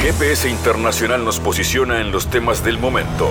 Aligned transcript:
GPS 0.00 0.48
Internacional 0.48 1.24
nos 1.24 1.40
posiciona 1.40 2.00
en 2.00 2.12
los 2.12 2.30
temas 2.30 2.62
del 2.62 2.78
momento. 2.78 3.28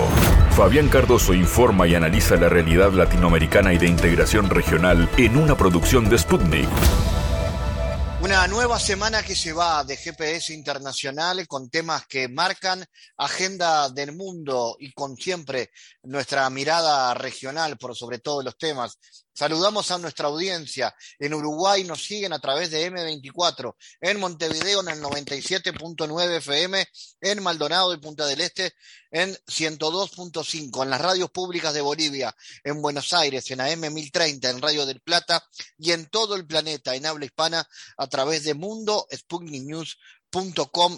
Fabián 0.52 0.90
Cardoso 0.90 1.34
informa 1.34 1.88
y 1.88 1.96
analiza 1.96 2.36
la 2.36 2.50
realidad 2.50 2.92
latinoamericana 2.92 3.74
y 3.74 3.78
de 3.78 3.88
integración 3.88 4.50
regional 4.50 5.10
en 5.18 5.38
una 5.38 5.56
producción 5.56 6.10
de 6.10 6.18
Sputnik. 6.18 6.68
Una 8.22 8.48
nueva 8.48 8.80
semana 8.80 9.22
que 9.22 9.36
se 9.36 9.54
va 9.54 9.84
de 9.84 9.96
GPS 9.96 10.54
Internacional 10.54 11.48
con 11.48 11.70
temas 11.70 12.08
que 12.08 12.28
marcan 12.28 12.84
agenda 13.18 13.90
del 13.90 14.14
mundo 14.14 14.76
y 14.80 14.92
con 14.94 15.16
siempre 15.16 15.70
nuestra 16.04 16.50
mirada 16.50 17.14
regional 17.14 17.78
por 17.78 17.96
sobre 17.96 18.20
todos 18.20 18.44
los 18.44 18.58
temas. 18.58 18.98
Saludamos 19.36 19.92
a 19.92 19.98
nuestra 19.98 20.28
audiencia. 20.30 20.96
En 21.20 21.34
Uruguay 21.34 21.84
nos 21.84 22.06
siguen 22.06 22.32
a 22.32 22.40
través 22.40 22.72
de 22.72 22.90
M24, 22.90 23.76
en 24.00 24.18
Montevideo 24.18 24.80
en 24.80 24.88
el 24.88 25.02
97.9 25.02 26.38
FM, 26.38 26.88
en 27.20 27.44
Maldonado 27.44 27.94
y 27.94 27.98
Punta 27.98 28.26
del 28.26 28.40
Este 28.40 28.74
en 29.12 29.34
102.5, 29.34 30.84
en 30.84 30.90
las 30.90 31.02
radios 31.02 31.32
públicas 31.32 31.74
de 31.74 31.82
Bolivia, 31.82 32.36
en 32.64 32.82
Buenos 32.82 33.12
Aires, 33.14 33.50
en 33.52 33.62
AM 33.62 33.94
1030, 33.94 34.50
en 34.50 34.62
Radio 34.62 34.86
del 34.86 35.02
Plata 35.02 35.44
y 35.78 35.92
en 35.92 36.08
todo 36.08 36.36
el 36.36 36.46
planeta 36.46 36.96
en 36.96 37.06
habla 37.06 37.26
hispana 37.26 37.68
a 37.98 38.08
través 38.08 38.46
de 38.46 38.54
Mundo 38.54 39.06
Sputnik 39.14 39.64
News 39.64 39.98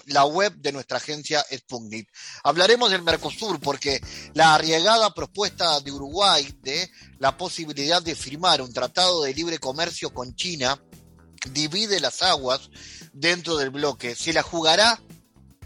la 0.07 0.25
web 0.25 0.55
de 0.55 0.71
nuestra 0.71 0.97
agencia 0.97 1.45
Sputnik. 1.55 2.09
Hablaremos 2.43 2.89
del 2.89 3.03
Mercosur 3.03 3.59
porque 3.59 4.01
la 4.33 4.55
arriesgada 4.55 5.13
propuesta 5.13 5.79
de 5.81 5.91
Uruguay 5.91 6.57
de 6.61 6.89
la 7.19 7.37
posibilidad 7.37 8.01
de 8.01 8.15
firmar 8.15 8.61
un 8.61 8.73
tratado 8.73 9.23
de 9.23 9.33
libre 9.35 9.59
comercio 9.59 10.11
con 10.11 10.35
China 10.35 10.81
divide 11.51 11.99
las 11.99 12.23
aguas 12.23 12.71
dentro 13.13 13.57
del 13.57 13.69
bloque. 13.69 14.15
¿Se 14.15 14.33
la 14.33 14.41
jugará 14.41 14.99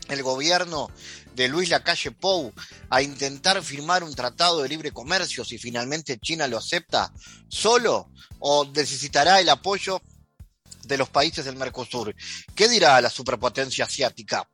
el 0.10 0.22
gobierno 0.22 0.90
de 1.34 1.48
Luis 1.48 1.70
Lacalle 1.70 2.12
Pou 2.12 2.52
a 2.90 3.02
intentar 3.02 3.64
firmar 3.64 4.04
un 4.04 4.14
tratado 4.14 4.62
de 4.62 4.68
libre 4.68 4.92
comercio 4.92 5.46
si 5.46 5.58
finalmente 5.58 6.20
China 6.20 6.46
lo 6.48 6.58
acepta 6.58 7.14
solo 7.48 8.12
o 8.40 8.66
necesitará 8.66 9.40
el 9.40 9.48
apoyo 9.48 10.02
de 10.84 10.98
los 10.98 11.10
países 11.10 11.46
del 11.46 11.56
Mercosur. 11.56 12.16
¿Qué 12.56 12.68
dirá 12.70 13.00
la 13.02 13.10
superpotencia 13.10 13.86
asiática? 13.86 14.48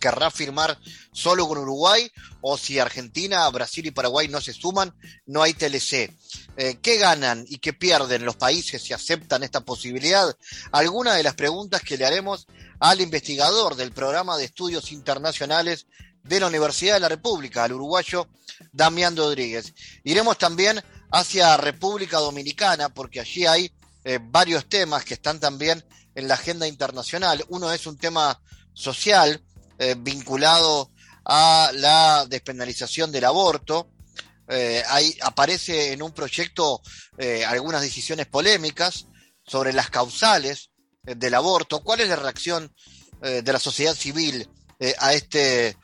¿Querrá 0.00 0.30
firmar 0.30 0.78
solo 1.12 1.46
con 1.46 1.58
Uruguay? 1.58 2.10
¿O 2.40 2.58
si 2.58 2.78
Argentina, 2.78 3.48
Brasil 3.50 3.86
y 3.86 3.90
Paraguay 3.90 4.28
no 4.28 4.40
se 4.40 4.52
suman, 4.52 4.94
no 5.26 5.42
hay 5.42 5.54
TLC? 5.54 6.10
Eh, 6.56 6.78
¿Qué 6.82 6.98
ganan 6.98 7.44
y 7.48 7.58
qué 7.58 7.72
pierden 7.72 8.24
los 8.24 8.36
países 8.36 8.82
si 8.82 8.92
aceptan 8.92 9.42
esta 9.42 9.60
posibilidad? 9.60 10.34
Algunas 10.72 11.16
de 11.16 11.22
las 11.22 11.34
preguntas 11.34 11.82
que 11.82 11.96
le 11.96 12.06
haremos 12.06 12.46
al 12.80 13.00
investigador 13.00 13.76
del 13.76 13.92
programa 13.92 14.36
de 14.36 14.44
estudios 14.44 14.92
internacionales 14.92 15.86
de 16.22 16.40
la 16.40 16.46
Universidad 16.46 16.94
de 16.94 17.00
la 17.00 17.08
República, 17.08 17.64
al 17.64 17.72
uruguayo 17.72 18.28
Damián 18.72 19.16
Rodríguez. 19.16 19.74
Iremos 20.04 20.38
también 20.38 20.82
hacia 21.10 21.56
República 21.56 22.18
Dominicana, 22.18 22.88
porque 22.88 23.20
allí 23.20 23.46
hay 23.46 23.70
eh, 24.06 24.18
varios 24.22 24.68
temas 24.68 25.02
que 25.02 25.14
están 25.14 25.40
también 25.40 25.82
en 26.14 26.28
la 26.28 26.34
agenda 26.34 26.68
internacional. 26.68 27.42
Uno 27.48 27.72
es 27.72 27.86
un 27.86 27.96
tema 27.96 28.38
social 28.74 29.42
eh, 29.78 29.96
vinculado 29.98 30.90
a 31.24 31.70
la 31.72 32.26
despenalización 32.28 33.10
del 33.10 33.24
aborto. 33.24 33.90
Eh, 34.46 34.82
aparece 35.22 35.94
en 35.94 36.02
un 36.02 36.12
proyecto 36.12 36.82
algunas 37.46 37.80
decisiones 37.80 38.26
polémicas 38.26 39.06
sobre 39.46 39.72
las 39.72 39.88
causales 39.88 40.70
del 41.02 41.32
aborto. 41.32 41.82
¿Cuál 41.82 42.00
es 42.00 42.08
la 42.10 42.16
reacción 42.16 42.74
de 43.20 43.52
la 43.52 43.58
sociedad 43.58 43.94
civil 43.94 44.50
a 44.98 45.14
este 45.14 45.78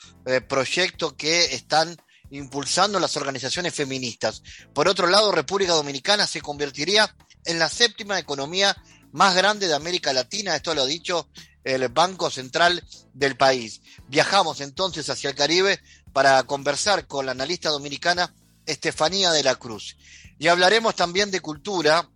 proyecto 0.48 1.16
que 1.16 1.54
están 1.54 1.96
impulsando 2.30 2.98
las 3.00 3.16
organizaciones 3.16 3.74
feministas? 3.74 4.42
Por 4.74 4.88
otro 4.88 5.06
lado, 5.06 5.32
República 5.32 5.72
Dominicana 5.72 6.26
se 6.26 6.42
convertiría 6.42 7.14
la 7.44 7.68
séptima 7.68 8.18
economía 8.18 8.76
más 9.12 9.34
grande 9.34 9.66
de 9.66 9.74
América 9.74 10.12
Latina, 10.12 10.56
esto 10.56 10.74
lo 10.74 10.82
ha 10.82 10.86
dicho 10.86 11.28
el 11.64 11.88
Banco 11.88 12.30
Central 12.30 12.84
del 13.12 13.36
país. 13.36 13.80
Viajamos 14.08 14.60
entonces 14.60 15.08
hacia 15.10 15.30
el 15.30 15.36
Caribe 15.36 15.80
para 16.12 16.42
conversar 16.44 17.06
con 17.06 17.26
la 17.26 17.32
analista 17.32 17.70
dominicana 17.70 18.34
Estefanía 18.66 19.32
de 19.32 19.42
la 19.42 19.56
Cruz. 19.56 19.96
Y 20.38 20.48
hablaremos 20.48 20.94
también 20.94 21.30
de 21.30 21.40
cultura 21.40 22.08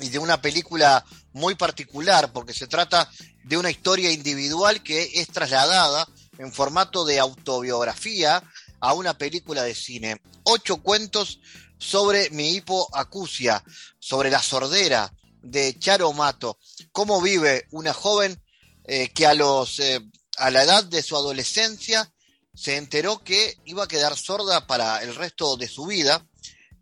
y 0.00 0.08
de 0.08 0.18
una 0.18 0.40
película 0.40 1.04
muy 1.32 1.54
particular, 1.54 2.32
porque 2.32 2.54
se 2.54 2.66
trata 2.66 3.08
de 3.44 3.56
una 3.56 3.70
historia 3.70 4.10
individual 4.10 4.82
que 4.82 5.10
es 5.14 5.28
trasladada 5.28 6.06
en 6.38 6.52
formato 6.52 7.04
de 7.04 7.20
autobiografía 7.20 8.42
a 8.80 8.94
una 8.94 9.16
película 9.16 9.62
de 9.62 9.74
cine. 9.74 10.20
Ocho 10.44 10.78
cuentos 10.78 11.40
sobre 11.82 12.30
mi 12.30 12.54
hipoacusia, 12.54 13.62
sobre 13.98 14.30
la 14.30 14.40
sordera 14.40 15.12
de 15.42 15.76
Charo 15.78 16.12
Mato. 16.12 16.58
¿Cómo 16.92 17.20
vive 17.20 17.66
una 17.72 17.92
joven 17.92 18.40
eh, 18.84 19.10
que 19.12 19.26
a, 19.26 19.34
los, 19.34 19.80
eh, 19.80 20.00
a 20.36 20.50
la 20.50 20.62
edad 20.62 20.84
de 20.84 21.02
su 21.02 21.16
adolescencia 21.16 22.12
se 22.54 22.76
enteró 22.76 23.24
que 23.24 23.58
iba 23.64 23.84
a 23.84 23.88
quedar 23.88 24.16
sorda 24.16 24.66
para 24.66 25.02
el 25.02 25.16
resto 25.16 25.56
de 25.56 25.66
su 25.66 25.86
vida 25.86 26.24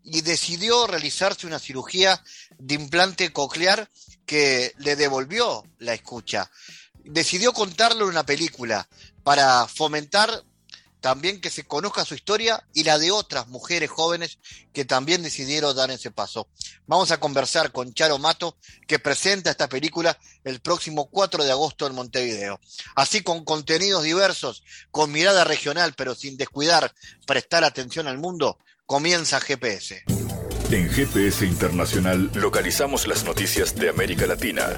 y 0.03 0.21
decidió 0.21 0.85
realizarse 0.85 1.47
una 1.47 1.59
cirugía 1.59 2.23
de 2.59 2.75
implante 2.75 3.33
coclear 3.33 3.89
que 4.25 4.73
le 4.77 4.95
devolvió 4.95 5.63
la 5.79 5.95
escucha. 5.95 6.51
Decidió 7.03 7.53
contarlo 7.53 8.05
en 8.05 8.11
una 8.11 8.25
película 8.25 8.87
para 9.23 9.67
fomentar 9.67 10.43
también 11.01 11.41
que 11.41 11.49
se 11.49 11.65
conozca 11.65 12.05
su 12.05 12.13
historia 12.13 12.63
y 12.73 12.83
la 12.83 12.97
de 12.99 13.11
otras 13.11 13.47
mujeres 13.47 13.89
jóvenes 13.89 14.37
que 14.71 14.85
también 14.85 15.23
decidieron 15.23 15.75
dar 15.75 15.89
ese 15.91 16.11
paso. 16.11 16.47
Vamos 16.87 17.11
a 17.11 17.19
conversar 17.19 17.71
con 17.71 17.93
Charo 17.93 18.19
Mato, 18.19 18.55
que 18.87 18.99
presenta 18.99 19.49
esta 19.49 19.67
película 19.67 20.17
el 20.43 20.61
próximo 20.61 21.09
4 21.09 21.43
de 21.43 21.51
agosto 21.51 21.87
en 21.87 21.95
Montevideo. 21.95 22.61
Así 22.95 23.21
con 23.21 23.43
contenidos 23.43 24.03
diversos, 24.03 24.63
con 24.91 25.11
mirada 25.11 25.43
regional, 25.43 25.93
pero 25.97 26.15
sin 26.15 26.37
descuidar 26.37 26.93
prestar 27.25 27.63
atención 27.63 28.07
al 28.07 28.19
mundo, 28.19 28.59
comienza 28.85 29.41
GPS. 29.41 30.03
En 30.69 30.89
GPS 30.89 31.45
Internacional 31.45 32.31
localizamos 32.35 33.07
las 33.07 33.25
noticias 33.25 33.75
de 33.75 33.89
América 33.89 34.27
Latina. 34.27 34.69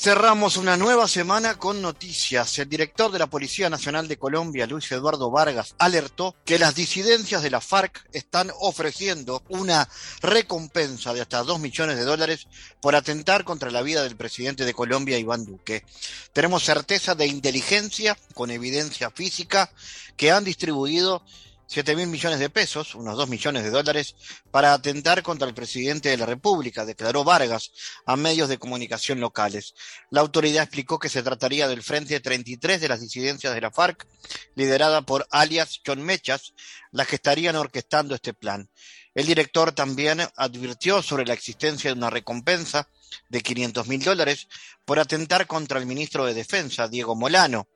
Cerramos 0.00 0.56
una 0.56 0.76
nueva 0.76 1.08
semana 1.08 1.58
con 1.58 1.82
noticias. 1.82 2.56
El 2.60 2.68
director 2.68 3.10
de 3.10 3.18
la 3.18 3.26
Policía 3.26 3.68
Nacional 3.68 4.06
de 4.06 4.16
Colombia, 4.16 4.64
Luis 4.64 4.92
Eduardo 4.92 5.28
Vargas, 5.28 5.74
alertó 5.76 6.36
que 6.44 6.60
las 6.60 6.76
disidencias 6.76 7.42
de 7.42 7.50
la 7.50 7.60
FARC 7.60 8.08
están 8.12 8.52
ofreciendo 8.60 9.42
una 9.48 9.88
recompensa 10.22 11.12
de 11.12 11.20
hasta 11.20 11.42
2 11.42 11.58
millones 11.58 11.96
de 11.96 12.04
dólares 12.04 12.46
por 12.80 12.94
atentar 12.94 13.42
contra 13.42 13.72
la 13.72 13.82
vida 13.82 14.04
del 14.04 14.14
presidente 14.14 14.64
de 14.64 14.72
Colombia, 14.72 15.18
Iván 15.18 15.44
Duque. 15.44 15.84
Tenemos 16.32 16.62
certeza 16.62 17.16
de 17.16 17.26
inteligencia 17.26 18.16
con 18.34 18.52
evidencia 18.52 19.10
física 19.10 19.68
que 20.16 20.30
han 20.30 20.44
distribuido 20.44 21.24
7 21.68 21.94
mil 21.94 22.06
millones 22.06 22.38
de 22.38 22.48
pesos, 22.48 22.94
unos 22.94 23.16
2 23.18 23.28
millones 23.28 23.62
de 23.62 23.70
dólares, 23.70 24.16
para 24.50 24.72
atentar 24.72 25.22
contra 25.22 25.46
el 25.46 25.52
presidente 25.52 26.08
de 26.08 26.16
la 26.16 26.24
República, 26.24 26.86
declaró 26.86 27.24
Vargas 27.24 27.72
a 28.06 28.16
medios 28.16 28.48
de 28.48 28.58
comunicación 28.58 29.20
locales. 29.20 29.74
La 30.10 30.22
autoridad 30.22 30.62
explicó 30.62 30.98
que 30.98 31.10
se 31.10 31.22
trataría 31.22 31.68
del 31.68 31.82
Frente 31.82 32.18
33 32.20 32.80
de 32.80 32.88
las 32.88 33.02
disidencias 33.02 33.54
de 33.54 33.60
la 33.60 33.70
FARC, 33.70 34.06
liderada 34.54 35.02
por 35.02 35.26
alias 35.30 35.80
John 35.86 36.02
Mechas, 36.02 36.54
las 36.90 37.06
que 37.06 37.16
estarían 37.16 37.54
orquestando 37.56 38.14
este 38.14 38.32
plan. 38.32 38.70
El 39.14 39.26
director 39.26 39.72
también 39.72 40.20
advirtió 40.36 41.02
sobre 41.02 41.26
la 41.26 41.34
existencia 41.34 41.90
de 41.90 41.98
una 41.98 42.08
recompensa 42.08 42.88
de 43.28 43.42
500 43.42 43.88
mil 43.88 44.02
dólares 44.02 44.48
por 44.84 44.98
atentar 44.98 45.46
contra 45.46 45.78
el 45.78 45.86
ministro 45.86 46.24
de 46.24 46.34
Defensa, 46.34 46.88
Diego 46.88 47.14
Molano. 47.14 47.68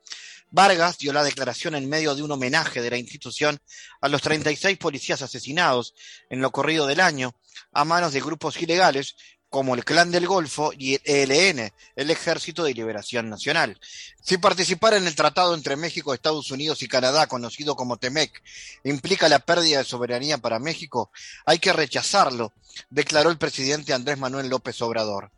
Vargas 0.53 0.99
dio 0.99 1.15
la 1.15 1.25
declaración 1.25 1.75
en 1.75 1.89
medio 1.89 2.15
de 2.15 2.23
un 2.23 2.31
homenaje 2.31 2.83
de 2.83 2.91
la 2.91 2.99
institución 2.99 3.59
a 4.03 4.09
los 4.09 4.21
36 4.21 4.77
policías 4.77 5.23
asesinados 5.23 5.95
en 6.29 6.43
lo 6.43 6.53
corrido 6.53 6.87
del 6.87 7.01
año 7.01 7.35
a 7.73 7.87
manos 7.87 8.13
de 8.13 8.21
grupos 8.21 8.61
ilegales 8.61 9.17
como 9.49 9.75
el 9.75 9.85
Clan 9.85 10.11
del 10.11 10.27
Golfo 10.27 10.73
y 10.77 10.99
el 11.05 11.31
ELN, 11.31 11.73
el 11.97 12.11
Ejército 12.11 12.65
de 12.65 12.75
Liberación 12.75 13.31
Nacional. 13.31 13.79
Si 14.23 14.37
participar 14.39 14.95
en 14.95 15.07
el 15.07 15.15
tratado 15.15 15.55
entre 15.55 15.77
México, 15.77 16.13
Estados 16.13 16.51
Unidos 16.51 16.83
y 16.83 16.89
Canadá, 16.89 17.27
conocido 17.27 17.75
como 17.75 17.99
TEMEC, 17.99 18.43
implica 18.85 19.29
la 19.29 19.41
pérdida 19.41 19.79
de 19.79 19.85
soberanía 19.85 20.39
para 20.39 20.59
México, 20.59 21.11
hay 21.47 21.59
que 21.59 21.73
rechazarlo, 21.73 22.53
declaró 22.91 23.31
el 23.31 23.39
presidente 23.39 23.93
Andrés 23.93 24.19
Manuel 24.19 24.49
López 24.49 24.81
Obrador. 24.83 25.31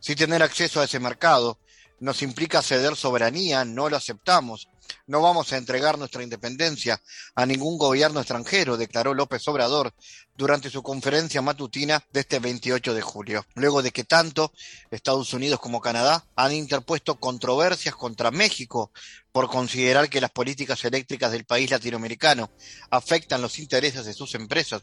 Si 0.00 0.14
tener 0.14 0.42
acceso 0.42 0.80
a 0.80 0.84
ese 0.84 0.98
mercado 0.98 1.58
nos 2.00 2.22
implica 2.22 2.62
ceder 2.62 2.96
soberanía, 2.96 3.64
no 3.64 3.88
lo 3.88 3.96
aceptamos, 3.96 4.68
No 5.06 5.20
vamos 5.20 5.52
a 5.52 5.56
entregar 5.56 5.98
nuestra 5.98 6.22
independencia 6.22 7.00
a 7.34 7.46
ningún 7.46 7.78
gobierno 7.78 8.20
extranjero, 8.20 8.76
declaró 8.76 9.14
López 9.14 9.46
Obrador 9.48 9.92
durante 10.36 10.70
su 10.70 10.82
conferencia 10.82 11.42
matutina 11.42 12.02
de 12.12 12.20
este 12.20 12.38
28 12.38 12.94
de 12.94 13.00
julio, 13.02 13.44
luego 13.54 13.82
de 13.82 13.90
que 13.90 14.04
tanto 14.04 14.52
Estados 14.90 15.32
Unidos 15.34 15.60
como 15.60 15.80
Canadá 15.80 16.24
han 16.36 16.52
interpuesto 16.52 17.18
controversias 17.18 17.94
contra 17.96 18.30
México 18.30 18.92
por 19.32 19.48
considerar 19.48 20.08
que 20.08 20.20
las 20.20 20.30
políticas 20.30 20.84
eléctricas 20.84 21.32
del 21.32 21.44
país 21.44 21.70
latinoamericano 21.70 22.50
afectan 22.90 23.42
los 23.42 23.58
intereses 23.58 24.04
de 24.04 24.14
sus 24.14 24.34
empresas. 24.34 24.82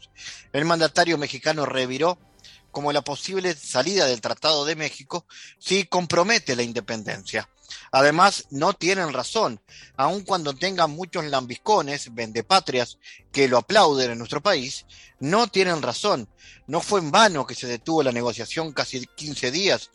El 0.52 0.64
mandatario 0.64 1.18
mexicano 1.18 1.66
reviró 1.66 2.18
como 2.70 2.92
la 2.92 3.02
posible 3.02 3.54
salida 3.54 4.06
del 4.06 4.20
Tratado 4.20 4.64
de 4.64 4.76
México 4.76 5.26
si 5.58 5.84
compromete 5.84 6.56
la 6.56 6.62
independencia. 6.62 7.48
Además, 7.90 8.46
no 8.50 8.74
tienen 8.74 9.12
razón, 9.12 9.60
aun 9.96 10.22
cuando 10.22 10.54
tengan 10.54 10.90
muchos 10.90 11.24
lambiscones, 11.24 12.14
vendepatrias, 12.14 12.98
que 13.32 13.48
lo 13.48 13.58
aplauden 13.58 14.10
en 14.10 14.18
nuestro 14.18 14.42
país, 14.42 14.86
no 15.18 15.46
tienen 15.48 15.82
razón. 15.82 16.28
No 16.66 16.80
fue 16.80 17.00
en 17.00 17.10
vano 17.10 17.46
que 17.46 17.54
se 17.54 17.66
detuvo 17.66 18.02
la 18.02 18.12
negociación 18.12 18.72
casi 18.72 19.06
15 19.06 19.50
días 19.50 19.90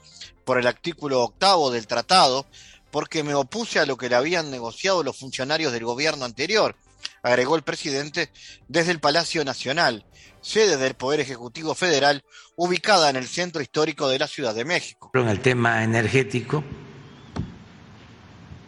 por 0.46 0.58
el 0.58 0.68
artículo 0.68 1.22
octavo 1.22 1.72
del 1.72 1.88
tratado, 1.88 2.46
porque 2.92 3.24
me 3.24 3.36
opuse 3.36 3.80
a 3.80 3.86
lo 3.86 3.98
que 3.98 4.10
le 4.10 4.16
habían 4.16 4.52
negociado 4.52 5.04
los 5.04 5.18
funcionarios 5.18 5.72
del 5.72 5.86
gobierno 5.86 6.26
anterior, 6.26 6.76
agregó 7.24 7.56
el 7.56 7.64
presidente 7.64 8.32
desde 8.68 8.92
el 8.92 9.00
Palacio 9.00 9.46
Nacional, 9.46 10.06
sede 10.42 10.78
del 10.78 10.96
Poder 10.96 11.20
Ejecutivo 11.20 11.76
Federal, 11.76 12.24
ubicada 12.56 13.10
en 13.10 13.16
el 13.16 13.28
centro 13.28 13.62
histórico 13.62 14.10
de 14.10 14.20
la 14.20 14.28
Ciudad 14.28 14.54
de 14.54 14.66
México. 14.66 15.12
En 15.14 15.28
el 15.28 15.40
tema 15.40 15.84
energético, 15.84 16.64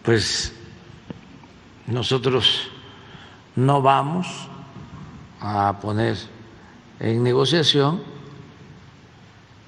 pues 0.03 0.53
nosotros 1.87 2.69
no 3.55 3.81
vamos 3.81 4.27
a 5.39 5.79
poner 5.79 6.17
en 6.99 7.23
negociación 7.23 8.01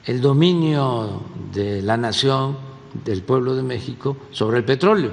el 0.05 0.21
dominio 0.21 1.23
de 1.51 1.81
la 1.81 1.97
nación, 1.97 2.57
del 3.03 3.23
pueblo 3.23 3.55
de 3.55 3.63
México, 3.63 4.15
sobre 4.31 4.59
el 4.59 4.65
petróleo. 4.65 5.11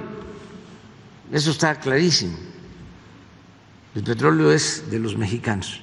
Eso 1.31 1.51
está 1.51 1.79
clarísimo. 1.79 2.37
El 3.95 4.03
petróleo 4.03 4.51
es 4.51 4.89
de 4.89 4.99
los 4.99 5.17
mexicanos. 5.17 5.81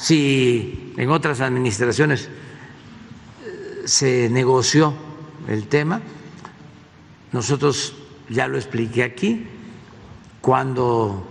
Si 0.00 0.94
en 0.96 1.10
otras 1.10 1.42
administraciones 1.42 2.30
eh, 3.44 3.82
se 3.84 4.30
negoció 4.30 4.94
el 5.46 5.66
tema. 5.66 6.00
Nosotros 7.32 7.94
ya 8.30 8.48
lo 8.48 8.56
expliqué 8.56 9.02
aquí, 9.04 9.46
cuando 10.40 11.28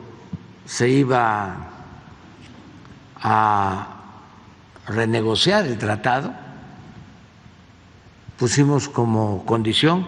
se 0.67 0.87
iba 0.87 1.67
a 3.15 4.01
renegociar 4.85 5.65
el 5.65 5.79
tratado, 5.79 6.31
pusimos 8.37 8.87
como 8.87 9.47
condición 9.47 10.05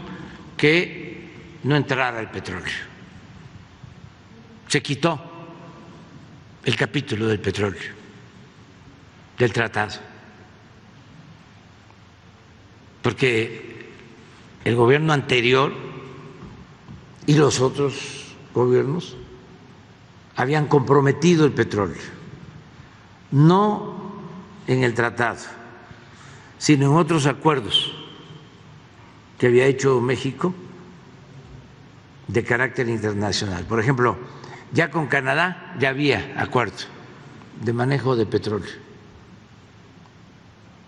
que 0.55 1.57
no 1.63 1.75
entrara 1.75 2.19
el 2.19 2.29
petróleo. 2.29 2.75
Se 4.67 4.83
quitó 4.83 5.19
el 6.63 6.75
capítulo 6.75 7.25
del 7.25 7.39
petróleo 7.39 8.00
del 9.41 9.53
tratado, 9.53 9.93
porque 13.01 13.89
el 14.63 14.75
gobierno 14.75 15.13
anterior 15.13 15.73
y 17.25 17.33
los 17.33 17.59
otros 17.59 18.35
gobiernos 18.53 19.17
habían 20.35 20.67
comprometido 20.67 21.43
el 21.45 21.53
petróleo, 21.53 22.03
no 23.31 24.21
en 24.67 24.83
el 24.83 24.93
tratado, 24.93 25.39
sino 26.59 26.91
en 26.91 26.97
otros 26.97 27.25
acuerdos 27.25 27.95
que 29.39 29.47
había 29.47 29.65
hecho 29.65 29.99
México 30.01 30.53
de 32.27 32.44
carácter 32.44 32.89
internacional. 32.89 33.65
Por 33.65 33.79
ejemplo, 33.79 34.19
ya 34.71 34.91
con 34.91 35.07
Canadá 35.07 35.75
ya 35.79 35.89
había 35.89 36.35
acuerdo 36.37 36.85
de 37.59 37.73
manejo 37.73 38.15
de 38.15 38.27
petróleo. 38.27 38.90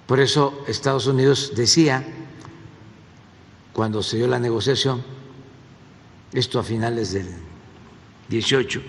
Por 0.07 0.19
eso 0.19 0.63
Estados 0.67 1.07
Unidos 1.07 1.53
decía 1.55 2.05
cuando 3.71 4.03
se 4.03 4.17
dio 4.17 4.27
la 4.27 4.39
negociación, 4.39 5.03
esto 6.31 6.59
a 6.59 6.63
finales 6.63 7.13
del 7.13 7.27
18, 8.29 8.81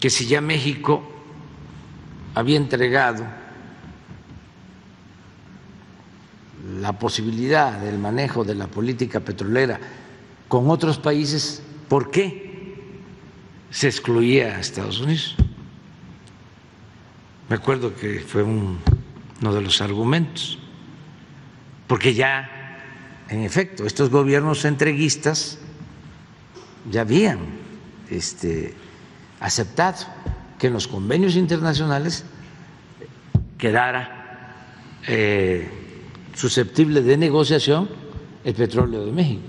que 0.00 0.10
si 0.10 0.26
ya 0.26 0.40
México 0.40 1.02
había 2.34 2.56
entregado 2.56 3.24
la 6.80 6.98
posibilidad 6.98 7.78
del 7.80 7.98
manejo 7.98 8.44
de 8.44 8.54
la 8.54 8.66
política 8.66 9.20
petrolera 9.20 9.80
con 10.48 10.70
otros 10.70 10.98
países, 10.98 11.62
¿por 11.88 12.10
qué 12.10 12.88
se 13.70 13.88
excluía 13.88 14.56
a 14.56 14.60
Estados 14.60 15.00
Unidos? 15.00 15.36
Me 17.48 17.56
acuerdo 17.56 17.94
que 17.94 18.20
fue 18.20 18.44
uno 19.40 19.54
de 19.54 19.60
los 19.60 19.80
argumentos, 19.80 20.58
porque 21.86 22.14
ya 22.14 22.58
en 23.28 23.42
efecto, 23.42 23.84
estos 23.84 24.08
gobiernos 24.10 24.64
entreguistas 24.64 25.58
ya 26.90 27.02
habían 27.02 27.40
este, 28.08 28.74
aceptado 29.38 30.06
que 30.58 30.68
en 30.68 30.72
los 30.72 30.88
convenios 30.88 31.36
internacionales 31.36 32.24
quedara 33.58 34.56
eh, 35.06 35.68
susceptible 36.34 37.02
de 37.02 37.16
negociación 37.18 37.90
el 38.44 38.54
petróleo 38.54 39.04
de 39.04 39.12
México. 39.12 39.42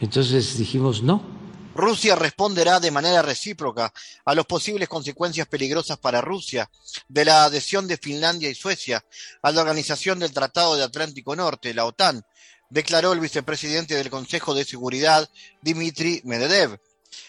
Entonces 0.00 0.58
dijimos 0.58 1.02
no. 1.02 1.37
Rusia 1.78 2.16
responderá 2.16 2.80
de 2.80 2.90
manera 2.90 3.22
recíproca 3.22 3.92
a 4.24 4.34
las 4.34 4.44
posibles 4.46 4.88
consecuencias 4.88 5.46
peligrosas 5.46 5.96
para 5.96 6.20
Rusia 6.20 6.68
de 7.06 7.24
la 7.24 7.44
adhesión 7.44 7.86
de 7.86 7.96
Finlandia 7.96 8.50
y 8.50 8.56
Suecia 8.56 9.04
a 9.42 9.52
la 9.52 9.60
Organización 9.60 10.18
del 10.18 10.32
Tratado 10.32 10.74
de 10.74 10.82
Atlántico 10.82 11.36
Norte, 11.36 11.72
la 11.72 11.84
OTAN, 11.84 12.26
declaró 12.68 13.12
el 13.12 13.20
vicepresidente 13.20 13.94
del 13.94 14.10
Consejo 14.10 14.54
de 14.54 14.64
Seguridad, 14.64 15.30
Dmitry 15.62 16.22
Medvedev. 16.24 16.80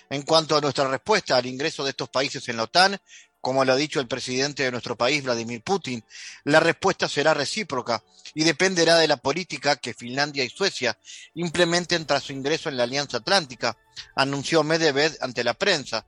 En 0.10 0.24
cuanto 0.24 0.58
a 0.58 0.62
nuestra 0.62 0.90
respuesta 0.90 1.38
al 1.38 1.46
ingreso 1.46 1.84
de 1.84 1.92
estos 1.92 2.10
países 2.10 2.50
en 2.50 2.58
la 2.58 2.64
OTAN, 2.64 3.00
como 3.42 3.64
lo 3.64 3.74
ha 3.74 3.78
dicho 3.78 4.00
el 4.00 4.08
presidente 4.08 4.64
de 4.64 4.72
nuestro 4.72 4.96
país, 4.98 5.24
Vladimir 5.24 5.62
Putin, 5.62 6.04
la 6.44 6.60
respuesta 6.60 7.08
será 7.08 7.34
recíproca 7.34 8.04
y 8.34 8.44
dependerá 8.44 8.98
de 8.98 9.08
la 9.08 9.18
política 9.18 9.78
que 9.78 9.94
Finlandia 9.94 10.44
y 10.44 10.50
Suecia 10.50 10.98
implementen 11.36 12.06
tras 12.06 12.24
su 12.24 12.34
ingreso 12.34 12.70
en 12.70 12.78
la 12.78 12.84
Alianza 12.84 13.18
Atlántica, 13.18 13.78
anunció 14.16 14.64
Medvedev 14.64 15.18
ante 15.22 15.44
la 15.44 15.54
prensa. 15.54 16.06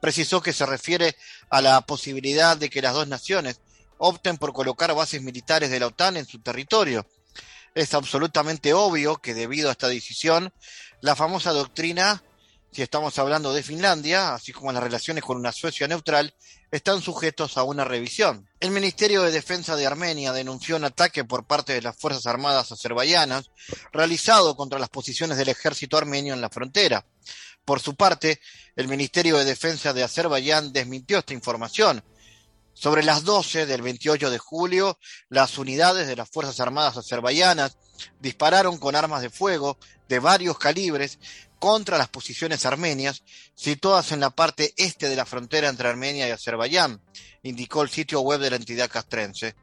Precisó 0.00 0.42
que 0.42 0.52
se 0.52 0.66
refiere 0.66 1.16
a 1.50 1.62
la 1.62 1.80
posibilidad 1.80 2.56
de 2.56 2.68
que 2.68 2.82
las 2.82 2.94
dos 2.94 3.08
naciones 3.08 3.60
opten 3.98 4.36
por 4.36 4.52
colocar 4.52 4.94
bases 4.94 5.22
militares 5.22 5.70
de 5.70 5.80
la 5.80 5.86
OTAN 5.86 6.16
en 6.16 6.26
su 6.26 6.40
territorio. 6.40 7.06
Es 7.74 7.94
absolutamente 7.94 8.72
obvio 8.74 9.16
que 9.16 9.34
debido 9.34 9.68
a 9.68 9.72
esta 9.72 9.88
decisión, 9.88 10.52
la 11.00 11.16
famosa 11.16 11.50
doctrina 11.52 12.22
si 12.74 12.82
estamos 12.82 13.16
hablando 13.20 13.52
de 13.54 13.62
Finlandia, 13.62 14.34
así 14.34 14.52
como 14.52 14.72
las 14.72 14.82
relaciones 14.82 15.22
con 15.22 15.36
una 15.36 15.52
Suecia 15.52 15.86
neutral, 15.86 16.34
están 16.76 17.00
sujetos 17.02 17.56
a 17.56 17.62
una 17.62 17.84
revisión. 17.84 18.48
El 18.58 18.72
Ministerio 18.72 19.22
de 19.22 19.30
Defensa 19.30 19.76
de 19.76 19.86
Armenia 19.86 20.32
denunció 20.32 20.74
un 20.74 20.82
ataque 20.82 21.24
por 21.24 21.46
parte 21.46 21.72
de 21.72 21.82
las 21.82 21.96
Fuerzas 21.96 22.26
Armadas 22.26 22.72
azerbaiyanas 22.72 23.52
realizado 23.92 24.56
contra 24.56 24.80
las 24.80 24.88
posiciones 24.88 25.38
del 25.38 25.50
ejército 25.50 25.96
armenio 25.96 26.34
en 26.34 26.40
la 26.40 26.50
frontera. 26.50 27.06
Por 27.64 27.78
su 27.78 27.94
parte, 27.94 28.40
el 28.74 28.88
Ministerio 28.88 29.38
de 29.38 29.44
Defensa 29.44 29.92
de 29.92 30.02
Azerbaiyán 30.02 30.72
desmintió 30.72 31.18
esta 31.18 31.32
información. 31.32 32.02
Sobre 32.72 33.04
las 33.04 33.22
12 33.22 33.66
del 33.66 33.82
28 33.82 34.28
de 34.28 34.38
julio, 34.38 34.98
las 35.28 35.58
unidades 35.58 36.08
de 36.08 36.16
las 36.16 36.28
Fuerzas 36.28 36.58
Armadas 36.58 36.96
azerbaiyanas 36.96 37.78
dispararon 38.18 38.78
con 38.78 38.96
armas 38.96 39.22
de 39.22 39.30
fuego 39.30 39.78
de 40.08 40.18
varios 40.18 40.58
calibres 40.58 41.20
contra 41.64 41.96
las 41.96 42.10
posiciones 42.10 42.66
armenias 42.66 43.22
situadas 43.54 44.12
en 44.12 44.20
la 44.20 44.28
parte 44.28 44.74
este 44.76 45.08
de 45.08 45.16
la 45.16 45.24
frontera 45.24 45.70
entre 45.70 45.88
Armenia 45.88 46.28
y 46.28 46.30
Azerbaiyán, 46.30 47.00
indicó 47.42 47.80
el 47.80 47.88
sitio 47.88 48.20
web 48.20 48.38
de 48.38 48.50
la 48.50 48.56
entidad 48.56 48.90
castrense. 48.90 49.54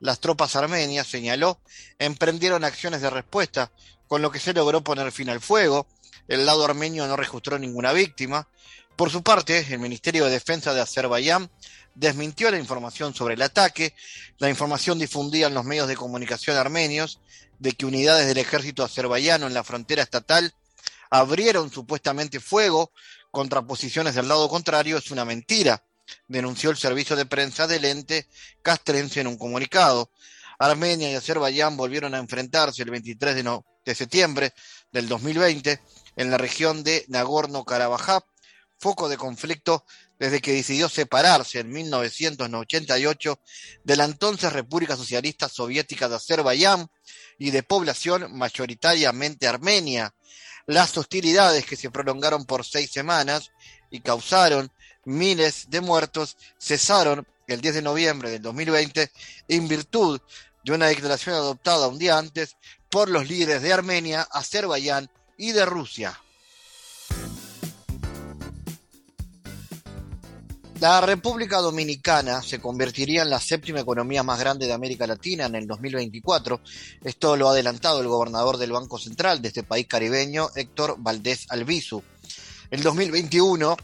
Las 0.00 0.20
tropas 0.20 0.56
armenias, 0.56 1.06
señaló, 1.06 1.60
emprendieron 1.98 2.64
acciones 2.64 3.02
de 3.02 3.10
respuesta, 3.10 3.70
con 4.08 4.22
lo 4.22 4.30
que 4.30 4.40
se 4.40 4.54
logró 4.54 4.82
poner 4.82 5.12
fin 5.12 5.28
al 5.28 5.42
fuego. 5.42 5.86
El 6.28 6.46
lado 6.46 6.64
armenio 6.64 7.06
no 7.06 7.14
registró 7.14 7.58
ninguna 7.58 7.92
víctima. 7.92 8.48
Por 8.96 9.10
su 9.10 9.22
parte, 9.22 9.66
el 9.68 9.80
Ministerio 9.80 10.24
de 10.24 10.30
Defensa 10.30 10.72
de 10.72 10.80
Azerbaiyán 10.80 11.50
desmintió 11.94 12.50
la 12.50 12.58
información 12.58 13.14
sobre 13.14 13.34
el 13.34 13.42
ataque. 13.42 13.92
La 14.38 14.48
información 14.48 14.98
difundida 14.98 15.48
en 15.48 15.54
los 15.54 15.66
medios 15.66 15.88
de 15.88 15.96
comunicación 15.96 16.56
armenios 16.56 17.20
de 17.58 17.72
que 17.72 17.84
unidades 17.84 18.26
del 18.26 18.38
ejército 18.38 18.82
azerbaiyano 18.82 19.46
en 19.46 19.52
la 19.52 19.62
frontera 19.62 20.02
estatal 20.02 20.54
abrieron 21.10 21.70
supuestamente 21.70 22.40
fuego 22.40 22.92
contra 23.30 23.62
posiciones 23.62 24.14
del 24.14 24.28
lado 24.28 24.48
contrario 24.48 24.98
es 24.98 25.10
una 25.10 25.24
mentira, 25.24 25.84
denunció 26.28 26.70
el 26.70 26.76
servicio 26.76 27.16
de 27.16 27.26
prensa 27.26 27.66
del 27.66 27.84
ente 27.84 28.26
castrense 28.62 29.20
en 29.20 29.26
un 29.26 29.36
comunicado. 29.36 30.10
Armenia 30.58 31.10
y 31.10 31.14
Azerbaiyán 31.14 31.76
volvieron 31.76 32.14
a 32.14 32.18
enfrentarse 32.18 32.82
el 32.82 32.90
23 32.90 33.34
de, 33.34 33.60
de 33.84 33.94
septiembre 33.94 34.52
del 34.92 35.08
2020 35.08 35.80
en 36.16 36.30
la 36.30 36.38
región 36.38 36.82
de 36.84 37.04
Nagorno-Karabaj, 37.08 38.22
foco 38.78 39.08
de 39.08 39.16
conflicto 39.16 39.84
desde 40.18 40.40
que 40.40 40.52
decidió 40.52 40.88
separarse 40.88 41.60
en 41.60 41.70
1988 41.70 43.40
de 43.84 43.96
la 43.96 44.04
entonces 44.04 44.52
República 44.52 44.96
Socialista 44.96 45.48
Soviética 45.48 46.08
de 46.08 46.16
Azerbaiyán 46.16 46.90
y 47.38 47.50
de 47.50 47.62
población 47.62 48.36
mayoritariamente 48.36 49.48
armenia. 49.48 50.14
Las 50.70 50.96
hostilidades 50.96 51.66
que 51.66 51.74
se 51.74 51.90
prolongaron 51.90 52.44
por 52.44 52.64
seis 52.64 52.92
semanas 52.92 53.50
y 53.90 53.98
causaron 53.98 54.70
miles 55.04 55.68
de 55.68 55.80
muertos 55.80 56.36
cesaron 56.60 57.26
el 57.48 57.60
10 57.60 57.74
de 57.74 57.82
noviembre 57.82 58.30
del 58.30 58.40
2020 58.40 59.10
en 59.48 59.66
virtud 59.66 60.20
de 60.62 60.72
una 60.72 60.86
declaración 60.86 61.34
adoptada 61.34 61.88
un 61.88 61.98
día 61.98 62.16
antes 62.16 62.56
por 62.88 63.10
los 63.10 63.28
líderes 63.28 63.62
de 63.62 63.72
Armenia, 63.72 64.28
Azerbaiyán 64.30 65.10
y 65.36 65.50
de 65.50 65.66
Rusia. 65.66 66.16
La 70.80 71.00
República 71.02 71.58
Dominicana 71.58 72.40
se 72.40 72.58
convertiría 72.58 73.20
en 73.20 73.28
la 73.28 73.38
séptima 73.38 73.80
economía 73.80 74.22
más 74.22 74.40
grande 74.40 74.66
de 74.66 74.72
América 74.72 75.06
Latina 75.06 75.44
en 75.44 75.56
el 75.56 75.66
2024. 75.66 76.58
Esto 77.04 77.36
lo 77.36 77.48
ha 77.48 77.52
adelantado 77.52 78.00
el 78.00 78.08
gobernador 78.08 78.56
del 78.56 78.72
Banco 78.72 78.98
Central 78.98 79.42
de 79.42 79.48
este 79.48 79.62
país 79.62 79.86
caribeño, 79.86 80.48
Héctor 80.54 80.94
Valdés 80.96 81.44
Albizu. 81.50 82.02
En 82.70 82.82
2021, 82.82 83.76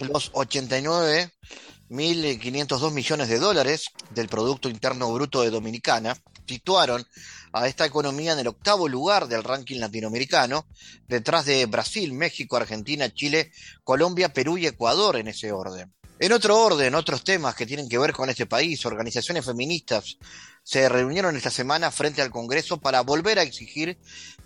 los 0.00 0.32
89.502 0.32 2.90
millones 2.90 3.28
de 3.28 3.38
dólares 3.38 3.92
del 4.10 4.28
Producto 4.28 4.68
Interno 4.68 5.12
Bruto 5.12 5.42
de 5.42 5.50
Dominicana 5.50 6.16
situaron 6.48 7.06
a 7.52 7.68
esta 7.68 7.86
economía 7.86 8.32
en 8.32 8.40
el 8.40 8.48
octavo 8.48 8.88
lugar 8.88 9.28
del 9.28 9.44
ranking 9.44 9.78
latinoamericano, 9.78 10.66
detrás 11.06 11.44
de 11.44 11.64
Brasil, 11.66 12.12
México, 12.12 12.56
Argentina, 12.56 13.08
Chile, 13.14 13.52
Colombia, 13.84 14.32
Perú 14.32 14.58
y 14.58 14.66
Ecuador 14.66 15.14
en 15.14 15.28
ese 15.28 15.52
orden. 15.52 15.94
En 16.18 16.32
otro 16.32 16.58
orden, 16.60 16.94
otros 16.94 17.24
temas 17.24 17.54
que 17.54 17.66
tienen 17.66 17.88
que 17.88 17.98
ver 17.98 18.12
con 18.12 18.30
este 18.30 18.46
país, 18.46 18.86
organizaciones 18.86 19.44
feministas 19.44 20.16
se 20.64 20.88
reunieron 20.88 21.36
esta 21.36 21.50
semana 21.50 21.90
frente 21.90 22.22
al 22.22 22.30
Congreso 22.30 22.78
para 22.78 23.02
volver 23.02 23.38
a 23.38 23.42
exigir 23.42 23.98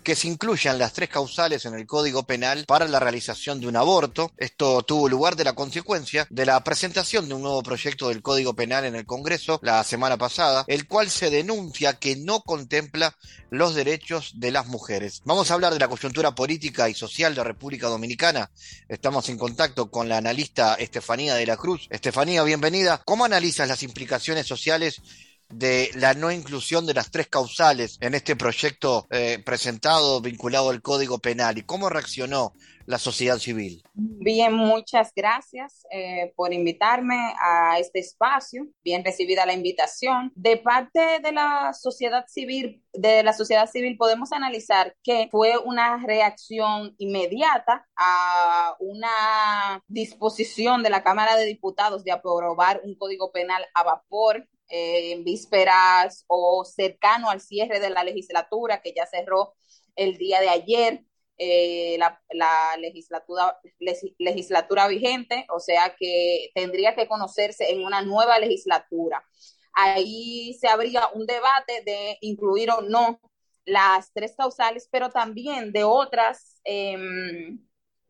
que 0.03 0.15
se 0.15 0.27
incluyan 0.27 0.77
las 0.77 0.93
tres 0.93 1.09
causales 1.09 1.65
en 1.65 1.73
el 1.73 1.85
Código 1.85 2.23
Penal 2.23 2.65
para 2.65 2.87
la 2.87 2.99
realización 2.99 3.59
de 3.59 3.67
un 3.67 3.75
aborto. 3.75 4.31
Esto 4.37 4.81
tuvo 4.83 5.09
lugar 5.09 5.35
de 5.35 5.43
la 5.43 5.53
consecuencia 5.53 6.27
de 6.29 6.45
la 6.45 6.61
presentación 6.63 7.27
de 7.27 7.35
un 7.35 7.41
nuevo 7.41 7.63
proyecto 7.63 8.09
del 8.09 8.21
Código 8.21 8.53
Penal 8.53 8.85
en 8.85 8.95
el 8.95 9.05
Congreso 9.05 9.59
la 9.63 9.83
semana 9.83 10.17
pasada, 10.17 10.65
el 10.67 10.87
cual 10.87 11.09
se 11.09 11.29
denuncia 11.29 11.93
que 11.99 12.15
no 12.15 12.41
contempla 12.41 13.15
los 13.49 13.75
derechos 13.75 14.33
de 14.35 14.51
las 14.51 14.67
mujeres. 14.67 15.21
Vamos 15.25 15.49
a 15.49 15.53
hablar 15.53 15.73
de 15.73 15.79
la 15.79 15.87
coyuntura 15.87 16.35
política 16.35 16.89
y 16.89 16.93
social 16.93 17.33
de 17.33 17.43
República 17.43 17.87
Dominicana. 17.87 18.51
Estamos 18.89 19.29
en 19.29 19.37
contacto 19.37 19.89
con 19.89 20.09
la 20.09 20.17
analista 20.17 20.75
Estefanía 20.75 21.35
de 21.35 21.45
la 21.45 21.57
Cruz. 21.57 21.87
Estefanía, 21.89 22.43
bienvenida. 22.43 23.01
¿Cómo 23.05 23.25
analizas 23.25 23.67
las 23.67 23.83
implicaciones 23.83 24.47
sociales 24.47 25.01
de 25.49 25.89
la 25.95 26.13
no 26.13 26.31
inclusión 26.31 26.85
de 26.85 26.93
las 26.93 27.11
tres 27.11 27.27
causales 27.27 27.97
en 28.01 28.13
este 28.13 28.35
proyecto 28.35 29.07
eh, 29.09 29.41
presentado 29.45 30.21
vinculado 30.21 30.69
al 30.69 30.81
Código 30.81 31.19
Penal 31.19 31.57
y 31.57 31.63
cómo 31.63 31.89
reaccionó 31.89 32.53
la 32.89 32.97
sociedad 32.97 33.37
civil. 33.37 33.83
Bien, 33.93 34.51
muchas 34.51 35.11
gracias 35.15 35.85
eh, 35.91 36.33
por 36.35 36.53
invitarme 36.53 37.35
a 37.39 37.77
este 37.77 37.99
espacio. 37.99 38.67
Bien 38.83 39.05
recibida 39.05 39.45
la 39.45 39.53
invitación. 39.53 40.31
De 40.33 40.57
parte 40.57 41.19
de 41.21 41.31
la 41.31 41.71
sociedad 41.73 42.25
civil, 42.27 42.83
de 42.93 43.21
la 43.21 43.33
sociedad 43.33 43.69
civil 43.69 43.95
podemos 43.95 44.31
analizar 44.31 44.95
que 45.03 45.27
fue 45.29 45.59
una 45.59 46.03
reacción 46.03 46.95
inmediata 46.97 47.87
a 47.95 48.75
una 48.79 49.83
disposición 49.87 50.81
de 50.81 50.89
la 50.89 51.03
Cámara 51.03 51.35
de 51.35 51.45
Diputados 51.45 52.03
de 52.03 52.11
aprobar 52.11 52.81
un 52.83 52.95
código 52.95 53.31
penal 53.31 53.63
a 53.75 53.83
vapor 53.83 54.47
eh, 54.69 55.13
en 55.13 55.23
vísperas 55.23 56.25
o 56.27 56.63
cercano 56.65 57.29
al 57.29 57.41
cierre 57.41 57.79
de 57.79 57.89
la 57.89 58.03
legislatura 58.03 58.81
que 58.81 58.93
ya 58.95 59.05
cerró 59.05 59.55
el 59.95 60.17
día 60.17 60.39
de 60.41 60.49
ayer. 60.49 61.03
Eh, 61.41 61.97
la, 61.97 62.77
legislatura, 62.79 63.57
legislatura 64.17 64.87
vigente, 64.89 65.47
o 65.55 65.61
sea 65.61 65.95
que 65.97 66.51
tendría 66.53 66.95
que 66.95 67.07
conocerse 67.07 67.71
en 67.71 67.85
una 67.85 68.01
nueva 68.01 68.37
legislatura. 68.39 69.23
Ahí 69.73 70.53
se 70.59 70.67
habría 70.67 71.07
un 71.13 71.25
debate 71.25 71.81
de 71.85 72.17
incluir 72.19 72.71
o 72.71 72.81
no 72.81 73.21
las 73.65 74.11
tres 74.13 74.35
causales, 74.35 74.89
pero 74.91 75.09
también 75.09 75.71
de 75.71 75.85
otras, 75.85 76.59
em, 76.65 77.65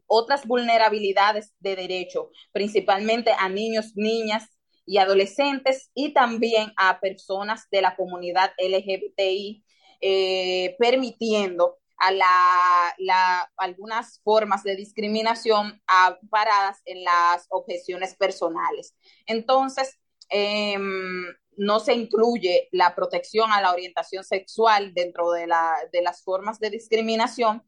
otras 0.07 0.47
vulnerabilidades 0.47 1.53
de 1.59 1.75
derecho, 1.75 2.31
principalmente 2.51 3.31
a 3.37 3.47
niños, 3.49 3.91
niñas 3.95 4.58
y 4.89 4.97
adolescentes 4.97 5.91
y 5.93 6.13
también 6.15 6.73
a 6.75 6.99
personas 6.99 7.69
de 7.69 7.83
la 7.83 7.95
comunidad 7.95 8.53
LGBTI, 8.57 9.63
eh, 10.01 10.75
permitiendo 10.79 11.77
a 11.99 12.95
algunas 13.57 14.19
formas 14.23 14.63
de 14.63 14.75
discriminación 14.75 15.79
paradas 16.31 16.81
en 16.85 17.03
las 17.03 17.45
objeciones 17.49 18.15
personales. 18.15 18.95
Entonces, 19.27 19.99
em, 20.27 21.23
no 21.55 21.79
se 21.79 21.93
incluye 21.93 22.67
la 22.71 22.95
protección 22.95 23.51
a 23.51 23.61
la 23.61 23.71
orientación 23.73 24.23
sexual 24.23 24.95
dentro 24.95 25.29
de, 25.33 25.45
la, 25.45 25.75
de 25.93 26.01
las 26.01 26.23
formas 26.23 26.59
de 26.59 26.71
discriminación 26.71 27.61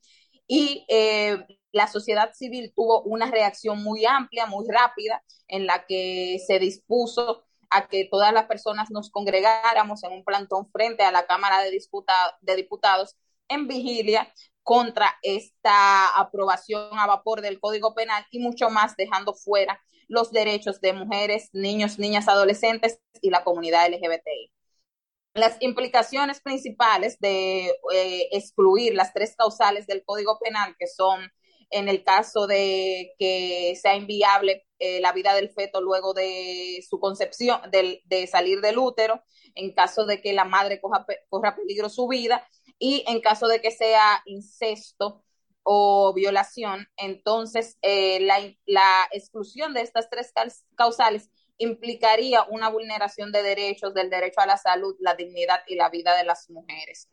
y 0.47 0.85
eh, 0.89 1.45
la 1.71 1.87
sociedad 1.87 2.33
civil 2.33 2.73
tuvo 2.75 3.01
una 3.03 3.31
reacción 3.31 3.81
muy 3.83 4.05
amplia, 4.05 4.45
muy 4.45 4.65
rápida, 4.67 5.23
en 5.47 5.65
la 5.65 5.85
que 5.85 6.39
se 6.45 6.59
dispuso 6.59 7.43
a 7.69 7.87
que 7.87 8.07
todas 8.11 8.33
las 8.33 8.45
personas 8.47 8.91
nos 8.91 9.09
congregáramos 9.09 10.03
en 10.03 10.11
un 10.11 10.25
plantón 10.25 10.69
frente 10.71 11.03
a 11.03 11.11
la 11.11 11.25
Cámara 11.25 11.61
de, 11.63 11.71
de 11.71 12.55
Diputados 12.55 13.15
en 13.47 13.67
vigilia 13.67 14.31
contra 14.63 15.17
esta 15.21 16.09
aprobación 16.19 16.99
a 16.99 17.07
vapor 17.07 17.41
del 17.41 17.59
Código 17.59 17.95
Penal 17.95 18.25
y 18.31 18.39
mucho 18.39 18.69
más 18.69 18.95
dejando 18.95 19.33
fuera 19.33 19.81
los 20.07 20.31
derechos 20.31 20.81
de 20.81 20.93
mujeres, 20.93 21.49
niños, 21.53 21.97
niñas, 21.97 22.27
adolescentes 22.27 22.99
y 23.21 23.29
la 23.29 23.43
comunidad 23.43 23.87
LGBTI. 23.87 24.51
Las 25.33 25.57
implicaciones 25.61 26.41
principales 26.41 27.17
de 27.19 27.67
eh, 27.93 28.29
excluir 28.31 28.93
las 28.95 29.13
tres 29.13 29.35
causales 29.35 29.87
del 29.87 30.03
Código 30.03 30.37
Penal, 30.39 30.75
que 30.77 30.87
son 30.87 31.31
en 31.69 31.87
el 31.87 32.03
caso 32.03 32.47
de 32.47 33.13
que 33.17 33.77
sea 33.81 33.95
inviable 33.95 34.67
eh, 34.79 34.99
la 34.99 35.13
vida 35.13 35.33
del 35.33 35.49
feto 35.49 35.81
luego 35.81 36.13
de 36.13 36.83
su 36.87 36.99
concepción, 36.99 37.61
de, 37.71 38.27
salir 38.27 38.59
del 38.61 38.77
útero, 38.77 39.23
en 39.55 39.73
caso 39.73 40.05
de 40.05 40.21
que 40.21 40.33
la 40.33 40.43
madre 40.43 40.81
coja, 40.81 41.05
corra 41.29 41.55
peligro 41.55 41.89
su 41.89 42.07
vida 42.07 42.45
y 42.77 43.03
en 43.07 43.21
caso 43.21 43.47
de 43.47 43.61
que 43.61 43.71
sea 43.71 44.21
incesto 44.25 45.23
o 45.63 46.13
violación, 46.13 46.87
entonces 46.97 47.77
eh, 47.83 48.19
la, 48.21 48.39
la, 48.65 49.07
exclusión 49.11 49.73
de 49.75 49.81
estas 49.81 50.09
tres 50.09 50.33
causales 50.75 51.29
implicaría 51.57 52.43
una 52.49 52.69
vulneración 52.69 53.31
de 53.31 53.43
derechos, 53.43 53.93
del 53.93 54.09
derecho 54.09 54.41
a 54.41 54.45
la 54.45 54.57
salud, 54.57 54.95
la 54.99 55.15
dignidad 55.15 55.61
y 55.67 55.75
la 55.75 55.89
vida 55.89 56.15
de 56.15 56.23
las 56.23 56.49
mujeres. 56.49 57.09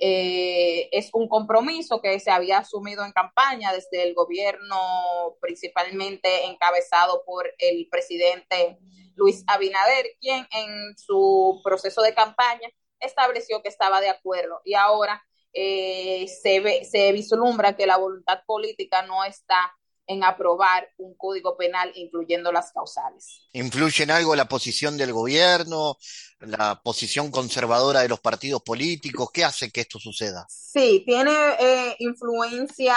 Eh, 0.00 0.88
es 0.92 1.10
un 1.12 1.28
compromiso 1.28 2.00
que 2.00 2.20
se 2.20 2.30
había 2.30 2.58
asumido 2.58 3.04
en 3.04 3.10
campaña 3.10 3.72
desde 3.72 4.04
el 4.04 4.14
gobierno, 4.14 5.36
principalmente 5.40 6.44
encabezado 6.44 7.24
por 7.24 7.52
el 7.58 7.88
presidente 7.90 8.78
Luis 9.16 9.42
Abinader, 9.48 10.06
quien 10.20 10.46
en 10.52 10.96
su 10.96 11.60
proceso 11.64 12.00
de 12.02 12.14
campaña 12.14 12.68
estableció 13.00 13.60
que 13.60 13.68
estaba 13.68 14.00
de 14.00 14.08
acuerdo 14.08 14.60
y 14.64 14.74
ahora 14.74 15.22
eh, 15.52 16.28
se, 16.28 16.84
se 16.84 17.12
vislumbra 17.12 17.76
que 17.76 17.86
la 17.86 17.96
voluntad 17.96 18.42
política 18.46 19.02
no 19.02 19.24
está 19.24 19.72
en 20.08 20.24
aprobar 20.24 20.88
un 20.96 21.14
código 21.16 21.56
penal 21.56 21.92
incluyendo 21.94 22.50
las 22.50 22.72
causales. 22.72 23.46
¿Influye 23.52 24.02
en 24.02 24.10
algo 24.10 24.34
la 24.34 24.48
posición 24.48 24.96
del 24.96 25.12
gobierno, 25.12 25.98
la 26.40 26.80
posición 26.82 27.30
conservadora 27.30 28.00
de 28.00 28.08
los 28.08 28.18
partidos 28.18 28.62
políticos? 28.62 29.28
¿Qué 29.32 29.44
hace 29.44 29.70
que 29.70 29.82
esto 29.82 29.98
suceda? 29.98 30.46
Sí, 30.48 31.04
tiene 31.06 31.32
eh, 31.60 31.96
influencia 31.98 32.96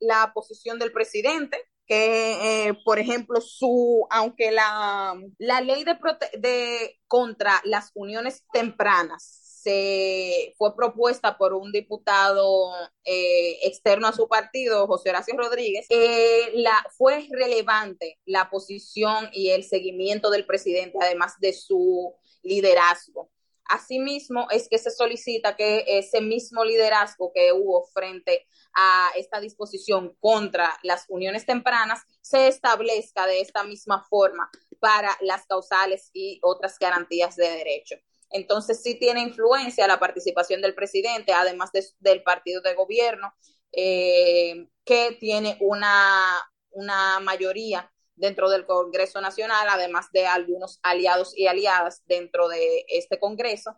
la 0.00 0.32
posición 0.34 0.78
del 0.78 0.92
presidente, 0.92 1.56
que, 1.86 2.68
eh, 2.68 2.74
por 2.84 2.98
ejemplo, 2.98 3.40
su, 3.40 4.06
aunque 4.10 4.50
la, 4.50 5.14
la 5.38 5.60
ley 5.60 5.84
de, 5.84 5.96
de 6.38 7.00
contra 7.06 7.60
las 7.64 7.90
uniones 7.94 8.44
tempranas 8.52 9.39
se 9.62 10.54
fue 10.56 10.74
propuesta 10.74 11.36
por 11.36 11.52
un 11.52 11.70
diputado 11.70 12.72
eh, 13.04 13.58
externo 13.62 14.06
a 14.08 14.12
su 14.12 14.26
partido, 14.26 14.86
José 14.86 15.10
Horacio 15.10 15.36
Rodríguez, 15.36 15.86
eh, 15.90 16.50
la, 16.54 16.86
fue 16.96 17.28
relevante 17.30 18.18
la 18.24 18.48
posición 18.48 19.28
y 19.32 19.50
el 19.50 19.64
seguimiento 19.64 20.30
del 20.30 20.46
presidente, 20.46 20.98
además 21.00 21.38
de 21.40 21.52
su 21.52 22.14
liderazgo. 22.42 23.30
Asimismo, 23.66 24.48
es 24.50 24.68
que 24.68 24.78
se 24.78 24.90
solicita 24.90 25.54
que 25.54 25.84
ese 25.86 26.20
mismo 26.20 26.64
liderazgo 26.64 27.30
que 27.32 27.52
hubo 27.52 27.84
frente 27.84 28.48
a 28.74 29.10
esta 29.16 29.40
disposición 29.40 30.16
contra 30.20 30.76
las 30.82 31.04
uniones 31.08 31.46
tempranas 31.46 32.00
se 32.20 32.48
establezca 32.48 33.26
de 33.26 33.40
esta 33.40 33.62
misma 33.62 34.04
forma 34.08 34.50
para 34.80 35.16
las 35.20 35.46
causales 35.46 36.10
y 36.12 36.40
otras 36.42 36.78
garantías 36.78 37.36
de 37.36 37.48
derecho. 37.48 37.96
Entonces 38.30 38.82
sí 38.82 38.94
tiene 38.94 39.22
influencia 39.22 39.86
la 39.86 39.98
participación 39.98 40.62
del 40.62 40.74
presidente, 40.74 41.32
además 41.32 41.70
del 41.98 42.22
partido 42.22 42.60
de 42.62 42.74
gobierno, 42.74 43.32
eh, 43.72 44.68
que 44.84 45.16
tiene 45.18 45.56
una, 45.60 46.36
una 46.70 47.20
mayoría 47.20 47.90
dentro 48.14 48.50
del 48.50 48.66
Congreso 48.66 49.20
Nacional, 49.20 49.66
además 49.68 50.10
de 50.12 50.26
algunos 50.26 50.78
aliados 50.82 51.36
y 51.36 51.46
aliadas 51.46 52.02
dentro 52.06 52.48
de 52.48 52.84
este 52.88 53.18
Congreso. 53.18 53.76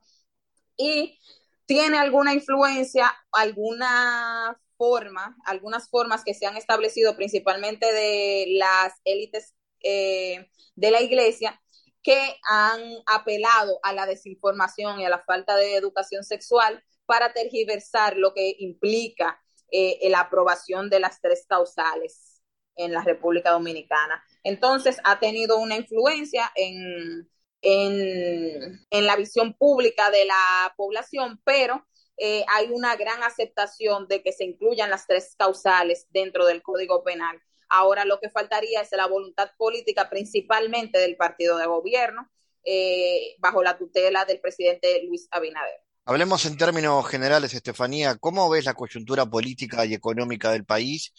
Y 0.76 1.18
tiene 1.66 1.98
alguna 1.98 2.34
influencia, 2.34 3.14
alguna 3.30 4.60
forma, 4.76 5.36
algunas 5.46 5.88
formas 5.88 6.24
que 6.24 6.34
se 6.34 6.46
han 6.46 6.56
establecido 6.56 7.16
principalmente 7.16 7.90
de 7.92 8.46
las 8.58 8.94
élites 9.04 9.54
eh, 9.80 10.50
de 10.74 10.90
la 10.90 11.00
iglesia 11.00 11.61
que 12.02 12.36
han 12.48 12.80
apelado 13.06 13.78
a 13.82 13.92
la 13.92 14.06
desinformación 14.06 15.00
y 15.00 15.04
a 15.04 15.10
la 15.10 15.22
falta 15.24 15.56
de 15.56 15.76
educación 15.76 16.24
sexual 16.24 16.82
para 17.06 17.32
tergiversar 17.32 18.16
lo 18.16 18.34
que 18.34 18.56
implica 18.58 19.40
eh, 19.70 19.98
la 20.10 20.20
aprobación 20.20 20.90
de 20.90 21.00
las 21.00 21.20
tres 21.20 21.46
causales 21.48 22.42
en 22.76 22.92
la 22.92 23.02
República 23.02 23.50
Dominicana. 23.50 24.22
Entonces, 24.42 24.98
ha 25.04 25.20
tenido 25.20 25.58
una 25.58 25.76
influencia 25.76 26.50
en, 26.54 27.30
en, 27.60 28.86
en 28.90 29.06
la 29.06 29.16
visión 29.16 29.54
pública 29.54 30.10
de 30.10 30.24
la 30.24 30.74
población, 30.76 31.40
pero 31.44 31.86
eh, 32.16 32.44
hay 32.48 32.70
una 32.70 32.96
gran 32.96 33.22
aceptación 33.22 34.06
de 34.08 34.22
que 34.22 34.32
se 34.32 34.44
incluyan 34.44 34.90
las 34.90 35.06
tres 35.06 35.34
causales 35.38 36.06
dentro 36.10 36.46
del 36.46 36.62
Código 36.62 37.02
Penal. 37.04 37.40
Ahora 37.74 38.04
lo 38.04 38.20
que 38.20 38.28
faltaría 38.28 38.82
es 38.82 38.92
la 38.92 39.06
voluntad 39.06 39.50
política 39.56 40.10
principalmente 40.10 40.98
del 40.98 41.16
partido 41.16 41.56
de 41.56 41.64
gobierno 41.64 42.28
eh, 42.64 43.34
bajo 43.38 43.62
la 43.62 43.78
tutela 43.78 44.26
del 44.26 44.40
presidente 44.40 45.02
Luis 45.06 45.26
Abinader. 45.30 45.80
Hablemos 46.04 46.44
en 46.44 46.58
términos 46.58 47.08
generales, 47.08 47.54
Estefanía, 47.54 48.16
¿cómo 48.16 48.50
ves 48.50 48.66
la 48.66 48.74
coyuntura 48.74 49.24
política 49.24 49.86
y 49.86 49.94
económica 49.94 50.50
del 50.50 50.66
país 50.66 51.14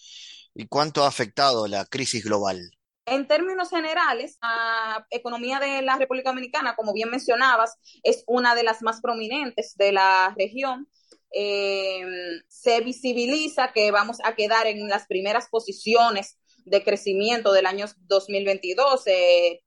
y 0.53 0.67
cuánto 0.67 1.03
ha 1.03 1.07
afectado 1.07 1.65
la 1.65 1.85
crisis 1.85 2.23
global? 2.23 2.59
En 3.07 3.27
términos 3.27 3.71
generales, 3.71 4.37
la 4.39 5.07
economía 5.09 5.59
de 5.59 5.81
la 5.81 5.97
República 5.97 6.29
Dominicana, 6.29 6.75
como 6.75 6.93
bien 6.93 7.09
mencionabas, 7.09 7.79
es 8.03 8.23
una 8.27 8.53
de 8.53 8.61
las 8.61 8.83
más 8.83 9.01
prominentes 9.01 9.75
de 9.75 9.91
la 9.91 10.35
región 10.37 10.87
eh, 11.35 12.05
se 12.47 12.81
visibiliza 12.81 13.73
que 13.73 13.89
vamos 13.89 14.17
a 14.23 14.35
quedar 14.35 14.67
en 14.67 14.87
las 14.87 15.07
primeras 15.07 15.49
posiciones 15.49 16.37
de 16.65 16.83
crecimiento 16.83 17.51
del 17.51 17.65
año 17.65 17.85
2022. 18.07 19.03
Se, 19.03 19.63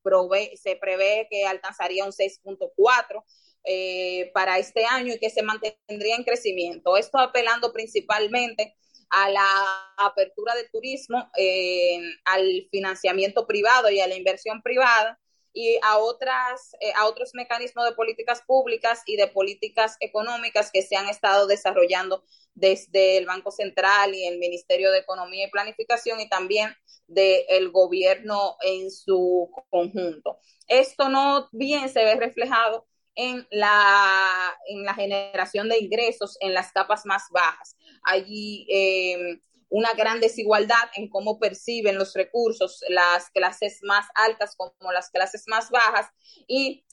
se 0.62 0.76
prevé 0.76 1.26
que 1.30 1.46
alcanzaría 1.46 2.04
un 2.04 2.12
6.4 2.12 3.24
eh, 3.64 4.30
para 4.32 4.58
este 4.58 4.84
año 4.84 5.14
y 5.14 5.18
que 5.18 5.30
se 5.30 5.42
mantendría 5.42 6.16
en 6.16 6.24
crecimiento. 6.24 6.96
Esto 6.96 7.18
apelando 7.18 7.72
principalmente 7.72 8.76
a 9.10 9.30
la 9.30 9.94
apertura 9.98 10.54
del 10.54 10.70
turismo, 10.70 11.30
eh, 11.36 12.00
al 12.24 12.68
financiamiento 12.70 13.46
privado 13.46 13.90
y 13.90 14.00
a 14.00 14.06
la 14.06 14.16
inversión 14.16 14.62
privada 14.62 15.18
y 15.58 15.78
a, 15.82 15.96
otras, 15.96 16.74
eh, 16.80 16.92
a 16.94 17.06
otros 17.06 17.30
mecanismos 17.32 17.86
de 17.86 17.92
políticas 17.92 18.42
públicas 18.46 19.02
y 19.06 19.16
de 19.16 19.26
políticas 19.26 19.96
económicas 20.00 20.70
que 20.70 20.82
se 20.82 20.96
han 20.96 21.08
estado 21.08 21.46
desarrollando 21.46 22.22
desde 22.54 23.16
el 23.16 23.24
Banco 23.24 23.50
Central 23.50 24.14
y 24.14 24.26
el 24.26 24.38
Ministerio 24.38 24.92
de 24.92 24.98
Economía 24.98 25.46
y 25.46 25.50
Planificación 25.50 26.20
y 26.20 26.28
también 26.28 26.76
del 27.06 27.70
gobierno 27.70 28.56
en 28.60 28.90
su 28.90 29.50
conjunto. 29.70 30.38
Esto 30.68 31.08
no 31.08 31.48
bien 31.52 31.88
se 31.88 32.04
ve 32.04 32.16
reflejado 32.16 32.86
en 33.14 33.46
la, 33.50 34.54
en 34.68 34.84
la 34.84 34.92
generación 34.92 35.70
de 35.70 35.78
ingresos 35.78 36.36
en 36.40 36.52
las 36.52 36.70
capas 36.70 37.06
más 37.06 37.30
bajas. 37.30 37.78
Allí 38.02 38.66
eh, 38.68 39.40
una 39.68 39.92
gran 39.94 40.20
desigualdad 40.20 40.90
en 40.94 41.08
cómo 41.08 41.38
perciben 41.38 41.98
los 41.98 42.14
recursos 42.14 42.80
las 42.88 43.30
clases 43.30 43.80
más 43.82 44.06
altas 44.14 44.54
como 44.56 44.92
las 44.92 45.10
clases 45.10 45.44
más 45.46 45.70
bajas 45.70 46.08
y 46.46 46.84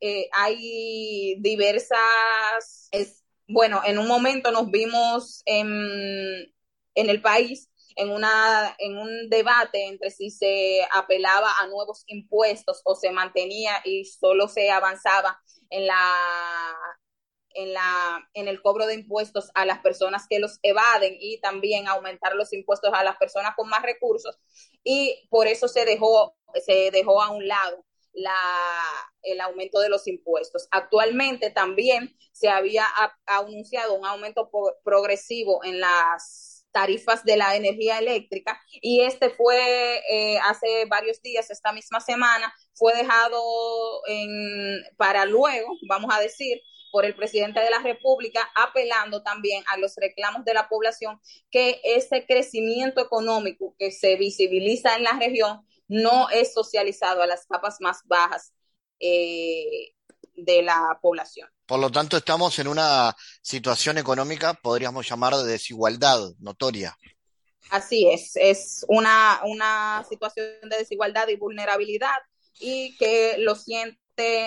eh, 0.00 0.28
hay 0.32 1.36
diversas, 1.40 2.90
bueno, 3.48 3.80
en 3.84 3.98
un 3.98 4.06
momento 4.06 4.50
nos 4.50 4.70
vimos 4.70 5.42
en, 5.46 6.52
en 6.94 7.10
el 7.10 7.22
país 7.22 7.70
en, 7.96 8.10
una, 8.10 8.74
en 8.78 8.96
un 8.96 9.30
debate 9.30 9.86
entre 9.86 10.10
si 10.10 10.30
se 10.30 10.86
apelaba 10.92 11.50
a 11.60 11.66
nuevos 11.66 12.04
impuestos 12.06 12.80
o 12.84 12.94
se 12.94 13.10
mantenía 13.10 13.80
y 13.84 14.04
solo 14.04 14.48
se 14.48 14.70
avanzaba 14.70 15.40
en 15.70 15.86
la 15.86 16.12
en, 17.54 17.72
la, 17.72 18.28
en 18.34 18.48
el 18.48 18.60
cobro 18.60 18.86
de 18.86 18.94
impuestos 18.94 19.50
a 19.54 19.64
las 19.64 19.80
personas 19.80 20.26
que 20.28 20.38
los 20.38 20.58
evaden 20.62 21.16
y 21.18 21.40
también 21.40 21.88
aumentar 21.88 22.34
los 22.34 22.52
impuestos 22.52 22.92
a 22.92 23.04
las 23.04 23.16
personas 23.16 23.54
con 23.56 23.68
más 23.68 23.82
recursos. 23.82 24.38
Y 24.82 25.26
por 25.30 25.46
eso 25.46 25.68
se 25.68 25.84
dejó, 25.84 26.36
se 26.64 26.90
dejó 26.90 27.22
a 27.22 27.30
un 27.30 27.46
lado 27.48 27.84
la, 28.12 28.36
el 29.22 29.40
aumento 29.40 29.80
de 29.80 29.88
los 29.88 30.06
impuestos. 30.06 30.68
Actualmente 30.70 31.50
también 31.50 32.16
se 32.32 32.48
había 32.48 32.86
anunciado 33.26 33.94
un 33.94 34.06
aumento 34.06 34.50
progresivo 34.84 35.64
en 35.64 35.80
las 35.80 36.54
tarifas 36.74 37.24
de 37.24 37.36
la 37.36 37.54
energía 37.54 38.00
eléctrica 38.00 38.60
y 38.82 39.02
este 39.02 39.30
fue 39.30 40.02
eh, 40.10 40.38
hace 40.42 40.86
varios 40.86 41.22
días, 41.22 41.48
esta 41.50 41.72
misma 41.72 42.00
semana, 42.00 42.52
fue 42.74 42.92
dejado 42.94 43.40
en, 44.08 44.82
para 44.96 45.24
luego, 45.24 45.68
vamos 45.88 46.12
a 46.12 46.20
decir, 46.20 46.60
por 46.94 47.04
el 47.04 47.16
presidente 47.16 47.58
de 47.58 47.70
la 47.70 47.80
República, 47.80 48.48
apelando 48.54 49.20
también 49.20 49.64
a 49.66 49.78
los 49.78 49.96
reclamos 49.96 50.44
de 50.44 50.54
la 50.54 50.68
población 50.68 51.20
que 51.50 51.80
ese 51.82 52.24
crecimiento 52.24 53.00
económico 53.00 53.74
que 53.76 53.90
se 53.90 54.14
visibiliza 54.14 54.94
en 54.94 55.02
la 55.02 55.18
región 55.18 55.66
no 55.88 56.30
es 56.30 56.54
socializado 56.54 57.20
a 57.20 57.26
las 57.26 57.46
capas 57.46 57.78
más 57.80 58.02
bajas 58.04 58.54
eh, 59.00 59.92
de 60.36 60.62
la 60.62 60.96
población. 61.02 61.48
Por 61.66 61.80
lo 61.80 61.90
tanto, 61.90 62.16
estamos 62.16 62.56
en 62.60 62.68
una 62.68 63.12
situación 63.42 63.98
económica, 63.98 64.54
podríamos 64.54 65.10
llamar 65.10 65.34
de 65.34 65.50
desigualdad 65.50 66.20
notoria. 66.38 66.96
Así 67.70 68.08
es, 68.08 68.36
es 68.36 68.84
una, 68.86 69.40
una 69.44 70.06
situación 70.08 70.46
de 70.70 70.78
desigualdad 70.78 71.26
y 71.26 71.34
vulnerabilidad 71.34 72.18
y 72.60 72.96
que 72.98 73.34
lo 73.38 73.56
siente 73.56 73.98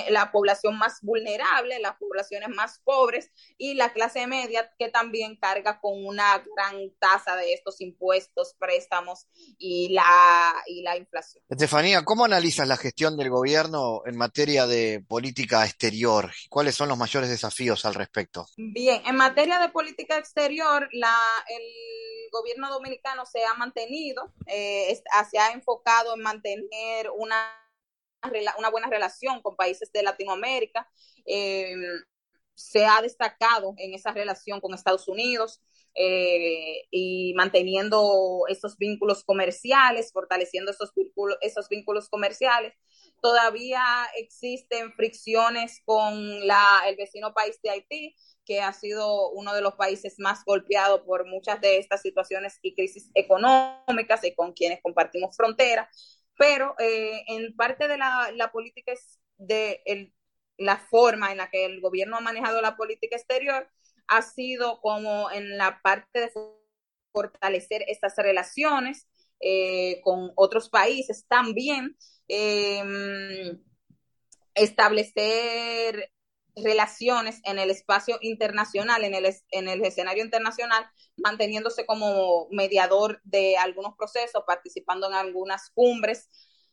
la 0.09 0.31
población 0.31 0.77
más 0.77 0.99
vulnerable, 1.01 1.79
las 1.79 1.97
poblaciones 1.97 2.49
más 2.49 2.79
pobres 2.83 3.31
y 3.57 3.73
la 3.73 3.91
clase 3.93 4.27
media 4.27 4.71
que 4.77 4.89
también 4.89 5.35
carga 5.35 5.79
con 5.79 6.05
una 6.05 6.43
gran 6.55 6.91
tasa 6.99 7.35
de 7.35 7.53
estos 7.53 7.81
impuestos, 7.81 8.55
préstamos 8.57 9.27
y 9.57 9.89
la, 9.89 10.53
y 10.67 10.81
la 10.81 10.97
inflación. 10.97 11.43
Estefanía, 11.49 12.03
¿cómo 12.03 12.25
analizas 12.25 12.67
la 12.67 12.77
gestión 12.77 13.17
del 13.17 13.29
gobierno 13.29 14.01
en 14.05 14.17
materia 14.17 14.67
de 14.67 15.03
política 15.07 15.65
exterior? 15.65 16.31
¿Cuáles 16.49 16.75
son 16.75 16.89
los 16.89 16.97
mayores 16.97 17.29
desafíos 17.29 17.85
al 17.85 17.95
respecto? 17.95 18.47
Bien, 18.57 19.01
en 19.05 19.15
materia 19.15 19.59
de 19.59 19.69
política 19.69 20.17
exterior, 20.17 20.87
la, 20.91 21.15
el 21.49 21.63
gobierno 22.31 22.69
dominicano 22.69 23.25
se 23.25 23.43
ha 23.45 23.53
mantenido, 23.53 24.31
eh, 24.45 25.01
se 25.29 25.39
ha 25.39 25.51
enfocado 25.51 26.15
en 26.15 26.21
mantener 26.21 27.09
una 27.15 27.66
una 28.57 28.69
buena 28.69 28.87
relación 28.87 29.41
con 29.41 29.55
países 29.55 29.91
de 29.91 30.03
Latinoamérica. 30.03 30.89
Eh, 31.25 31.75
se 32.57 32.85
ha 32.85 33.01
destacado 33.01 33.75
en 33.77 33.93
esa 33.93 34.11
relación 34.11 34.59
con 34.59 34.73
Estados 34.73 35.07
Unidos 35.07 35.61
eh, 35.93 36.85
y 36.89 37.33
manteniendo 37.35 38.43
esos 38.49 38.77
vínculos 38.77 39.23
comerciales, 39.23 40.11
fortaleciendo 40.11 40.71
esos 40.71 40.91
vínculos, 40.95 41.37
esos 41.41 41.69
vínculos 41.69 42.09
comerciales. 42.09 42.73
Todavía 43.21 43.83
existen 44.15 44.93
fricciones 44.93 45.81
con 45.85 46.47
la, 46.47 46.83
el 46.87 46.95
vecino 46.95 47.33
país 47.33 47.59
de 47.61 47.69
Haití, 47.69 48.15
que 48.45 48.61
ha 48.61 48.73
sido 48.73 49.29
uno 49.31 49.53
de 49.53 49.61
los 49.61 49.75
países 49.75 50.15
más 50.17 50.43
golpeados 50.45 51.01
por 51.01 51.27
muchas 51.27 51.61
de 51.61 51.77
estas 51.77 52.01
situaciones 52.01 52.57
y 52.61 52.73
crisis 52.73 53.09
económicas 53.13 54.23
y 54.23 54.33
con 54.33 54.53
quienes 54.53 54.81
compartimos 54.81 55.35
frontera. 55.35 55.89
Pero 56.37 56.75
eh, 56.79 57.23
en 57.27 57.55
parte 57.55 57.87
de 57.87 57.97
la, 57.97 58.31
la 58.33 58.51
política 58.51 58.93
de 59.37 59.81
el, 59.85 60.13
la 60.57 60.77
forma 60.77 61.31
en 61.31 61.37
la 61.37 61.49
que 61.49 61.65
el 61.65 61.81
gobierno 61.81 62.17
ha 62.17 62.21
manejado 62.21 62.61
la 62.61 62.75
política 62.75 63.15
exterior 63.15 63.69
ha 64.07 64.21
sido 64.21 64.79
como 64.81 65.29
en 65.31 65.57
la 65.57 65.81
parte 65.81 66.21
de 66.21 66.31
fortalecer 67.11 67.83
estas 67.87 68.15
relaciones 68.17 69.07
eh, 69.39 70.01
con 70.03 70.31
otros 70.35 70.69
países, 70.69 71.25
también 71.27 71.97
eh, 72.27 72.83
establecer 74.55 76.11
relaciones 76.63 77.39
en 77.43 77.59
el 77.59 77.69
espacio 77.69 78.17
internacional, 78.21 79.03
en 79.03 79.13
el, 79.15 79.25
en 79.51 79.67
el 79.67 79.83
escenario 79.85 80.23
internacional, 80.23 80.85
manteniéndose 81.17 81.85
como 81.85 82.47
mediador 82.51 83.21
de 83.23 83.57
algunos 83.57 83.95
procesos, 83.95 84.43
participando 84.45 85.07
en 85.07 85.13
algunas 85.13 85.69
cumbres. 85.71 86.29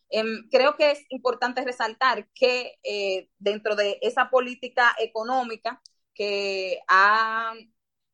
Eh, 0.09 0.23
creo 0.51 0.75
que 0.77 0.91
es 0.91 1.05
importante 1.09 1.63
resaltar 1.63 2.29
que 2.33 2.79
eh, 2.83 3.29
dentro 3.39 3.75
de 3.75 3.97
esa 4.01 4.29
política 4.29 4.95
económica 4.99 5.81
que 6.13 6.79
ha 6.87 7.53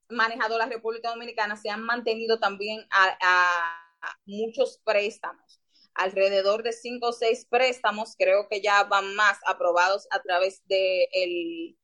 manejado 0.09 0.57
la 0.57 0.65
República 0.65 1.09
Dominicana, 1.09 1.55
se 1.55 1.69
han 1.69 1.83
mantenido 1.83 2.39
también 2.39 2.85
a 2.91 3.77
muchos 4.25 4.81
préstamos 4.83 5.60
alrededor 5.93 6.63
de 6.63 6.73
cinco 6.73 7.09
o 7.09 7.13
seis 7.13 7.45
préstamos, 7.49 8.15
creo 8.17 8.47
que 8.49 8.61
ya 8.61 8.83
van 8.85 9.15
más 9.15 9.37
aprobados 9.45 10.07
a 10.11 10.21
través 10.21 10.61
de, 10.67 11.07
el, 11.11 11.77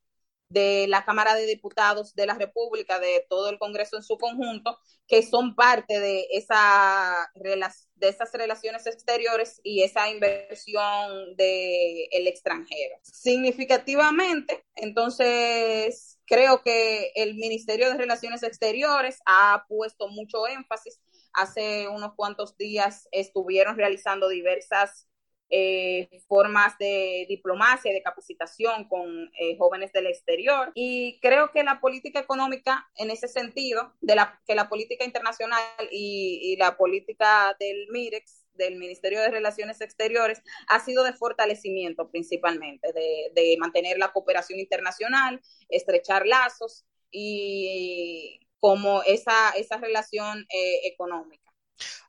de 0.48 0.86
la 0.88 1.04
Cámara 1.04 1.34
de 1.34 1.46
Diputados 1.46 2.14
de 2.14 2.26
la 2.26 2.34
República, 2.34 2.98
de 2.98 3.26
todo 3.28 3.50
el 3.50 3.58
Congreso 3.58 3.96
en 3.96 4.02
su 4.02 4.16
conjunto, 4.16 4.78
que 5.06 5.22
son 5.22 5.54
parte 5.54 6.00
de, 6.00 6.26
esa, 6.30 7.30
de 7.34 8.08
esas 8.08 8.32
relaciones 8.32 8.86
exteriores 8.86 9.60
y 9.62 9.82
esa 9.82 10.10
inversión 10.10 11.36
del 11.36 12.08
el 12.10 12.26
extranjero. 12.26 12.96
Significativamente, 13.02 14.64
entonces, 14.74 16.18
creo 16.24 16.62
que 16.62 17.12
el 17.14 17.34
Ministerio 17.34 17.90
de 17.90 17.98
Relaciones 17.98 18.42
Exteriores 18.42 19.20
ha 19.26 19.64
puesto 19.68 20.08
mucho 20.08 20.46
énfasis 20.46 20.98
hace 21.32 21.88
unos 21.88 22.14
cuantos 22.14 22.56
días 22.56 23.08
estuvieron 23.12 23.76
realizando 23.76 24.28
diversas 24.28 25.08
eh, 25.50 26.20
formas 26.28 26.76
de 26.78 27.24
diplomacia 27.26 27.90
y 27.90 27.94
de 27.94 28.02
capacitación 28.02 28.86
con 28.86 29.30
eh, 29.40 29.56
jóvenes 29.56 29.92
del 29.92 30.06
exterior. 30.06 30.72
Y 30.74 31.18
creo 31.20 31.52
que 31.52 31.62
la 31.62 31.80
política 31.80 32.20
económica, 32.20 32.86
en 32.96 33.10
ese 33.10 33.28
sentido, 33.28 33.94
de 34.02 34.14
la, 34.14 34.38
que 34.46 34.54
la 34.54 34.68
política 34.68 35.06
internacional 35.06 35.62
y, 35.90 36.54
la 36.58 36.76
política 36.76 37.56
del 37.58 37.88
MIREX, 37.90 38.44
del 38.52 38.76
Ministerio 38.76 39.20
de 39.20 39.30
Relaciones 39.30 39.80
Exteriores, 39.80 40.42
ha 40.66 40.80
sido 40.80 41.02
de 41.02 41.14
fortalecimiento 41.14 42.10
principalmente, 42.10 42.92
de, 42.92 43.30
de 43.34 43.56
mantener 43.58 43.96
la 43.96 44.12
cooperación 44.12 44.58
internacional, 44.58 45.40
estrechar 45.70 46.26
lazos 46.26 46.84
y 47.10 48.40
como 48.60 49.02
esa, 49.02 49.50
esa 49.50 49.76
relación 49.78 50.46
eh, 50.50 50.80
económica. 50.84 51.48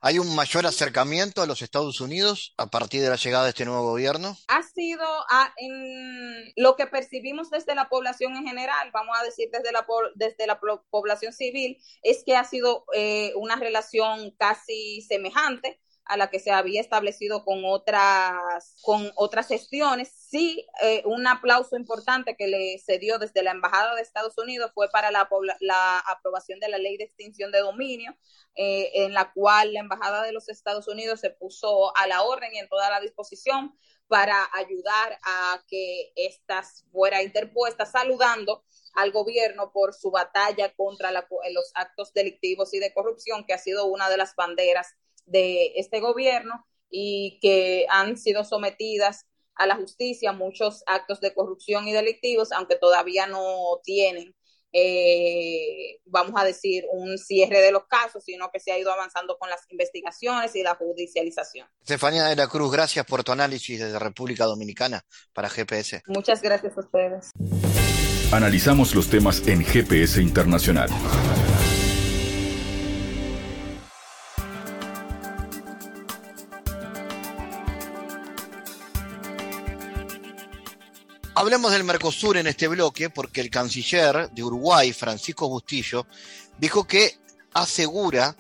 ¿Hay 0.01 0.17
un 0.17 0.35
mayor 0.35 0.65
acercamiento 0.65 1.41
a 1.41 1.45
los 1.45 1.62
Estados 1.62 2.01
Unidos 2.01 2.53
a 2.57 2.67
partir 2.67 3.01
de 3.01 3.09
la 3.09 3.17
llegada 3.17 3.43
de 3.43 3.49
este 3.49 3.65
nuevo 3.65 3.83
gobierno? 3.83 4.35
Ha 4.47 4.63
sido 4.63 5.05
ah, 5.29 5.53
en 5.57 6.51
lo 6.55 6.75
que 6.75 6.88
percibimos 6.88 7.49
desde 7.49 7.75
la 7.75 7.89
población 7.89 8.35
en 8.35 8.47
general, 8.47 8.89
vamos 8.91 9.15
a 9.19 9.23
decir 9.23 9.49
desde 9.51 9.71
la, 9.71 9.85
desde 10.15 10.47
la 10.47 10.59
población 10.89 11.33
civil, 11.33 11.77
es 12.01 12.23
que 12.25 12.35
ha 12.35 12.43
sido 12.43 12.85
eh, 12.95 13.33
una 13.35 13.55
relación 13.57 14.31
casi 14.38 15.01
semejante 15.01 15.79
a 16.09 16.17
la 16.17 16.31
que 16.31 16.39
se 16.39 16.49
había 16.49 16.81
establecido 16.81 17.45
con 17.45 17.63
otras, 17.63 18.33
con 18.81 19.11
otras 19.15 19.47
gestiones. 19.47 20.11
Sí, 20.11 20.65
eh, 20.81 21.03
un 21.05 21.27
aplauso 21.27 21.77
importante 21.77 22.35
que 22.35 22.47
le 22.47 22.79
se 22.79 22.97
dio 22.97 23.19
desde 23.19 23.43
la 23.43 23.51
Embajada 23.51 23.93
de 23.93 24.01
Estados 24.01 24.35
Unidos 24.39 24.71
fue 24.73 24.89
para 24.89 25.11
la, 25.11 25.29
la 25.59 25.99
aprobación 25.99 26.59
de 26.59 26.67
la 26.67 26.79
ley 26.79 26.97
de 26.97 27.03
extinción 27.03 27.51
de 27.51 27.59
dominio, 27.59 28.17
eh, 28.55 28.89
en 29.05 29.13
la 29.13 29.31
cual 29.33 29.71
la 29.71 29.81
Embajada 29.81 30.23
de 30.23 30.31
los 30.31 30.49
Estados 30.49 30.87
Unidos 30.87 31.19
se 31.19 31.29
puso 31.29 31.95
a 31.95 32.07
la 32.07 32.23
orden 32.23 32.55
y 32.55 32.57
en 32.57 32.69
toda 32.69 32.89
la 32.89 32.99
disposición 33.01 33.77
para 34.07 34.49
ayudar 34.53 35.19
a 35.21 35.63
que 35.67 36.11
estas 36.15 36.85
fuera 36.91 37.21
interpuesta, 37.21 37.85
saludando 37.85 38.63
al 38.95 39.11
gobierno 39.11 39.71
por 39.71 39.93
su 39.93 40.09
batalla 40.09 40.73
contra 40.73 41.11
los 41.11 41.71
actos 41.75 42.13
delictivos 42.13 42.73
y 42.73 42.79
de 42.79 42.91
corrupción, 42.95 43.45
que 43.45 43.53
ha 43.53 43.59
sido 43.59 43.85
una 43.85 44.09
de 44.09 44.17
las 44.17 44.35
banderas 44.35 44.95
de 45.29 45.73
este 45.75 45.99
gobierno 45.99 46.65
y 46.89 47.39
que 47.41 47.85
han 47.89 48.17
sido 48.17 48.43
sometidas 48.43 49.25
a 49.55 49.67
la 49.67 49.75
justicia 49.75 50.31
muchos 50.31 50.83
actos 50.87 51.19
de 51.19 51.33
corrupción 51.33 51.87
y 51.87 51.93
delictivos, 51.93 52.51
aunque 52.53 52.77
todavía 52.77 53.27
no 53.27 53.79
tienen, 53.83 54.33
eh, 54.71 55.99
vamos 56.05 56.33
a 56.37 56.45
decir, 56.45 56.85
un 56.91 57.17
cierre 57.17 57.59
de 57.59 57.71
los 57.71 57.85
casos, 57.87 58.23
sino 58.23 58.49
que 58.51 58.59
se 58.59 58.71
ha 58.71 58.79
ido 58.79 58.91
avanzando 58.91 59.37
con 59.37 59.49
las 59.49 59.61
investigaciones 59.69 60.55
y 60.55 60.63
la 60.63 60.75
judicialización. 60.75 61.67
Estefanía 61.81 62.23
de 62.25 62.37
la 62.37 62.47
Cruz, 62.47 62.71
gracias 62.71 63.05
por 63.05 63.23
tu 63.23 63.33
análisis 63.33 63.79
desde 63.79 63.99
República 63.99 64.45
Dominicana 64.45 65.03
para 65.33 65.49
GPS. 65.49 66.03
Muchas 66.07 66.41
gracias 66.41 66.77
a 66.77 66.79
ustedes. 66.79 67.31
Analizamos 68.31 68.95
los 68.95 69.09
temas 69.09 69.45
en 69.47 69.65
GPS 69.65 70.21
Internacional. 70.21 70.89
Hablemos 81.49 81.71
del 81.71 81.83
Mercosur 81.83 82.38
en 82.38 82.45
este 82.45 82.67
bloque 82.67 83.09
porque 83.09 83.41
el 83.41 83.49
canciller 83.49 84.29
de 84.29 84.43
Uruguay, 84.43 84.93
Francisco 84.93 85.49
Bustillo, 85.49 86.05
dijo 86.59 86.85
que 86.85 87.17
asegura 87.53 88.38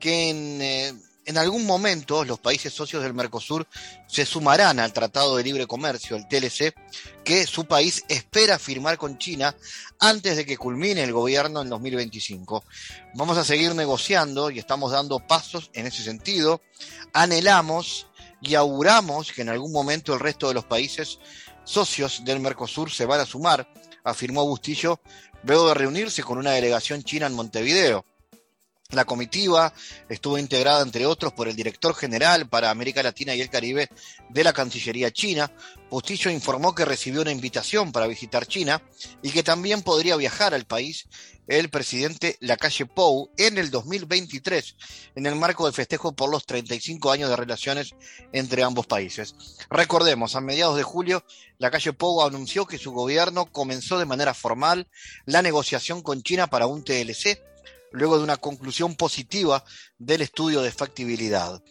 que 0.00 0.30
en, 0.30 0.60
eh, 0.60 0.92
en, 1.24 1.38
algún 1.38 1.64
momento 1.64 2.24
los 2.24 2.40
países 2.40 2.72
socios 2.72 3.04
del 3.04 3.14
Mercosur 3.14 3.64
se 4.08 4.26
sumarán 4.26 4.80
al 4.80 4.92
Tratado 4.92 5.36
de 5.36 5.44
Libre 5.44 5.68
Comercio, 5.68 6.16
el 6.16 6.26
TLC, 6.26 6.74
que 7.22 7.46
su 7.46 7.64
país 7.64 8.02
espera 8.08 8.58
firmar 8.58 8.98
con 8.98 9.18
China 9.18 9.54
antes 10.00 10.36
de 10.36 10.44
que 10.44 10.56
culmine 10.56 11.04
el 11.04 11.12
gobierno 11.12 11.62
en 11.62 11.68
2025. 11.68 12.64
Vamos 13.14 13.38
a 13.38 13.44
seguir 13.44 13.72
negociando 13.76 14.50
y 14.50 14.58
estamos 14.58 14.90
dando 14.90 15.20
pasos 15.20 15.70
en 15.74 15.86
ese 15.86 16.02
sentido. 16.02 16.60
Anhelamos 17.12 18.08
y 18.40 18.56
auguramos 18.56 19.32
que 19.32 19.42
en 19.42 19.48
algún 19.48 19.70
momento 19.72 20.14
el 20.14 20.20
resto 20.20 20.48
de 20.48 20.54
los 20.54 20.64
países 20.64 21.18
socios 21.68 22.24
del 22.24 22.40
Mercosur 22.40 22.90
se 22.90 23.04
van 23.04 23.20
a 23.20 23.26
sumar, 23.26 23.68
afirmó 24.02 24.46
Bustillo, 24.46 25.00
luego 25.42 25.68
de 25.68 25.74
reunirse 25.74 26.22
con 26.22 26.38
una 26.38 26.52
delegación 26.52 27.02
china 27.02 27.26
en 27.26 27.34
Montevideo. 27.34 28.04
La 28.94 29.04
comitiva 29.04 29.74
estuvo 30.08 30.38
integrada, 30.38 30.80
entre 30.80 31.04
otros, 31.04 31.34
por 31.34 31.46
el 31.46 31.54
director 31.54 31.94
general 31.94 32.48
para 32.48 32.70
América 32.70 33.02
Latina 33.02 33.34
y 33.34 33.42
el 33.42 33.50
Caribe 33.50 33.90
de 34.30 34.42
la 34.42 34.54
Cancillería 34.54 35.10
China. 35.10 35.52
Bustillo 35.90 36.30
informó 36.30 36.74
que 36.74 36.86
recibió 36.86 37.20
una 37.20 37.30
invitación 37.30 37.92
para 37.92 38.06
visitar 38.06 38.46
China 38.46 38.80
y 39.22 39.30
que 39.30 39.42
también 39.42 39.82
podría 39.82 40.16
viajar 40.16 40.54
al 40.54 40.64
país 40.64 41.06
el 41.48 41.68
presidente 41.68 42.38
Lacalle 42.40 42.86
Pou 42.86 43.30
en 43.36 43.58
el 43.58 43.70
2023, 43.70 44.76
en 45.16 45.26
el 45.26 45.34
marco 45.34 45.66
del 45.66 45.74
festejo 45.74 46.12
por 46.12 46.30
los 46.30 46.46
35 46.46 47.10
años 47.10 47.28
de 47.28 47.36
relaciones 47.36 47.94
entre 48.32 48.62
ambos 48.62 48.86
países. 48.86 49.34
Recordemos, 49.68 50.34
a 50.34 50.40
mediados 50.40 50.78
de 50.78 50.82
julio, 50.82 51.26
Lacalle 51.58 51.92
Pou 51.92 52.22
anunció 52.22 52.64
que 52.64 52.78
su 52.78 52.92
gobierno 52.92 53.52
comenzó 53.52 53.98
de 53.98 54.06
manera 54.06 54.32
formal 54.32 54.88
la 55.26 55.42
negociación 55.42 56.00
con 56.00 56.22
China 56.22 56.46
para 56.46 56.66
un 56.66 56.84
TLC, 56.84 57.42
luego 57.92 58.18
de 58.18 58.24
una 58.24 58.36
conclusión 58.36 58.94
positiva 58.94 59.64
del 59.98 60.22
estudio 60.22 60.62
de 60.62 60.72
factibilidad. 60.72 61.62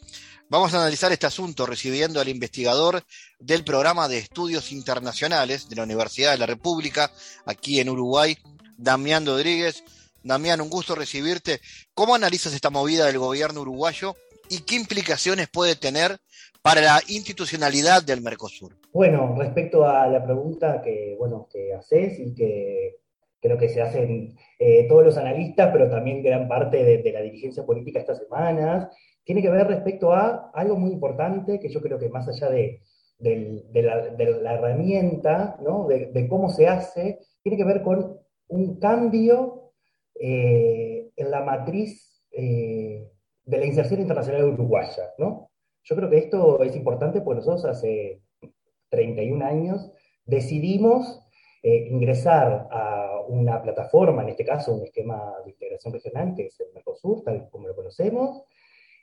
Vamos 0.50 0.74
a 0.74 0.78
analizar 0.78 1.12
este 1.12 1.26
asunto 1.26 1.66
recibiendo 1.66 2.22
al 2.22 2.30
investigador 2.30 3.04
del 3.38 3.66
programa 3.66 4.08
de 4.08 4.20
estudios 4.20 4.72
internacionales 4.72 5.68
de 5.68 5.76
la 5.76 5.84
Universidad 5.84 6.32
de 6.32 6.38
la 6.38 6.46
República, 6.46 7.12
aquí 7.46 7.82
en 7.82 7.90
Uruguay, 7.90 8.38
Damián 8.78 9.26
Rodríguez. 9.26 9.84
Damián, 10.24 10.62
un 10.62 10.70
gusto 10.70 10.96
recibirte. 10.96 11.60
¿Cómo 11.94 12.16
analizas 12.16 12.54
esta 12.54 12.70
movida 12.70 13.06
del 13.06 13.18
gobierno 13.18 13.62
uruguayo 13.62 14.16
y 14.50 14.60
qué 14.60 14.76
implicaciones 14.76 15.50
puede 15.50 15.76
tener 15.76 16.18
para 16.62 16.82
la 16.82 17.02
institucionalidad 17.08 18.04
del 18.04 18.22
Mercosur? 18.22 18.78
Bueno, 18.94 19.36
respecto 19.38 19.86
a 19.86 20.08
la 20.08 20.24
pregunta 20.24 20.82
que, 20.82 21.16
bueno, 21.20 21.48
que 21.52 21.74
haces 21.74 22.20
y 22.20 22.34
que 22.34 22.98
creo 23.42 23.58
que 23.58 23.70
se 23.70 23.82
hacen 23.82 24.36
eh, 24.60 24.88
todos 24.88 25.04
los 25.04 25.18
analistas, 25.18 25.70
pero 25.72 25.90
también 25.90 26.24
gran 26.24 26.48
parte 26.48 26.84
de, 26.84 27.12
la 27.12 27.22
dirigencia 27.22 27.66
política 27.66 28.00
estas 28.00 28.20
semanas, 28.20 28.90
tiene 29.24 29.42
que 29.42 29.50
ver 29.50 29.68
respecto 29.68 30.14
a 30.14 30.52
algo 30.54 30.78
muy 30.78 30.92
importante 30.92 31.60
que 31.60 31.70
yo 31.70 31.82
creo 31.82 32.00
que 32.00 32.10
más 32.10 32.28
allá 32.28 32.50
de, 32.50 32.82
de, 33.20 33.82
la, 33.82 34.54
herramienta, 34.54 35.58
¿no? 35.62 35.88
de, 35.88 36.28
cómo 36.30 36.50
se 36.50 36.68
hace, 36.68 37.20
tiene 37.44 37.58
que 37.58 37.66
ver 37.66 37.82
con 37.84 38.18
un 38.48 38.80
cambio 38.80 39.74
eh, 40.16 41.10
en 41.16 41.32
la 41.32 41.44
matriz 41.44 42.24
eh, 42.32 43.08
de 43.44 43.58
la 43.58 43.66
inserción 43.66 44.00
internacional 44.00 44.46
uruguaya. 44.46 45.12
¿no? 45.18 45.52
Yo 45.84 45.96
creo 45.96 46.10
que 46.10 46.18
esto 46.18 46.64
es 46.64 46.76
importante 46.76 47.22
porque 47.22 47.42
nosotros 47.42 47.66
hace 47.66 48.22
31 48.90 49.46
años 49.46 49.92
decidimos 50.26 51.22
ingresar 51.64 52.70
a 52.72 53.17
una 53.28 53.62
plataforma, 53.62 54.24
en 54.24 54.30
este 54.30 54.46
caso 54.46 54.74
un 54.74 54.84
esquema 54.84 55.34
de 55.44 55.52
integración 55.52 55.94
regional, 55.94 56.34
que 56.36 56.48
es 56.48 56.60
el 56.60 56.68
Mercosur, 56.74 57.24
tal 57.24 57.50
como 57.50 57.68
lo 57.68 57.76
conocemos, 57.76 58.44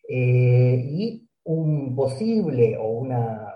y 0.08 1.28
un 1.44 1.94
posible 1.94 2.76
o 2.78 2.88
una 2.88 3.52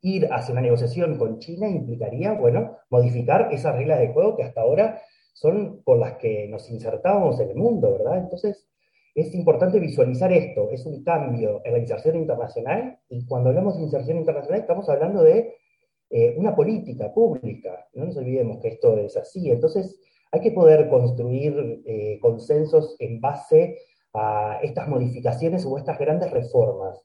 ir 0.00 0.28
hacia 0.30 0.52
una 0.52 0.60
negociación 0.60 1.18
con 1.18 1.40
China 1.40 1.68
implicaría, 1.68 2.32
bueno, 2.32 2.78
modificar 2.88 3.48
esas 3.52 3.74
reglas 3.74 3.98
de 3.98 4.08
juego 4.08 4.36
que 4.36 4.44
hasta 4.44 4.60
ahora 4.60 5.02
son 5.32 5.82
con 5.82 5.98
las 6.00 6.14
que 6.18 6.46
nos 6.48 6.70
insertábamos 6.70 7.40
en 7.40 7.50
el 7.50 7.56
mundo, 7.56 7.92
¿verdad? 7.92 8.18
Entonces, 8.18 8.68
es 9.14 9.34
importante 9.34 9.80
visualizar 9.80 10.32
esto, 10.32 10.70
es 10.70 10.86
un 10.86 11.02
cambio 11.02 11.60
en 11.64 11.72
la 11.72 11.78
inserción 11.80 12.16
internacional, 12.16 12.98
y 13.08 13.26
cuando 13.26 13.48
hablamos 13.48 13.76
de 13.76 13.82
inserción 13.82 14.18
internacional 14.18 14.60
estamos 14.60 14.88
hablando 14.88 15.22
de 15.22 15.56
eh, 16.10 16.34
una 16.36 16.54
política 16.54 17.12
pública, 17.12 17.86
no 17.94 18.06
nos 18.06 18.16
olvidemos 18.16 18.60
que 18.60 18.68
esto 18.68 18.96
es 18.98 19.16
así, 19.16 19.50
entonces 19.50 20.00
hay 20.32 20.40
que 20.40 20.52
poder 20.52 20.88
construir 20.88 21.82
eh, 21.86 22.18
consensos 22.20 22.96
en 22.98 23.20
base 23.20 23.78
a 24.14 24.58
estas 24.62 24.88
modificaciones 24.88 25.64
o 25.64 25.78
estas 25.78 25.98
grandes 25.98 26.30
reformas. 26.30 26.98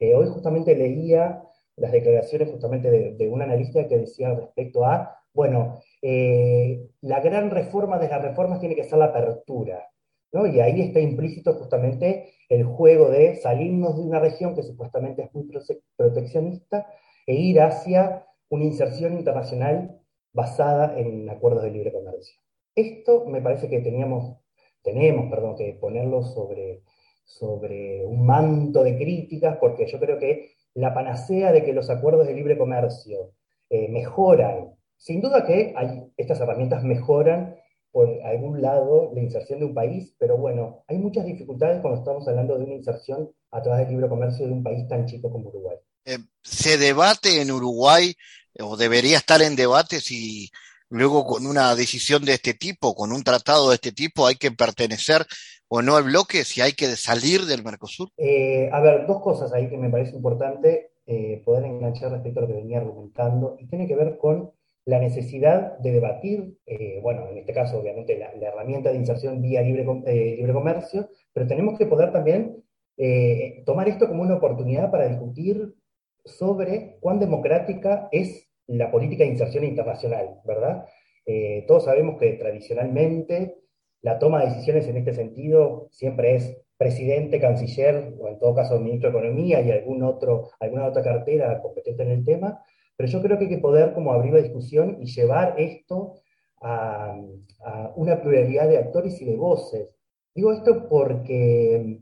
Eh, 0.00 0.14
hoy 0.14 0.28
justamente 0.28 0.76
leía 0.76 1.42
las 1.76 1.92
declaraciones 1.92 2.50
justamente 2.50 2.90
de, 2.90 3.28
un 3.28 3.42
analista 3.42 3.86
que 3.86 3.98
decía 3.98 4.34
respecto 4.34 4.84
a, 4.84 5.16
bueno, 5.32 5.80
eh, 6.02 6.88
la 7.02 7.20
gran 7.20 7.50
reforma 7.50 7.98
de 7.98 8.08
las 8.08 8.22
reformas 8.22 8.60
tiene 8.60 8.74
que 8.74 8.84
ser 8.84 8.98
la 8.98 9.06
apertura, 9.06 9.88
¿no? 10.32 10.46
Y 10.46 10.60
ahí 10.60 10.82
está 10.82 11.00
implícito 11.00 11.54
justamente 11.54 12.32
el 12.48 12.64
juego 12.64 13.10
de 13.10 13.36
salirnos 13.36 13.96
de 13.96 14.02
una 14.02 14.18
región 14.18 14.54
que 14.54 14.62
supuestamente 14.62 15.22
es 15.22 15.34
muy 15.34 15.48
proteccionista 15.96 16.86
e 17.26 17.34
ir 17.34 17.60
hacia 17.60 18.26
una 18.50 18.64
inserción 18.64 19.14
internacional 19.14 20.00
basada 20.32 20.98
en 20.98 21.28
acuerdos 21.28 21.62
de 21.62 21.70
libre 21.70 21.92
comercio. 21.92 22.40
Esto 22.74 23.24
me 23.26 23.42
parece 23.42 23.68
que 23.68 23.80
teníamos, 23.80 24.36
tenemos, 24.82 25.30
perdón, 25.30 25.56
que 25.56 25.76
ponerlo 25.80 26.22
sobre, 26.22 26.82
sobre 27.24 28.04
un 28.04 28.24
manto 28.24 28.84
de 28.84 28.96
críticas, 28.96 29.56
porque 29.58 29.86
yo 29.86 29.98
creo 29.98 30.18
que 30.18 30.52
la 30.74 30.94
panacea 30.94 31.52
de 31.52 31.64
que 31.64 31.72
los 31.72 31.90
acuerdos 31.90 32.26
de 32.26 32.34
libre 32.34 32.56
comercio 32.56 33.32
eh, 33.70 33.88
mejoran. 33.88 34.74
Sin 34.96 35.20
duda 35.20 35.44
que 35.44 35.74
hay, 35.76 36.10
estas 36.16 36.40
herramientas 36.40 36.84
mejoran 36.84 37.56
por 37.90 38.08
algún 38.22 38.62
lado 38.62 39.10
la 39.14 39.20
inserción 39.20 39.60
de 39.60 39.66
un 39.66 39.74
país, 39.74 40.14
pero 40.18 40.36
bueno, 40.36 40.84
hay 40.86 40.98
muchas 40.98 41.24
dificultades 41.24 41.80
cuando 41.80 41.98
estamos 41.98 42.28
hablando 42.28 42.56
de 42.56 42.64
una 42.64 42.74
inserción 42.74 43.30
a 43.50 43.62
través 43.62 43.80
del 43.80 43.96
libre 43.96 44.08
comercio 44.08 44.46
de 44.46 44.52
un 44.52 44.62
país 44.62 44.86
tan 44.88 45.06
chico 45.06 45.30
como 45.30 45.48
Uruguay. 45.48 45.78
Eh, 46.08 46.18
¿Se 46.42 46.78
debate 46.78 47.42
en 47.42 47.50
Uruguay 47.50 48.14
o 48.60 48.78
debería 48.78 49.18
estar 49.18 49.42
en 49.42 49.56
debate 49.56 50.00
si 50.00 50.48
luego 50.88 51.26
con 51.26 51.46
una 51.46 51.74
decisión 51.74 52.24
de 52.24 52.32
este 52.32 52.54
tipo, 52.54 52.94
con 52.94 53.12
un 53.12 53.22
tratado 53.22 53.68
de 53.68 53.74
este 53.74 53.92
tipo, 53.92 54.26
hay 54.26 54.36
que 54.36 54.50
pertenecer 54.50 55.26
o 55.68 55.82
no 55.82 55.96
al 55.96 56.04
bloque, 56.04 56.44
si 56.44 56.62
hay 56.62 56.72
que 56.72 56.86
salir 56.96 57.42
del 57.42 57.62
Mercosur? 57.62 58.08
Eh, 58.16 58.70
a 58.72 58.80
ver, 58.80 59.06
dos 59.06 59.20
cosas 59.20 59.52
ahí 59.52 59.68
que 59.68 59.76
me 59.76 59.90
parece 59.90 60.16
importante 60.16 60.92
eh, 61.06 61.42
poder 61.44 61.66
enganchar 61.66 62.10
respecto 62.10 62.40
a 62.40 62.42
lo 62.42 62.48
que 62.48 62.54
venía 62.54 62.78
argumentando, 62.78 63.56
y 63.60 63.66
tiene 63.66 63.86
que 63.86 63.96
ver 63.96 64.16
con 64.16 64.50
la 64.86 64.98
necesidad 64.98 65.76
de 65.78 65.92
debatir, 65.92 66.56
eh, 66.64 67.00
bueno, 67.02 67.28
en 67.28 67.36
este 67.36 67.52
caso 67.52 67.78
obviamente 67.78 68.16
la, 68.16 68.32
herramienta 68.48 68.90
de 68.90 68.96
inserción 68.96 69.42
vía 69.42 69.60
libre, 69.60 69.84
libre 69.84 70.52
comercio, 70.54 71.10
pero 71.34 71.46
tenemos 71.46 71.78
que 71.78 71.84
poder 71.84 72.12
también 72.12 72.64
tomar 73.64 73.88
esto 73.88 74.08
como 74.08 74.22
una 74.22 74.34
oportunidad 74.36 74.90
para 74.90 75.06
discutir 75.06 75.72
sobre 76.28 76.98
cuán 77.00 77.18
democrática 77.18 78.08
es 78.12 78.48
la 78.66 78.90
política 78.90 79.24
de 79.24 79.30
inserción 79.30 79.64
internacional, 79.64 80.40
¿verdad? 80.44 80.86
todos 81.66 81.84
sabemos 81.84 82.18
que 82.18 82.32
tradicionalmente 82.34 83.58
la 84.00 84.18
toma 84.18 84.40
de 84.40 84.46
decisiones 84.46 84.86
en 84.88 84.96
este 84.96 85.12
sentido 85.12 85.88
siempre 85.90 86.36
es 86.36 86.56
presidente, 86.78 87.40
canciller, 87.40 88.14
o 88.20 88.28
en 88.28 88.38
todo 88.38 88.54
caso 88.54 88.78
ministro 88.78 89.10
de 89.10 89.18
Economía 89.18 89.60
y 89.60 89.72
algún 89.72 90.02
otro, 90.04 90.50
alguna 90.60 90.86
otra 90.86 91.02
cartera 91.02 91.60
competente 91.60 92.04
en 92.04 92.10
el 92.10 92.24
tema, 92.24 92.62
pero 92.96 93.08
yo 93.08 93.20
creo 93.20 93.36
que 93.36 93.44
hay 93.44 93.50
que 93.50 93.58
poder 93.58 93.92
como 93.92 94.12
abrir 94.12 94.32
la 94.32 94.40
discusión 94.40 94.96
y 95.00 95.06
llevar 95.06 95.54
esto 95.58 96.14
a, 96.60 97.16
una 97.96 98.20
pluralidad 98.20 98.68
de 98.68 98.78
actores 98.78 99.20
y 99.20 99.24
de 99.24 99.36
voces. 99.36 99.88
Digo 100.34 100.52
esto 100.52 100.88
porque 100.88 102.00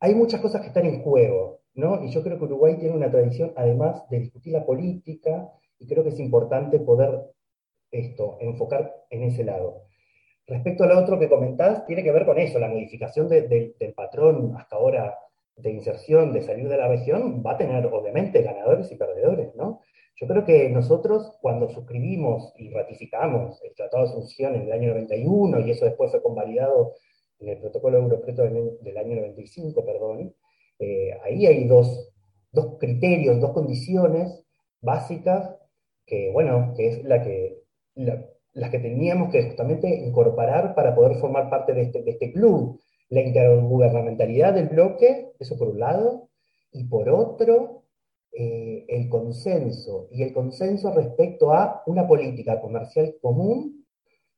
hay 0.00 0.14
muchas 0.14 0.40
cosas 0.40 0.60
que 0.60 0.68
están 0.68 0.86
en 0.86 1.02
juego, 1.02 1.60
¿no? 1.74 2.04
Y 2.04 2.10
yo 2.10 2.22
creo 2.22 2.38
que 2.38 2.44
Uruguay 2.44 2.76
tiene 2.78 2.94
una 2.94 3.10
tradición, 3.10 3.52
además 3.56 4.08
de 4.08 4.20
discutir 4.20 4.52
la 4.52 4.64
política, 4.64 5.50
y 5.78 5.86
creo 5.86 6.02
que 6.02 6.10
es 6.10 6.20
importante 6.20 6.78
poder 6.78 7.20
esto, 7.90 8.38
enfocar 8.40 8.94
en 9.10 9.24
ese 9.24 9.44
lado. 9.44 9.82
Respecto 10.46 10.84
al 10.84 10.92
otro 10.92 11.18
que 11.18 11.28
comentás, 11.28 11.86
tiene 11.86 12.02
que 12.02 12.12
ver 12.12 12.26
con 12.26 12.38
eso, 12.38 12.58
la 12.58 12.68
modificación 12.68 13.28
del 13.28 13.94
patrón 13.96 14.54
hasta 14.56 14.76
ahora 14.76 15.18
de 15.56 15.70
inserción, 15.70 16.32
de 16.32 16.42
salir 16.42 16.68
de 16.68 16.76
la 16.76 16.88
región, 16.88 17.42
va 17.44 17.52
a 17.52 17.56
tener 17.56 17.86
obviamente 17.86 18.42
ganadores 18.42 18.90
y 18.90 18.96
perdedores, 18.96 19.54
¿no? 19.54 19.80
Yo 20.16 20.28
creo 20.28 20.44
que 20.44 20.68
nosotros 20.68 21.38
cuando 21.40 21.68
suscribimos 21.68 22.52
y 22.56 22.70
ratificamos 22.70 23.60
el 23.62 23.74
Tratado 23.74 24.04
de 24.04 24.10
Asunción 24.10 24.54
en 24.54 24.62
el 24.62 24.72
año 24.72 24.90
91, 24.90 25.60
y 25.60 25.70
eso 25.70 25.86
después 25.86 26.10
fue 26.10 26.22
convalidado 26.22 26.94
en 27.38 27.48
el 27.48 27.58
Protocolo 27.58 27.98
Europeo 27.98 28.34
del 28.80 28.98
año 28.98 29.16
95, 29.16 29.84
perdón, 29.84 30.34
eh, 30.78 31.10
ahí 31.24 31.46
hay 31.46 31.66
dos, 31.66 32.12
dos 32.52 32.76
criterios, 32.78 33.40
dos 33.40 33.52
condiciones 33.52 34.44
básicas 34.80 35.56
que, 36.06 36.30
bueno, 36.32 36.74
que 36.76 36.88
es 36.88 37.04
la 37.04 37.22
que, 37.22 37.62
las 37.94 38.70
que 38.70 38.78
teníamos 38.78 39.30
que 39.30 39.42
justamente 39.44 39.88
incorporar 39.88 40.74
para 40.74 40.94
poder 40.94 41.16
formar 41.18 41.50
parte 41.50 41.72
de 41.72 41.82
este, 41.82 42.02
de 42.02 42.10
este 42.12 42.32
club. 42.32 42.80
La 43.08 43.22
intergubernamentalidad 43.22 44.54
del 44.54 44.68
bloque, 44.68 45.32
eso 45.38 45.56
por 45.58 45.68
un 45.68 45.80
lado, 45.80 46.28
y 46.72 46.84
por 46.84 47.08
otro, 47.08 47.84
eh, 48.32 48.84
el 48.88 49.08
consenso, 49.08 50.08
y 50.10 50.22
el 50.22 50.32
consenso 50.32 50.92
respecto 50.92 51.52
a 51.52 51.82
una 51.86 52.06
política 52.06 52.60
comercial 52.60 53.14
común, 53.20 53.86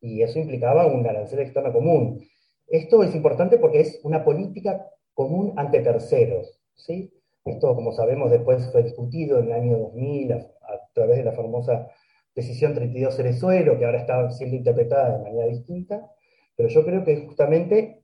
y 0.01 0.23
eso 0.23 0.39
implicaba 0.39 0.87
un 0.87 1.07
arancel 1.07 1.41
externo 1.41 1.73
común. 1.73 2.21
Esto 2.67 3.03
es 3.03 3.15
importante 3.15 3.59
porque 3.59 3.81
es 3.81 4.01
una 4.03 4.25
política 4.25 4.87
común 5.17 5.55
ante 5.57 5.81
terceros, 5.81 6.61
¿sí? 6.75 7.11
Esto, 7.45 7.75
como 7.75 7.93
sabemos, 7.93 8.31
después 8.31 8.71
fue 8.71 8.83
discutido 8.83 9.39
en 9.39 9.47
el 9.47 9.53
año 9.53 9.79
2000 9.79 10.33
a, 10.33 10.47
través 10.93 11.17
de 11.17 11.25
la 11.25 11.33
famosa 11.33 11.89
decisión 12.35 12.75
32 12.75 13.17
Cerezuelo, 13.17 13.79
que 13.79 13.87
ahora 13.87 14.01
está 14.01 14.31
siendo 14.31 14.57
interpretada 14.57 15.17
de 15.17 15.25
manera 15.25 15.47
distinta, 15.47 16.11
pero 16.55 16.69
yo 16.69 16.85
creo 16.85 17.03
que 17.05 17.25
justamente 17.27 18.03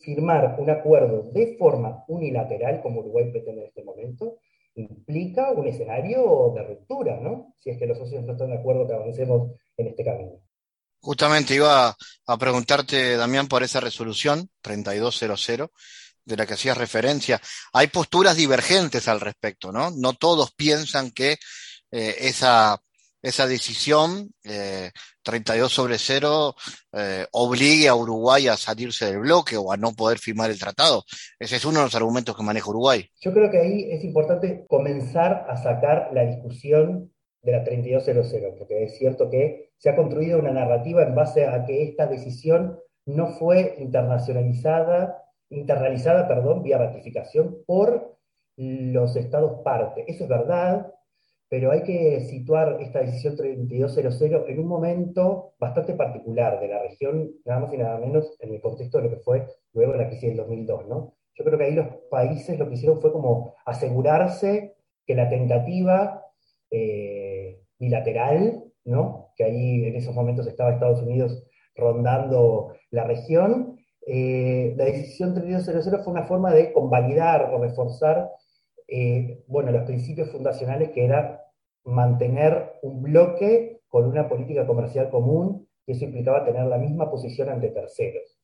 firmar 0.00 0.56
un 0.58 0.70
acuerdo 0.70 1.30
de 1.32 1.56
forma 1.58 2.04
unilateral, 2.08 2.80
como 2.82 3.00
Uruguay 3.00 3.30
pretende 3.30 3.62
en 3.62 3.68
este 3.68 3.84
momento, 3.84 4.38
implica 4.74 5.50
un 5.52 5.66
escenario 5.66 6.52
de 6.54 6.62
ruptura, 6.62 7.18
¿no? 7.20 7.54
Si 7.58 7.70
es 7.70 7.78
que 7.78 7.86
los 7.86 7.98
socios 7.98 8.24
no 8.24 8.32
están 8.32 8.50
de 8.50 8.58
acuerdo 8.58 8.86
que 8.86 8.94
avancemos 8.94 9.52
en 9.76 9.88
este 9.88 10.04
camino. 10.04 10.40
Justamente 11.00 11.54
iba 11.54 11.94
a 12.26 12.38
preguntarte, 12.38 13.16
Damián, 13.16 13.48
por 13.48 13.62
esa 13.62 13.80
resolución 13.80 14.48
3200 14.62 15.40
de 16.28 16.36
la 16.36 16.46
que 16.46 16.54
hacías 16.54 16.76
referencia. 16.76 17.40
Hay 17.72 17.88
posturas 17.88 18.36
divergentes 18.36 19.08
al 19.08 19.20
respecto, 19.20 19.72
¿no? 19.72 19.90
No 19.90 20.12
todos 20.12 20.52
piensan 20.52 21.10
que 21.10 21.38
eh, 21.90 22.16
esa 22.20 22.80
esa 23.20 23.46
decisión, 23.46 24.30
32 24.42 25.72
eh, 25.72 25.74
sobre 25.74 25.98
0, 25.98 26.54
eh, 26.92 27.26
obligue 27.32 27.88
a 27.88 27.94
Uruguay 27.94 28.46
a 28.46 28.56
salirse 28.56 29.06
del 29.06 29.18
bloque 29.18 29.56
o 29.56 29.72
a 29.72 29.76
no 29.76 29.92
poder 29.92 30.18
firmar 30.18 30.50
el 30.50 30.58
tratado. 30.58 31.04
Ese 31.38 31.56
es 31.56 31.64
uno 31.64 31.80
de 31.80 31.86
los 31.86 31.94
argumentos 31.94 32.36
que 32.36 32.42
maneja 32.44 32.70
Uruguay. 32.70 33.04
Yo 33.20 33.32
creo 33.32 33.50
que 33.50 33.58
ahí 33.58 33.90
es 33.90 34.04
importante 34.04 34.64
comenzar 34.68 35.46
a 35.48 35.56
sacar 35.56 36.10
la 36.12 36.24
discusión 36.24 37.12
de 37.42 37.52
la 37.52 37.64
3200, 37.64 38.54
porque 38.56 38.84
es 38.84 38.98
cierto 38.98 39.30
que 39.30 39.72
se 39.78 39.90
ha 39.90 39.96
construido 39.96 40.38
una 40.38 40.52
narrativa 40.52 41.02
en 41.02 41.14
base 41.14 41.46
a 41.46 41.64
que 41.64 41.82
esta 41.82 42.06
decisión 42.06 42.78
no 43.06 43.28
fue 43.38 43.76
internacionalizada, 43.78 45.24
internalizada, 45.50 46.28
perdón, 46.28 46.62
vía 46.62 46.78
ratificación 46.78 47.58
por 47.66 48.16
los 48.56 49.16
estados 49.16 49.62
parte. 49.62 50.04
Eso 50.06 50.24
es 50.24 50.28
verdad, 50.30 50.92
pero 51.48 51.70
hay 51.70 51.82
que 51.82 52.20
situar 52.22 52.78
esta 52.80 53.00
decisión 53.00 53.36
3200 53.36 54.48
en 54.48 54.58
un 54.58 54.66
momento 54.66 55.54
bastante 55.58 55.94
particular 55.94 56.60
de 56.60 56.68
la 56.68 56.82
región, 56.82 57.30
nada 57.44 57.60
más 57.60 57.72
y 57.72 57.78
nada 57.78 57.98
menos 57.98 58.36
en 58.40 58.54
el 58.54 58.60
contexto 58.60 58.98
de 58.98 59.04
lo 59.04 59.10
que 59.10 59.22
fue 59.22 59.46
luego 59.72 59.94
la 59.94 60.08
crisis 60.08 60.28
del 60.28 60.38
2002, 60.38 60.88
¿no? 60.88 61.14
Yo 61.34 61.44
creo 61.44 61.56
que 61.56 61.64
ahí 61.64 61.74
los 61.74 61.86
países 62.10 62.58
lo 62.58 62.68
que 62.68 62.74
hicieron 62.74 63.00
fue 63.00 63.12
como 63.12 63.54
asegurarse 63.64 64.74
que 65.06 65.14
la 65.14 65.28
tentativa 65.28 66.24
eh, 66.70 67.62
bilateral, 67.78 68.64
¿no? 68.84 69.28
que 69.36 69.44
ahí 69.44 69.84
en 69.84 69.94
esos 69.94 70.14
momentos 70.14 70.46
estaba 70.46 70.72
Estados 70.72 71.00
Unidos 71.00 71.44
rondando 71.76 72.74
la 72.90 73.04
región. 73.04 73.77
Eh, 74.10 74.72
la 74.76 74.86
decisión 74.86 75.34
3200 75.34 76.02
fue 76.02 76.12
una 76.14 76.24
forma 76.24 76.50
de 76.50 76.72
convalidar 76.72 77.52
o 77.52 77.58
reforzar 77.58 78.30
eh, 78.86 79.44
bueno, 79.46 79.70
los 79.70 79.82
principios 79.82 80.30
fundacionales 80.30 80.92
que 80.92 81.04
era 81.04 81.44
mantener 81.84 82.78
un 82.80 83.02
bloque 83.02 83.82
con 83.88 84.06
una 84.06 84.26
política 84.26 84.66
comercial 84.66 85.10
común, 85.10 85.68
y 85.86 85.92
eso 85.92 86.06
implicaba 86.06 86.44
tener 86.44 86.64
la 86.64 86.78
misma 86.78 87.10
posición 87.10 87.50
ante 87.50 87.68
terceros. 87.68 88.38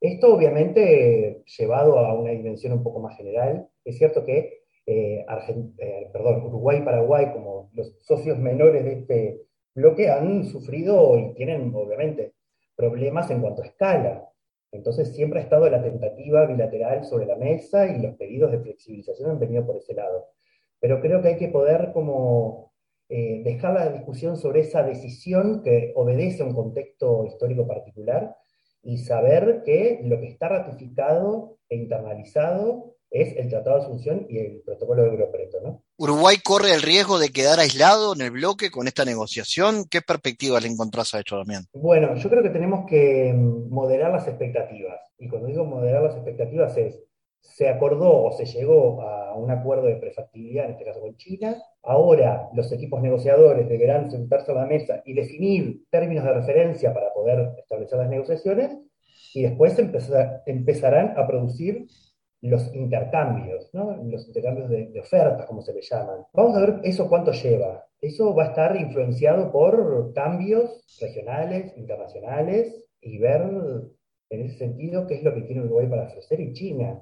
Esto 0.00 0.34
obviamente 0.34 1.44
llevado 1.56 2.00
a 2.00 2.12
una 2.14 2.32
dimensión 2.32 2.72
un 2.72 2.82
poco 2.82 2.98
más 2.98 3.16
general, 3.16 3.68
es 3.84 3.98
cierto 3.98 4.24
que 4.24 4.62
eh, 4.86 5.24
Uruguay 6.44 6.78
y 6.78 6.84
Paraguay 6.84 7.32
como 7.32 7.70
los 7.74 7.96
socios 8.02 8.38
menores 8.38 8.84
de 8.84 8.92
este 8.92 9.42
bloque 9.74 10.10
han 10.10 10.44
sufrido 10.46 11.16
y 11.16 11.34
tienen 11.34 11.72
obviamente 11.74 12.34
problemas 12.74 13.30
en 13.30 13.40
cuanto 13.40 13.62
a 13.62 13.66
escala. 13.66 14.28
Entonces 14.76 15.14
siempre 15.14 15.40
ha 15.40 15.42
estado 15.42 15.68
la 15.68 15.82
tentativa 15.82 16.46
bilateral 16.46 17.04
sobre 17.04 17.26
la 17.26 17.36
mesa 17.36 17.86
y 17.86 18.00
los 18.00 18.14
pedidos 18.16 18.52
de 18.52 18.60
flexibilización 18.60 19.30
han 19.30 19.40
venido 19.40 19.66
por 19.66 19.76
ese 19.76 19.94
lado. 19.94 20.28
Pero 20.80 21.00
creo 21.00 21.22
que 21.22 21.28
hay 21.28 21.36
que 21.36 21.48
poder 21.48 21.92
como 21.92 22.72
eh, 23.08 23.42
dejar 23.44 23.74
la 23.74 23.88
discusión 23.88 24.36
sobre 24.36 24.60
esa 24.60 24.82
decisión 24.82 25.62
que 25.62 25.92
obedece 25.94 26.42
a 26.42 26.46
un 26.46 26.54
contexto 26.54 27.24
histórico 27.26 27.66
particular 27.66 28.36
y 28.82 28.98
saber 28.98 29.62
que 29.64 30.00
lo 30.04 30.20
que 30.20 30.28
está 30.28 30.48
ratificado 30.48 31.58
e 31.68 31.76
internalizado 31.76 32.96
es 33.10 33.36
el 33.36 33.48
Tratado 33.48 33.76
de 33.76 33.82
Asunción 33.82 34.26
y 34.28 34.38
el 34.38 34.62
Protocolo 34.62 35.02
de 35.02 35.08
Europreto. 35.08 35.60
¿no? 35.60 35.82
¿Uruguay 35.98 36.36
corre 36.44 36.74
el 36.74 36.82
riesgo 36.82 37.18
de 37.18 37.30
quedar 37.30 37.58
aislado 37.58 38.12
en 38.12 38.20
el 38.20 38.30
bloque 38.30 38.70
con 38.70 38.86
esta 38.86 39.06
negociación? 39.06 39.86
¿Qué 39.90 40.02
perspectiva 40.02 40.60
le 40.60 40.68
encontrás 40.68 41.14
a 41.14 41.20
esto 41.20 41.38
también? 41.38 41.62
Bueno, 41.72 42.14
yo 42.16 42.28
creo 42.28 42.42
que 42.42 42.50
tenemos 42.50 42.84
que 42.86 43.32
moderar 43.34 44.12
las 44.12 44.28
expectativas. 44.28 45.00
Y 45.18 45.28
cuando 45.28 45.48
digo 45.48 45.64
moderar 45.64 46.02
las 46.02 46.14
expectativas 46.14 46.76
es, 46.76 47.02
se 47.40 47.70
acordó 47.70 48.24
o 48.24 48.32
se 48.32 48.44
llegó 48.44 49.00
a 49.00 49.34
un 49.36 49.50
acuerdo 49.50 49.86
de 49.86 49.96
prefactibilidad, 49.96 50.66
en 50.66 50.72
este 50.72 50.84
caso 50.84 51.00
con 51.00 51.16
China. 51.16 51.56
Ahora 51.82 52.50
los 52.52 52.70
equipos 52.72 53.00
negociadores 53.00 53.66
deberán 53.66 54.10
sentarse 54.10 54.52
a 54.52 54.56
la 54.56 54.66
mesa 54.66 55.00
y 55.06 55.14
definir 55.14 55.84
términos 55.88 56.24
de 56.24 56.34
referencia 56.34 56.92
para 56.92 57.10
poder 57.14 57.54
establecer 57.58 57.98
las 57.98 58.10
negociaciones 58.10 58.76
y 59.32 59.44
después 59.44 59.78
empezarán 59.78 61.14
a 61.16 61.26
producir 61.26 61.86
los 62.42 62.74
intercambios, 62.74 63.70
¿no? 63.72 63.96
los 64.04 64.26
intercambios 64.26 64.68
de, 64.68 65.00
ofertas, 65.00 65.46
como 65.46 65.62
se 65.62 65.72
le 65.72 65.80
llaman. 65.82 66.24
Vamos 66.32 66.56
a 66.56 66.60
ver 66.60 66.80
eso 66.84 67.08
cuánto 67.08 67.32
lleva. 67.32 67.84
Eso 68.00 68.34
va 68.34 68.44
a 68.44 68.48
estar 68.48 68.76
influenciado 68.76 69.50
por 69.50 70.12
cambios 70.12 70.84
regionales, 71.00 71.76
internacionales, 71.76 72.84
y 73.00 73.18
ver 73.18 73.42
en 74.30 74.42
ese 74.42 74.58
sentido 74.58 75.06
qué 75.06 75.14
es 75.14 75.22
lo 75.22 75.34
que 75.34 75.42
tiene 75.42 75.62
Uruguay 75.62 75.86
para 75.86 76.06
ofrecer 76.06 76.40
y 76.40 76.52
China. 76.52 77.00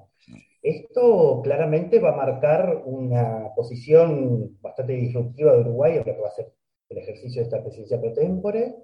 Esto 0.62 1.40
claramente 1.42 1.98
va 1.98 2.12
a 2.12 2.16
marcar 2.16 2.82
una 2.86 3.50
posición 3.54 4.56
bastante 4.60 4.94
disruptiva 4.94 5.52
de 5.52 5.60
Uruguay 5.60 5.92
en 5.92 5.98
lo 5.98 6.04
que 6.04 6.20
va 6.20 6.28
a 6.28 6.32
ser 6.32 6.52
el 6.88 6.98
ejercicio 6.98 7.40
de 7.42 7.44
esta 7.44 7.62
presidencia 7.62 8.00
pro 8.00 8.12
tempore, 8.12 8.74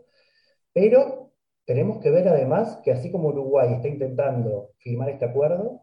pero 0.73 1.33
tenemos 1.65 1.99
que 1.99 2.11
ver 2.11 2.29
además 2.29 2.81
que 2.83 2.93
así 2.93 3.11
como 3.11 3.29
Uruguay 3.29 3.73
está 3.75 3.89
intentando 3.89 4.71
firmar 4.79 5.11
este 5.11 5.25
acuerdo, 5.25 5.83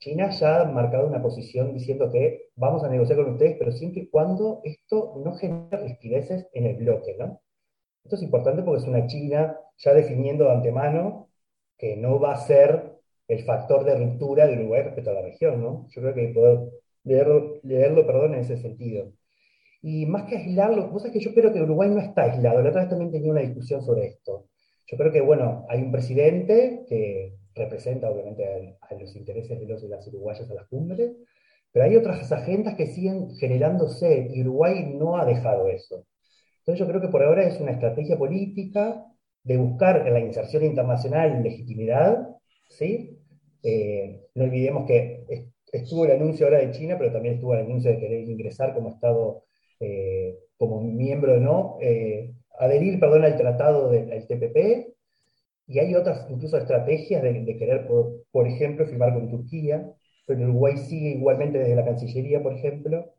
China 0.00 0.30
ya 0.30 0.62
ha 0.62 0.64
marcado 0.64 1.06
una 1.06 1.22
posición 1.22 1.74
diciendo 1.74 2.10
que 2.10 2.48
vamos 2.56 2.82
a 2.82 2.88
negociar 2.88 3.18
con 3.18 3.34
ustedes, 3.34 3.56
pero 3.58 3.70
siempre 3.70 4.02
y 4.02 4.08
cuando 4.08 4.60
esto 4.64 5.14
no 5.22 5.34
genere 5.34 5.76
rispideces 5.76 6.48
en 6.54 6.66
el 6.66 6.76
bloque, 6.76 7.16
¿no? 7.18 7.40
Esto 8.02 8.16
es 8.16 8.22
importante 8.22 8.62
porque 8.62 8.82
es 8.82 8.88
una 8.88 9.06
China 9.06 9.58
ya 9.76 9.92
definiendo 9.94 10.44
de 10.44 10.52
antemano 10.52 11.28
que 11.76 11.96
no 11.96 12.18
va 12.18 12.32
a 12.32 12.46
ser 12.46 12.98
el 13.28 13.44
factor 13.44 13.84
de 13.84 13.94
ruptura 13.96 14.46
de 14.46 14.54
Uruguay 14.54 14.82
respecto 14.82 15.10
a 15.10 15.14
la 15.14 15.22
región, 15.22 15.62
¿no? 15.62 15.86
Yo 15.90 16.00
creo 16.00 16.14
que 16.14 16.28
poder 16.28 16.60
leerlo, 17.04 17.60
leerlo 17.62 18.06
perdón, 18.06 18.34
en 18.34 18.40
ese 18.40 18.56
sentido. 18.56 19.12
Y 19.82 20.06
más 20.06 20.24
que 20.28 20.36
aislarlo, 20.38 20.90
cosa 20.90 21.12
que 21.12 21.20
yo 21.20 21.32
creo 21.34 21.52
que 21.52 21.62
Uruguay 21.62 21.90
no 21.90 22.00
está 22.00 22.24
aislado. 22.24 22.62
La 22.62 22.70
otra 22.70 22.82
vez 22.82 22.90
también 22.90 23.12
tenía 23.12 23.30
una 23.30 23.40
discusión 23.40 23.82
sobre 23.82 24.06
esto. 24.06 24.46
Yo 24.86 24.96
creo 24.96 25.12
que, 25.12 25.20
bueno, 25.20 25.66
hay 25.68 25.82
un 25.82 25.92
presidente 25.92 26.84
que 26.88 27.39
representa 27.54 28.10
obviamente 28.10 28.44
a, 28.80 28.94
los 28.94 29.14
intereses 29.16 29.58
de 29.60 29.66
los 29.66 29.82
y 29.82 29.88
las 29.88 30.06
uruguayas 30.08 30.50
a 30.50 30.54
las 30.54 30.68
cumbres, 30.68 31.12
pero 31.72 31.84
hay 31.84 31.96
otras 31.96 32.30
agendas 32.32 32.74
que 32.76 32.86
siguen 32.86 33.30
generándose 33.36 34.28
y 34.32 34.42
Uruguay 34.42 34.92
no 34.94 35.16
ha 35.16 35.24
dejado 35.24 35.68
eso. 35.68 36.06
Entonces 36.58 36.80
yo 36.80 36.88
creo 36.88 37.00
que 37.00 37.08
por 37.08 37.22
ahora 37.22 37.46
es 37.46 37.60
una 37.60 37.72
estrategia 37.72 38.18
política 38.18 39.04
de 39.42 39.56
buscar 39.56 40.06
en 40.06 40.12
la 40.14 40.20
inserción 40.20 40.64
internacional 40.64 41.42
legitimidad, 41.42 42.28
¿sí? 42.68 43.18
Eh, 43.62 44.26
no 44.34 44.44
olvidemos 44.44 44.86
que 44.86 45.50
estuvo 45.72 46.04
el 46.04 46.12
anuncio 46.12 46.46
ahora 46.46 46.58
de 46.58 46.70
China, 46.72 46.96
pero 46.98 47.12
también 47.12 47.36
estuvo 47.36 47.54
el 47.54 47.60
anuncio 47.60 47.90
de 47.90 47.98
querer 47.98 48.28
ingresar 48.28 48.74
como 48.74 48.90
Estado, 48.90 49.44
eh, 49.78 50.38
como 50.56 50.82
miembro, 50.82 51.38
¿no? 51.38 51.78
Eh, 51.80 52.34
adherir, 52.58 53.00
perdón, 53.00 53.24
al 53.24 53.36
tratado 53.36 53.90
del 53.90 54.26
TPP, 54.26 54.94
y 55.70 55.78
hay 55.78 55.94
otras 55.94 56.26
incluso 56.28 56.58
estrategias 56.58 57.22
de, 57.22 57.56
querer, 57.56 57.86
por, 57.86 58.48
ejemplo, 58.48 58.86
firmar 58.86 59.14
con 59.14 59.30
Turquía, 59.30 59.88
pero 60.26 60.42
Uruguay 60.42 60.76
sigue 60.76 61.10
igualmente 61.10 61.60
desde 61.60 61.76
la 61.76 61.84
Cancillería, 61.84 62.42
por 62.42 62.54
ejemplo, 62.54 63.14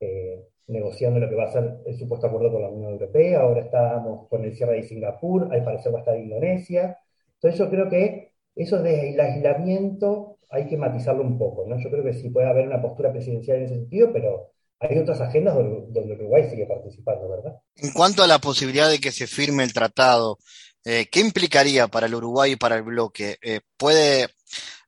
eh, 0.00 0.42
negociando 0.68 1.20
lo 1.20 1.28
que 1.28 1.34
va 1.34 1.44
a 1.44 1.52
ser 1.52 1.80
el 1.84 1.98
supuesto 1.98 2.28
acuerdo 2.28 2.50
con 2.50 2.62
la 2.62 2.70
Unión 2.70 2.92
Europea, 2.92 3.40
ahora 3.40 3.60
estamos 3.60 4.26
con 4.30 4.42
el 4.42 4.54
cierre 4.56 4.76
de 4.76 4.84
Singapur, 4.84 5.52
al 5.52 5.64
parecer 5.64 5.92
va 5.92 5.98
a 5.98 6.00
estar 6.00 6.18
Indonesia. 6.18 6.96
Entonces 7.34 7.58
yo 7.58 7.68
creo 7.68 7.90
que 7.90 8.32
eso 8.56 8.82
del 8.82 9.20
aislamiento 9.20 10.38
hay 10.48 10.68
que 10.68 10.78
matizarlo 10.78 11.22
un 11.22 11.36
poco, 11.36 11.66
¿no? 11.66 11.78
Yo 11.78 11.90
creo 11.90 12.04
que 12.04 12.14
sí 12.14 12.30
puede 12.30 12.48
haber 12.48 12.66
una 12.66 12.80
postura 12.80 13.12
presidencial 13.12 13.58
en 13.58 13.64
ese 13.64 13.74
sentido, 13.74 14.10
pero 14.14 14.52
hay 14.80 14.96
otras 14.96 15.20
agendas 15.20 15.54
donde 15.56 16.14
Uruguay 16.14 16.48
sigue 16.48 16.64
participando, 16.64 17.28
¿verdad? 17.28 17.60
En 17.76 17.92
cuanto 17.92 18.22
a 18.22 18.26
la 18.26 18.38
posibilidad 18.38 18.90
de 18.90 18.98
que 18.98 19.12
se 19.12 19.26
firme 19.26 19.62
el 19.62 19.74
tratado, 19.74 20.38
eh, 20.84 21.06
¿qué 21.10 21.20
implicaría 21.20 21.86
para 21.88 22.06
el 22.06 22.14
Uruguay 22.14 22.52
y 22.52 22.56
para 22.56 22.76
el 22.76 22.82
bloque? 22.82 23.36
Eh, 23.40 23.60
¿Puede 23.76 24.28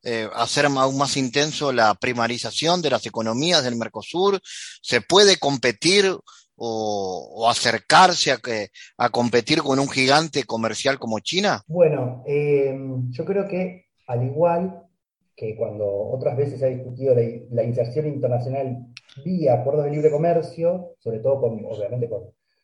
eh, 0.02 0.28
hacer 0.35 0.66
aún 0.66 0.98
más 0.98 1.16
intenso 1.16 1.72
la 1.72 1.94
primarización 1.94 2.83
de 2.83 2.90
las 2.90 3.07
economías 3.07 3.62
del 3.62 3.76
Mercosur? 3.76 4.40
¿Se 4.42 5.00
puede 5.00 5.37
competir 5.37 6.07
o, 6.57 7.48
acercarse 7.48 8.33
a, 8.33 9.09
competir 9.11 9.61
con 9.61 9.78
un 9.78 9.88
gigante 9.88 10.44
comercial 10.44 10.98
como 10.98 11.18
China? 11.20 11.62
Bueno, 11.66 12.24
yo 12.26 13.24
creo 13.24 13.48
que 13.48 13.87
al 14.07 14.24
igual 14.24 14.83
que 15.37 15.57
cuando 15.57 15.85
otras 15.87 16.37
veces 16.37 16.61
se 16.61 16.66
ha 16.66 16.68
discutido 16.68 17.14
la, 17.50 17.64
inserción 17.64 18.07
internacional 18.07 18.87
vía 19.24 19.54
acuerdos 19.54 19.87
de 19.87 19.90
libre 19.90 20.12
comercio, 20.12 20.94
sobre 21.00 21.18
todo 21.18 21.40
con, 21.40 21.64
obviamente 21.64 22.09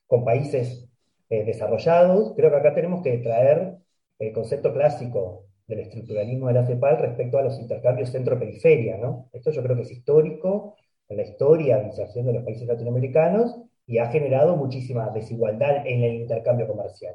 con 0.07 0.25
países 0.25 0.90
eh, 1.31 1.45
desarrollados, 1.45 2.35
creo 2.37 2.51
que 2.51 2.57
acá 2.57 2.75
tenemos 2.75 3.03
que 3.03 3.19
traer 3.19 3.77
el 4.19 4.33
concepto 4.33 4.73
clásico 4.73 5.47
del 5.69 5.81
estructuralismo 5.81 6.49
de 6.49 6.55
la 6.55 6.67
CEPAL 6.67 6.99
respecto 6.99 7.39
a 7.39 7.43
los 7.43 7.59
intercambios 7.61 8.11
centro-periferia, 8.11 8.99
¿no? 8.99 9.29
Esto 9.33 9.53
yo 9.53 9.63
creo 9.63 9.77
que 9.77 9.83
es 9.83 9.93
histórico 9.93 10.75
en 11.09 11.19
la 11.19 11.23
historia 11.23 11.79
de 11.79 11.87
inserción 11.87 12.27
de 12.27 12.33
los 12.33 12.45
países 12.45 12.67
latinoamericanos 12.67 13.57
y 13.87 13.99
ha 13.99 14.11
generado 14.11 14.57
muchísima 14.57 15.11
desigualdad 15.11 15.87
en 15.87 16.03
el 16.03 16.15
intercambio 16.15 16.67
comercial. 16.67 17.15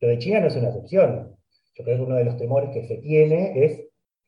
Lo 0.00 0.08
de 0.08 0.18
China 0.18 0.40
no 0.40 0.48
es 0.48 0.56
una 0.56 0.68
excepción. 0.68 1.36
Yo 1.74 1.84
creo 1.84 1.96
que 1.96 2.02
uno 2.02 2.16
de 2.16 2.24
los 2.24 2.36
temores 2.36 2.70
que 2.70 2.86
se 2.86 2.98
tiene 2.98 3.64
es 3.64 3.82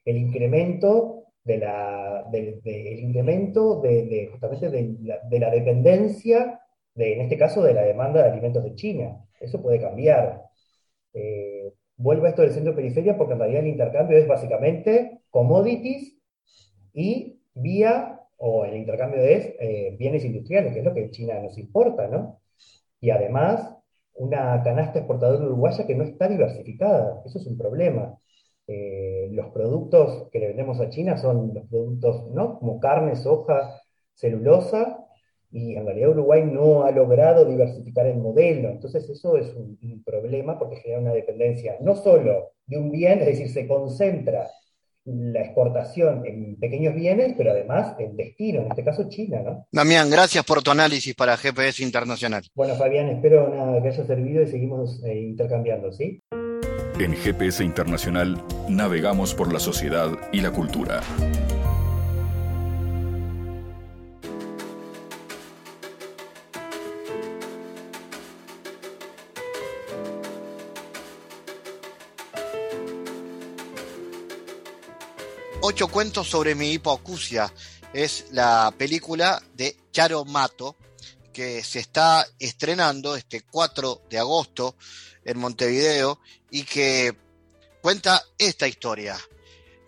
el 0.07 0.17
incremento 0.17 1.25
de 1.45 1.59
la, 1.59 2.25
incremento 2.33 3.81
de, 3.83 4.29
justamente 4.33 4.71
de 4.71 5.39
la 5.39 5.51
dependencia 5.51 6.61
en 6.99 7.21
este 7.23 7.39
caso, 7.39 7.63
de 7.63 7.75
la 7.75 7.83
demanda 7.83 8.23
de 8.23 8.31
alimentos 8.31 8.65
de 8.65 8.75
China. 8.75 9.25
Eso 9.41 9.63
puede 9.63 9.81
cambiar. 9.81 10.43
Eh, 11.15 11.73
vuelvo 11.97 12.27
a 12.27 12.31
esto 12.31 12.43
del 12.43 12.53
centro 12.53 12.75
periferia 12.75 13.17
porque 13.17 13.35
en 13.35 13.41
realidad 13.41 13.63
el 13.63 13.69
intercambio 13.69 14.19
es 14.19 14.29
básicamente 14.29 15.21
commodities 15.31 16.17
y 16.93 17.41
vía, 17.55 18.21
o 18.37 18.65
el 18.65 18.77
intercambio 18.77 19.21
es 19.23 19.55
eh, 19.61 19.97
bienes 19.99 20.25
industriales, 20.25 20.73
que 20.73 20.81
es 20.81 20.85
lo 20.85 20.95
que 20.95 21.11
China 21.11 21.41
nos 21.41 21.59
importa, 21.59 22.07
¿no? 22.09 22.41
Y 23.01 23.11
además, 23.11 23.75
una 24.15 24.63
canasta 24.63 24.99
exportadora 24.99 25.45
uruguaya 25.45 25.87
que 25.87 25.95
no 25.95 26.05
está 26.05 26.29
diversificada. 26.29 27.23
Eso 27.25 27.39
es 27.39 27.47
un 27.47 27.57
problema. 27.59 28.19
Eh, 28.67 29.29
los 29.33 29.47
productos 29.53 30.29
que 30.31 30.41
le 30.41 30.49
vendemos 30.49 30.81
a 30.81 30.91
China 30.91 31.17
son 31.17 31.55
los 31.55 31.67
productos, 31.69 32.31
¿no? 32.33 32.59
Como 32.59 32.81
carne, 32.81 33.17
soja, 33.17 33.81
celulosa, 34.15 35.08
y 35.51 35.77
en 35.77 35.87
realidad 35.87 36.11
Uruguay 36.11 36.45
no 36.45 36.85
ha 36.85 36.91
logrado 36.91 37.45
diversificar 37.45 38.07
el 38.07 38.19
modelo. 38.19 38.69
Entonces 38.69 39.09
eso 39.09 39.37
es 39.37 39.55
un, 39.55 39.79
problema 40.05 40.59
porque 40.59 40.77
genera 40.77 41.01
una 41.01 41.13
dependencia 41.13 41.77
no 41.81 41.95
solo 41.95 42.53
de 42.67 42.79
un 42.79 42.91
bien, 42.91 43.21
es 43.21 43.27
decir, 43.27 43.49
se 43.51 43.67
concentra 43.67 44.49
la 45.05 45.41
exportación 45.41 46.25
en 46.27 46.57
pequeños 46.57 46.95
bienes, 46.95 47.35
pero 47.37 47.51
además 47.51 47.95
el 47.99 48.17
destino, 48.17 48.61
en 48.61 48.69
este 48.69 48.85
caso 48.85 49.09
China, 49.09 49.43
¿no? 49.43 49.67
Damián, 49.73 50.11
gracias 50.11 50.45
por 50.45 50.63
tu 50.63 50.71
análisis 50.71 51.15
para 51.15 51.37
GPS 51.37 51.83
Internacional. 51.83 52.45
Bueno, 52.55 52.75
Fabián, 52.75 53.09
espero 53.09 53.49
nada, 53.49 53.83
que 53.83 53.89
haya 53.89 54.05
servido 54.05 54.43
y 54.43 54.47
seguimos 54.47 55.03
eh, 55.05 55.19
intercambiando, 55.19 55.93
¿sí? 55.93 56.23
En 56.99 57.15
GPS 57.15 57.65
Internacional 57.65 58.43
navegamos 58.69 59.35
por 59.35 59.53
la 59.53 59.61
sociedad 59.61 60.11
y 60.33 60.41
la 60.41 60.51
cultura. 60.51 61.01
Ocho 75.71 75.89
cuentos 75.89 76.27
sobre 76.27 76.55
mi 76.55 76.73
hipoacusia. 76.73 77.53
Es 77.93 78.25
la 78.31 78.73
película 78.79 79.43
de 79.53 79.77
Charo 79.93 80.25
Mato 80.25 80.77
que 81.31 81.63
se 81.63 81.81
está 81.81 82.27
estrenando 82.39 83.15
este 83.15 83.43
4 83.43 84.05
de 84.09 84.19
agosto 84.19 84.77
en 85.27 85.39
Montevideo 85.39 86.21
y 86.51 86.63
que 86.63 87.15
cuenta 87.83 88.25
esta 88.39 88.67
historia. 88.67 89.19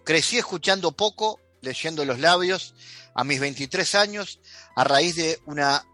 Crecí 0.05 0.37
escuchando 0.37 0.93
poco, 0.93 1.41
leyendo 1.63 2.05
los 2.05 2.21
labios, 2.21 2.75
a 3.15 3.25
mis 3.25 3.41
23 3.41 3.95
años, 3.95 4.39
a 4.77 4.85
raíz 4.85 5.17
de 5.17 5.41
una 5.47 5.87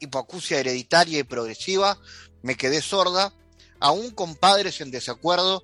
hipoacusia 0.00 0.60
hereditaria 0.60 1.18
y 1.18 1.24
progresiva, 1.24 1.98
me 2.40 2.56
quedé 2.56 2.80
sorda, 2.80 3.34
aún 3.80 4.12
con 4.12 4.34
padres 4.34 4.80
en 4.80 4.90
desacuerdo, 4.90 5.62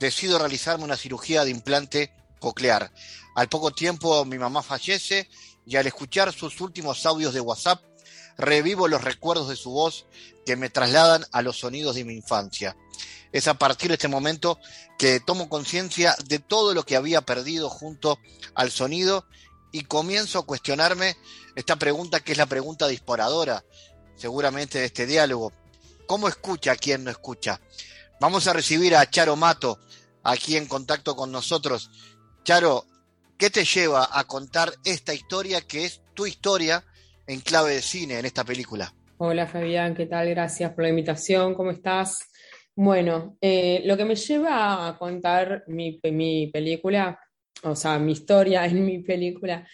decido 0.00 0.40
realizarme 0.40 0.82
una 0.82 0.96
cirugía 0.96 1.44
de 1.44 1.52
implante 1.52 2.12
coclear. 2.42 2.92
Al 3.34 3.48
poco 3.48 3.70
tiempo 3.70 4.26
mi 4.26 4.36
mamá 4.36 4.62
fallece 4.62 5.30
y 5.64 5.76
al 5.76 5.86
escuchar 5.86 6.32
sus 6.32 6.60
últimos 6.60 7.06
audios 7.06 7.32
de 7.32 7.40
WhatsApp, 7.40 7.82
revivo 8.36 8.88
los 8.88 9.02
recuerdos 9.02 9.48
de 9.48 9.56
su 9.56 9.70
voz 9.70 10.06
que 10.44 10.56
me 10.56 10.68
trasladan 10.68 11.24
a 11.32 11.40
los 11.40 11.60
sonidos 11.60 11.94
de 11.94 12.04
mi 12.04 12.14
infancia. 12.14 12.76
Es 13.30 13.48
a 13.48 13.54
partir 13.54 13.88
de 13.88 13.94
este 13.94 14.08
momento 14.08 14.58
que 14.98 15.20
tomo 15.20 15.48
conciencia 15.48 16.14
de 16.26 16.38
todo 16.38 16.74
lo 16.74 16.84
que 16.84 16.96
había 16.96 17.22
perdido 17.22 17.70
junto 17.70 18.18
al 18.54 18.70
sonido 18.70 19.24
y 19.70 19.84
comienzo 19.84 20.40
a 20.40 20.46
cuestionarme 20.46 21.16
esta 21.54 21.76
pregunta 21.76 22.20
que 22.20 22.32
es 22.32 22.38
la 22.38 22.46
pregunta 22.46 22.88
disparadora, 22.88 23.64
seguramente 24.16 24.80
de 24.80 24.86
este 24.86 25.06
diálogo. 25.06 25.52
¿Cómo 26.06 26.28
escucha 26.28 26.72
a 26.72 26.76
quien 26.76 27.04
no 27.04 27.10
escucha? 27.10 27.60
Vamos 28.20 28.46
a 28.46 28.52
recibir 28.52 28.94
a 28.94 29.08
Charo 29.08 29.36
Mato 29.36 29.78
aquí 30.22 30.56
en 30.56 30.66
contacto 30.66 31.16
con 31.16 31.32
nosotros. 31.32 31.90
Charo, 32.44 32.86
¿qué 33.38 33.50
te 33.50 33.64
lleva 33.64 34.08
a 34.10 34.24
contar 34.24 34.70
esta 34.84 35.14
historia 35.14 35.60
que 35.60 35.84
es 35.84 36.02
tu 36.12 36.26
historia 36.26 36.82
en 37.28 37.38
clave 37.40 37.74
de 37.74 37.82
cine 37.82 38.18
en 38.18 38.24
esta 38.24 38.42
película? 38.42 38.92
Hola 39.18 39.46
Fabián, 39.46 39.94
¿qué 39.94 40.06
tal? 40.06 40.28
Gracias 40.30 40.72
por 40.72 40.82
la 40.82 40.90
invitación, 40.90 41.54
¿cómo 41.54 41.70
estás? 41.70 42.18
Bueno, 42.74 43.36
eh, 43.40 43.82
lo 43.84 43.96
que 43.96 44.04
me 44.04 44.16
lleva 44.16 44.88
a 44.88 44.98
contar 44.98 45.62
mi, 45.68 46.00
mi, 46.10 46.48
película, 46.48 47.16
o 47.62 47.76
sea, 47.76 47.98
mi 47.98 48.12
historia 48.12 48.66
en 48.66 48.84
mi 48.84 48.98
película, 49.00 49.66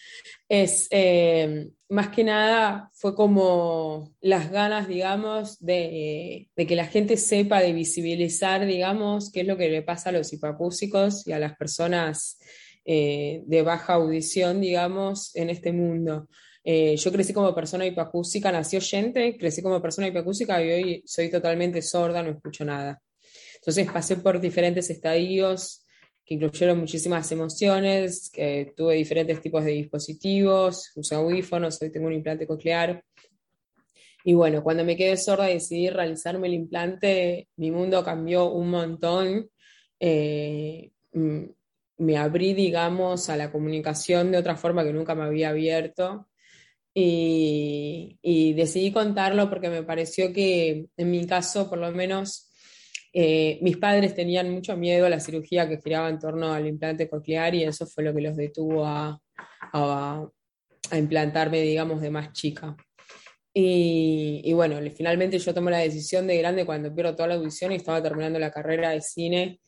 es 0.47 0.87
eh, 0.91 1.69
más 1.89 2.09
que 2.09 2.23
nada 2.23 2.89
fue 2.93 3.15
como 3.15 4.13
las 4.21 4.51
ganas, 4.51 4.87
digamos, 4.87 5.59
de, 5.59 6.49
que 6.55 6.75
la 6.75 6.85
gente 6.85 7.17
sepa, 7.17 7.61
de 7.61 7.73
visibilizar, 7.73 8.65
digamos, 8.65 9.31
qué 9.31 9.41
es 9.41 9.47
lo 9.47 9.57
que 9.57 9.69
le 9.69 9.81
pasa 9.81 10.09
a 10.09 10.13
los 10.13 10.31
hipoacúsicos 10.31 11.27
y 11.27 11.31
a 11.31 11.39
las 11.39 11.55
personas 11.55 12.39
eh, 12.85 13.41
de 13.45 13.61
baja 13.63 13.93
audición, 13.93 14.61
digamos, 14.61 15.35
en 15.35 15.49
este 15.49 15.71
mundo. 15.71 16.27
Eh, 16.63 16.95
yo 16.97 17.11
crecí 17.11 17.33
como 17.33 17.55
persona 17.55 17.85
hipoacústica, 17.85 18.51
nací 18.51 18.77
oyente, 18.77 19.37
crecí 19.37 19.61
como 19.63 19.81
persona 19.81 20.07
hipoacústica 20.07 20.63
y 20.63 20.71
hoy 20.71 21.03
soy 21.05 21.29
totalmente 21.29 21.81
sorda, 21.81 22.21
no 22.21 22.31
escucho 22.31 22.65
nada. 22.65 23.01
Entonces 23.55 23.91
pasé 23.91 24.17
por 24.17 24.39
diferentes 24.39 24.89
estadios 24.89 25.78
incluyeron 26.29 26.79
muchísimas 26.79 27.31
emociones, 27.31 28.29
que 28.29 28.73
tuve 28.75 28.95
diferentes 28.95 29.41
tipos 29.41 29.63
de 29.63 29.71
dispositivos, 29.71 30.91
usé 30.95 31.15
audífonos, 31.15 31.81
hoy 31.81 31.91
tengo 31.91 32.07
un 32.07 32.13
implante 32.13 32.47
coclear. 32.47 33.03
Y 34.23 34.33
bueno, 34.33 34.63
cuando 34.63 34.83
me 34.83 34.95
quedé 34.95 35.17
sorda 35.17 35.49
y 35.49 35.55
decidí 35.55 35.89
realizarme 35.89 36.47
el 36.47 36.53
implante, 36.53 37.49
mi 37.55 37.71
mundo 37.71 38.03
cambió 38.03 38.51
un 38.51 38.69
montón. 38.69 39.49
Eh, 39.99 40.91
mm, 41.13 41.43
me 41.99 42.17
abrí, 42.17 42.53
digamos, 42.53 43.29
a 43.29 43.37
la 43.37 43.51
comunicación 43.51 44.31
de 44.31 44.37
otra 44.37 44.55
forma 44.55 44.83
que 44.83 44.93
nunca 44.93 45.15
me 45.15 45.23
había 45.23 45.49
abierto. 45.49 46.27
Y, 46.93 48.53
decidí 48.53 48.91
contarlo 48.91 49.49
porque 49.49 49.69
me 49.69 49.83
pareció 49.83 50.33
que 50.33 50.87
en 50.97 51.11
mi 51.11 51.25
caso, 51.25 51.69
por 51.69 51.79
lo 51.79 51.91
menos, 51.91 52.48
eh, 53.11 53.57
mis 53.61 53.77
padres 53.77 54.13
tenían 54.13 54.51
mucho 54.51 54.77
miedo 54.77 55.05
a 55.05 55.09
la 55.09 55.19
cirugía 55.19 55.67
que 55.67 55.81
giraba 55.81 56.09
en 56.09 56.19
torno 56.19 56.53
al 56.53 56.67
implante 56.67 57.09
coclear 57.09 57.55
y 57.55 57.63
eso 57.63 57.87
fue 57.87 58.03
lo 58.03 58.13
que 58.13 58.21
los 58.21 58.35
detuvo 58.35 58.85
a, 58.85 59.19
implantarme, 60.91 61.61
digamos, 61.61 62.01
de 62.01 62.09
más 62.09 62.31
chica. 62.33 62.75
Y, 63.53 64.53
bueno, 64.53 64.77
finalmente 64.95 65.37
yo 65.37 65.53
tomé 65.53 65.71
la 65.71 65.79
decisión 65.79 66.25
de 66.27 66.37
grande 66.37 66.65
cuando 66.65 66.93
pierdo 66.93 67.15
toda 67.15 67.29
la 67.29 67.35
audición 67.35 67.71
y 67.71 67.75
estaba 67.75 68.01
terminando 68.01 68.39
la 68.39 68.51
carrera 68.51 68.91
de 68.91 69.01
cine 69.01 69.59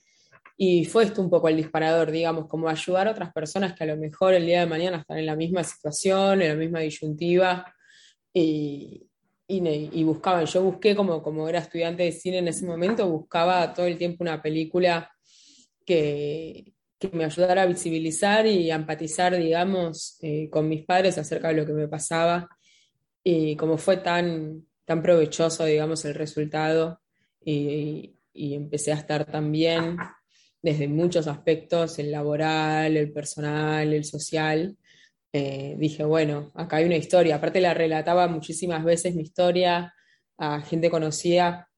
y 0.57 0.85
fue 0.85 1.05
esto 1.05 1.21
un 1.21 1.29
poco 1.29 1.49
el 1.49 1.57
disparador, 1.57 2.11
digamos, 2.11 2.47
como 2.47 2.69
ayudar 2.69 3.07
a 3.07 3.11
otras 3.11 3.33
personas 3.33 3.73
que 3.73 3.83
a 3.83 3.87
lo 3.87 3.97
mejor 3.97 4.33
el 4.33 4.45
día 4.45 4.61
de 4.61 4.67
mañana 4.67 4.97
están 4.97 5.17
en 5.17 5.25
la 5.25 5.35
misma 5.35 5.63
situación, 5.63 6.41
en 6.41 6.49
la 6.49 6.55
misma 6.55 6.79
disyuntiva, 6.81 7.73
y, 9.57 10.03
buscaban. 10.03 10.45
Yo 10.45 10.63
busqué, 10.63 10.95
como, 10.95 11.21
como 11.21 11.47
era 11.49 11.59
estudiante 11.59 12.03
de 12.03 12.11
cine 12.11 12.37
en 12.39 12.47
ese 12.47 12.65
momento, 12.65 13.09
buscaba 13.09 13.73
todo 13.73 13.85
el 13.85 13.97
tiempo 13.97 14.23
una 14.23 14.41
película 14.41 15.11
que, 15.85 16.73
que 16.97 17.09
me 17.09 17.25
ayudara 17.25 17.63
a 17.63 17.65
visibilizar 17.65 18.45
y 18.47 18.71
a 18.71 18.75
empatizar, 18.75 19.35
digamos, 19.37 20.17
eh, 20.21 20.49
con 20.49 20.69
mis 20.69 20.85
padres 20.85 21.17
acerca 21.17 21.49
de 21.49 21.55
lo 21.55 21.65
que 21.65 21.73
me 21.73 21.87
pasaba. 21.87 22.49
Y 23.23 23.55
como 23.55 23.77
fue 23.77 23.97
tan, 23.97 24.65
tan 24.85 25.01
provechoso, 25.01 25.65
digamos, 25.65 26.05
el 26.05 26.15
resultado, 26.15 27.01
y, 27.43 28.15
y 28.33 28.53
empecé 28.53 28.91
a 28.91 28.95
estar 28.95 29.25
tan 29.25 29.51
bien 29.51 29.97
desde 30.61 30.87
muchos 30.87 31.27
aspectos, 31.27 31.97
el 31.99 32.11
laboral, 32.11 32.95
el 32.95 33.11
personal, 33.11 33.93
el 33.93 34.05
social. 34.05 34.77
Eh, 35.33 35.75
dije, 35.77 36.03
bueno, 36.03 36.51
acá 36.55 36.77
hay 36.77 36.85
una 36.85 36.97
historia. 36.97 37.35
Aparte 37.35 37.61
la 37.61 37.73
relataba 37.73 38.27
muchísimas 38.27 38.83
veces 38.83 39.15
mi 39.15 39.23
historia 39.23 39.93
a 40.37 40.61
gente 40.61 40.89
conocida 40.89 41.69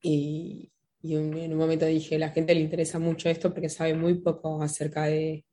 y, 0.00 0.70
en 1.02 1.52
un 1.52 1.58
momento 1.58 1.86
dije, 1.86 2.18
la 2.18 2.30
gente 2.30 2.54
le 2.54 2.60
interesa 2.60 2.98
mucho 2.98 3.28
esto 3.28 3.52
porque 3.52 3.68
sabe 3.68 3.94
muy 3.94 4.14
poco 4.14 4.62
acerca 4.62 5.04
de, 5.04 5.44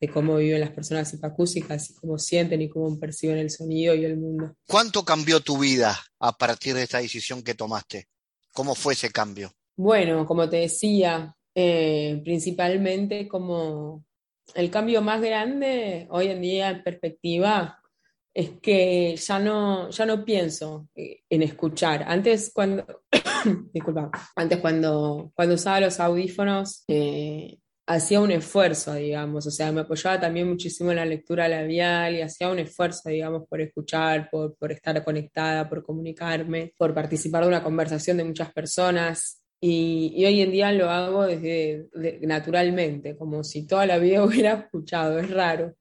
de 0.00 0.08
cómo 0.08 0.36
viven 0.36 0.60
las 0.60 0.70
personas 0.70 1.12
hipacúsicas 1.12 1.90
y 1.90 1.94
cómo 1.94 2.18
sienten 2.18 2.62
y 2.62 2.68
cómo 2.68 2.98
perciben 2.98 3.38
el 3.38 3.50
sonido 3.50 3.94
y 3.94 4.04
el 4.04 4.16
mundo. 4.16 4.56
¿Cuánto 4.66 5.04
cambió 5.04 5.40
tu 5.40 5.58
vida 5.58 5.98
a 6.20 6.36
partir 6.36 6.74
de 6.74 6.84
esta 6.84 6.98
decisión 6.98 7.42
que 7.42 7.54
tomaste? 7.54 8.08
¿Cómo 8.52 8.74
fue 8.74 8.94
ese 8.94 9.10
cambio? 9.10 9.52
Bueno, 9.76 10.26
como 10.26 10.48
te 10.48 10.56
decía, 10.58 11.34
eh, 11.54 12.20
principalmente 12.22 13.26
como 13.28 14.04
el 14.54 14.70
cambio 14.70 15.02
más 15.02 15.20
grande 15.20 16.06
hoy 16.10 16.28
en 16.28 16.40
día 16.40 16.70
en 16.70 16.82
perspectiva 16.82 17.78
es 18.34 18.50
que 18.60 19.16
ya 19.16 19.38
no, 19.38 19.90
ya 19.90 20.06
no 20.06 20.24
pienso 20.24 20.88
eh, 20.94 21.22
en 21.28 21.42
escuchar. 21.42 22.04
Antes 22.06 22.50
cuando, 22.54 22.84
disculpa, 23.72 24.10
antes 24.36 24.58
cuando, 24.58 25.32
cuando 25.34 25.54
usaba 25.54 25.80
los 25.80 26.00
audífonos 26.00 26.84
eh, 26.88 27.58
hacía 27.86 28.20
un 28.20 28.30
esfuerzo, 28.30 28.94
digamos, 28.94 29.46
o 29.46 29.50
sea, 29.50 29.70
me 29.72 29.82
apoyaba 29.82 30.20
también 30.20 30.48
muchísimo 30.48 30.90
en 30.90 30.96
la 30.96 31.04
lectura 31.04 31.48
labial 31.48 32.14
y 32.14 32.22
hacía 32.22 32.48
un 32.48 32.58
esfuerzo, 32.58 33.10
digamos, 33.10 33.46
por 33.48 33.60
escuchar, 33.60 34.30
por, 34.30 34.56
por 34.56 34.72
estar 34.72 35.04
conectada, 35.04 35.68
por 35.68 35.82
comunicarme, 35.82 36.72
por 36.78 36.94
participar 36.94 37.42
de 37.42 37.48
una 37.48 37.62
conversación 37.62 38.16
de 38.16 38.24
muchas 38.24 38.52
personas. 38.52 39.41
Y, 39.64 40.24
hoy 40.24 40.40
en 40.40 40.50
día 40.50 40.72
lo 40.72 40.90
hago 40.90 41.24
desde 41.24 41.88
naturalmente, 42.22 43.16
como 43.16 43.44
si 43.44 43.64
toda 43.64 43.86
la 43.86 43.98
vida 43.98 44.24
hubiera 44.24 44.54
escuchado, 44.54 45.20
es 45.20 45.30
raro. 45.30 45.76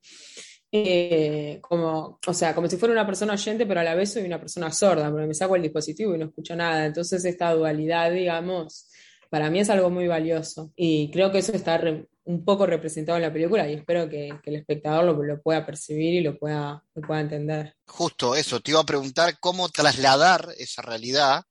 Eh, 0.72 1.58
como, 1.62 2.20
o 2.26 2.34
sea, 2.34 2.54
como 2.54 2.70
si 2.70 2.78
fuera 2.78 2.94
una 2.94 3.08
persona 3.08 3.34
oyente, 3.34 3.66
pero 3.66 3.80
a 3.80 3.84
la 3.84 3.96
vez 3.96 4.14
soy 4.14 4.24
una 4.24 4.40
persona 4.40 4.72
sorda, 4.72 5.10
porque 5.10 5.26
me 5.26 5.34
saco 5.34 5.56
el 5.56 5.64
dispositivo 5.64 6.14
y 6.14 6.20
no 6.20 6.26
escucho 6.26 6.56
nada. 6.56 6.86
Entonces 6.86 7.26
esta 7.26 7.52
dualidad, 7.54 8.12
digamos, 8.12 8.88
para 9.32 9.50
mí 9.50 9.60
es 9.60 9.70
algo 9.72 9.90
muy 9.90 10.08
valioso. 10.08 10.72
Y 10.76 11.10
creo 11.10 11.32
que 11.32 11.40
eso 11.40 11.54
está 11.54 11.82
un 12.26 12.46
poco 12.46 12.68
representado 12.68 13.18
en 13.18 13.24
la 13.24 13.34
película 13.34 13.68
y 13.68 13.74
espero 13.74 14.08
que, 14.08 14.30
el 14.44 14.56
espectador 14.56 15.06
lo, 15.06 15.24
lo, 15.24 15.42
pueda 15.42 15.66
percibir 15.66 16.14
y 16.14 16.22
lo 16.22 16.38
pueda, 16.38 16.84
lo 16.94 17.02
pueda 17.02 17.22
entender. 17.22 17.74
Justo 17.88 18.36
eso, 18.36 18.60
te 18.60 18.70
iba 18.70 18.82
a 18.82 18.86
preguntar 18.86 19.40
cómo 19.40 19.70
trasladar 19.70 20.50
esa 20.60 20.84
realidad 20.84 21.46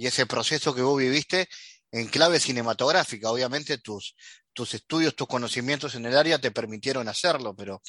y 0.00 0.06
ese 0.06 0.24
proceso 0.24 0.74
que 0.74 0.80
vos 0.80 0.98
viviste 0.98 1.46
en 1.92 2.08
clave 2.08 2.40
cinematográfica. 2.40 3.30
Obviamente 3.30 3.76
tus, 3.76 4.16
tus 4.54 4.72
estudios, 4.72 5.14
tus 5.14 5.28
conocimientos 5.28 5.94
en 5.94 6.06
el 6.06 6.16
área 6.16 6.38
te 6.38 6.50
permitieron 6.50 7.06
hacerlo, 7.06 7.54
pero 7.54 7.82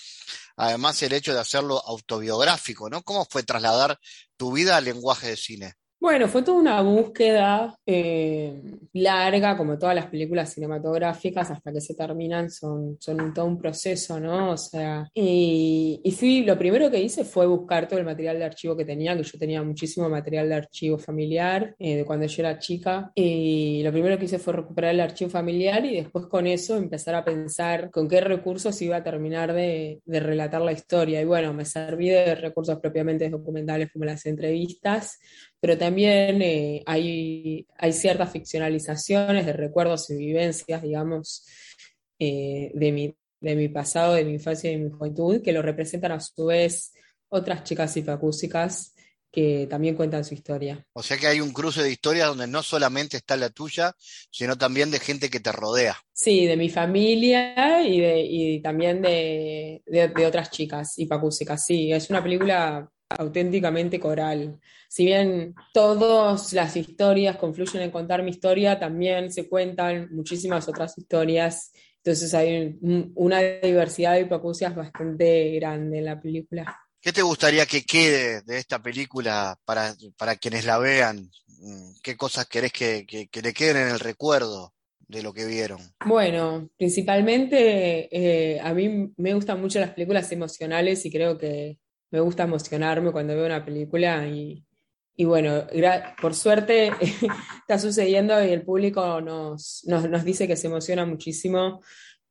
además 0.58 1.02
el 1.04 1.14
hecho 1.14 1.34
de 1.34 1.40
hacerlo 1.40 1.82
autobiográfico, 1.88 2.90
¿no? 2.90 3.02
¿Cómo 3.04 3.26
fue 3.32 3.44
trasladar 3.44 3.98
tu 4.36 4.52
vida 4.52 4.76
al 4.76 4.84
lenguaje 4.84 5.28
de 5.28 5.38
cine? 5.38 5.76
Bueno, 6.02 6.28
fue 6.28 6.42
toda 6.42 6.58
una 6.60 6.82
búsqueda 6.82 7.78
eh, 7.86 8.60
larga, 8.94 9.56
como 9.56 9.78
todas 9.78 9.94
las 9.94 10.08
películas 10.08 10.52
cinematográficas, 10.52 11.52
hasta 11.52 11.72
que 11.72 11.80
se 11.80 11.94
terminan, 11.94 12.50
son, 12.50 12.98
son 13.00 13.32
todo 13.36 13.46
un 13.46 13.60
proceso, 13.60 14.20
¿no? 14.20 14.54
O 14.54 14.58
sea, 14.58 15.08
y, 15.14 16.02
y 16.04 16.12
fui, 16.14 16.44
lo 16.44 16.58
primero 16.58 16.90
que 16.90 17.00
hice 17.00 17.24
fue 17.24 17.46
buscar 17.46 17.88
todo 17.88 18.00
el 18.00 18.06
material 18.06 18.40
de 18.40 18.46
archivo 18.46 18.76
que 18.76 18.84
tenía, 18.84 19.16
que 19.16 19.22
yo 19.22 19.38
tenía 19.38 19.62
muchísimo 19.62 20.10
material 20.10 20.50
de 20.50 20.56
archivo 20.56 20.98
familiar 20.98 21.76
eh, 21.78 21.98
de 21.98 22.04
cuando 22.04 22.26
yo 22.26 22.42
era 22.42 22.58
chica, 22.58 23.12
y 23.14 23.84
lo 23.84 23.92
primero 23.92 24.18
que 24.18 24.26
hice 24.26 24.40
fue 24.40 24.54
recuperar 24.54 24.96
el 24.96 25.02
archivo 25.02 25.30
familiar 25.30 25.86
y 25.86 25.98
después 25.98 26.26
con 26.26 26.48
eso 26.48 26.78
empezar 26.78 27.14
a 27.14 27.24
pensar 27.24 27.92
con 27.92 28.08
qué 28.08 28.22
recursos 28.22 28.82
iba 28.82 28.96
a 28.96 29.04
terminar 29.04 29.54
de, 29.54 30.02
de 30.04 30.20
relatar 30.20 30.64
la 30.64 30.72
historia. 30.72 31.22
Y 31.22 31.26
bueno, 31.26 31.54
me 31.54 31.64
serví 31.64 32.10
de 32.10 32.34
recursos 32.34 32.80
propiamente 32.80 33.30
documentales 33.30 33.92
como 33.94 34.06
las 34.06 34.26
entrevistas, 34.26 35.20
pero 35.62 35.78
también 35.78 36.42
eh, 36.42 36.84
hay, 36.88 37.68
hay, 37.78 37.94
ciertas 37.94 38.32
ficcionalizaciones 38.32 39.46
de 39.46 39.54
recuerdos 39.54 40.10
y 40.10 40.18
vivencias, 40.18 40.82
digamos, 40.82 41.46
eh, 42.18 42.72
de, 42.74 42.92
mi, 42.92 43.16
de 43.40 43.56
mi 43.56 43.70
pasado, 43.70 44.16
de 44.16 44.26
mi 44.26 44.34
infancia 44.34 44.72
y 44.72 44.78
de 44.78 44.84
mi 44.86 44.90
juventud, 44.90 45.42
que 45.44 45.54
lo 45.54 45.62
representan 45.62 46.14
a 46.14 46.20
su 46.20 46.48
vez 46.48 46.94
otras 47.30 47.64
chicas 47.64 47.96
hipacúsicas 47.96 48.96
que 49.32 49.68
también 49.70 49.96
cuentan 49.96 50.26
su 50.26 50.34
historia. 50.34 50.86
O 50.94 51.02
sea 51.02 51.16
que 51.18 51.28
hay 51.28 51.40
un 51.40 51.54
cruce 51.54 51.82
de 51.82 51.92
historias 51.92 52.28
donde 52.28 52.48
no 52.48 52.64
solamente 52.64 53.16
está 53.16 53.38
la 53.38 53.50
tuya, 53.50 53.96
sino 54.30 54.58
también 54.58 54.92
de 54.92 55.00
gente 55.00 55.30
que 55.30 55.40
te 55.40 55.54
rodea. 55.54 55.96
Sí, 56.12 56.46
de 56.48 56.58
mi 56.58 56.70
familia 56.70 57.82
y, 57.82 58.02
de, 58.02 58.22
y 58.22 58.62
también 58.62 59.02
de, 59.02 59.84
de, 59.86 60.08
de 60.10 60.26
otras 60.26 60.50
chicas 60.50 60.98
hipacúsicas. 60.98 61.64
Sí, 61.66 61.94
es 61.94 62.10
una 62.10 62.22
película 62.22 62.92
auténticamente 63.18 64.00
coral. 64.00 64.60
Si 64.90 65.06
bien 65.06 65.56
todas 65.74 66.52
las 66.54 66.76
historias 66.76 67.38
confluyen 67.38 67.82
en 67.82 67.92
contar 67.92 68.24
mi 68.24 68.32
historia, 68.32 68.80
también 68.80 69.32
se 69.32 69.48
cuentan 69.48 70.10
muchísimas 70.12 70.68
otras 70.68 70.98
historias. 70.98 71.72
Entonces 72.04 72.34
hay 72.34 72.78
una 72.82 73.42
diversidad 73.42 74.14
de 74.14 74.22
hipoacusias 74.22 74.76
bastante 74.76 75.52
grande 75.56 76.00
en 76.00 76.06
la 76.06 76.20
película. 76.20 76.78
¿Qué 77.00 77.12
te 77.12 77.24
gustaría 77.24 77.66
que 77.66 77.84
quede 77.84 78.42
de 78.42 78.58
esta 78.60 78.80
película 78.80 79.58
para, 79.66 79.96
para 80.18 80.36
quienes 80.36 80.66
la 80.66 80.78
vean? 80.78 81.32
¿Qué 82.04 82.16
cosas 82.16 82.48
querés 82.48 82.72
que, 82.72 83.06
que, 83.08 83.28
que, 83.28 83.42
le 83.42 83.54
queden 83.54 83.78
en 83.78 83.88
el 83.90 84.00
recuerdo 84.00 84.74
de 85.00 85.24
lo 85.24 85.34
que 85.34 85.46
vieron? 85.46 85.80
Bueno, 86.06 86.70
principalmente 86.78 88.08
eh, 88.12 88.60
a 88.60 88.74
mí 88.74 89.14
me 89.18 89.34
gustan 89.34 89.60
mucho 89.60 89.80
las 89.80 89.92
películas 89.92 90.32
emocionales 90.32 91.06
y 91.06 91.12
creo 91.12 91.38
que 91.38 91.78
me 92.12 92.20
gusta 92.20 92.44
emocionarme 92.44 93.12
cuando 93.12 93.36
veo 93.36 93.46
una 93.46 93.66
película 93.66 94.28
y, 94.28 94.64
y 95.16 95.26
bueno, 95.26 95.66
por 96.22 96.36
suerte 96.36 96.92
está 97.62 97.80
sucediendo 97.80 98.44
y 98.44 98.52
el 98.52 98.64
público 98.64 99.22
nos, 99.22 99.84
nos, 99.88 100.10
nos 100.10 100.24
dice 100.24 100.48
que 100.48 100.56
se 100.56 100.68
emociona 100.68 101.06
muchísimo, 101.06 101.82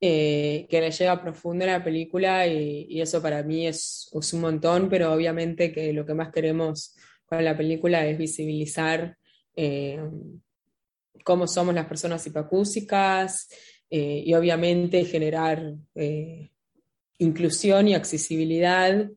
eh, 0.00 0.66
que 0.70 0.80
le 0.80 0.90
llega 0.90 1.22
profundo 1.22 1.66
la 1.66 1.82
película 1.82 2.46
y, 2.46 2.86
y 2.88 3.00
eso 3.00 3.20
para 3.20 3.42
mí 3.42 3.66
es, 3.66 4.10
es, 4.12 4.32
un 4.32 4.40
montón, 4.40 4.88
pero 4.88 5.12
obviamente 5.12 5.72
que 5.72 5.92
lo 5.92 6.06
que 6.06 6.14
más 6.14 6.30
queremos 6.30 6.94
con 7.26 7.44
la 7.44 7.56
película 7.56 8.06
es 8.06 8.16
visibilizar 8.18 9.16
eh, 9.56 10.00
cómo 11.24 11.46
somos 11.46 11.74
las 11.74 11.86
personas 11.86 12.26
hipacúsicas 12.26 13.48
eh, 13.88 14.22
y 14.24 14.34
obviamente 14.34 15.04
generar 15.04 15.74
eh, 15.94 16.50
inclusión 17.18 17.88
y 17.88 17.94
accesibilidad 17.94 19.08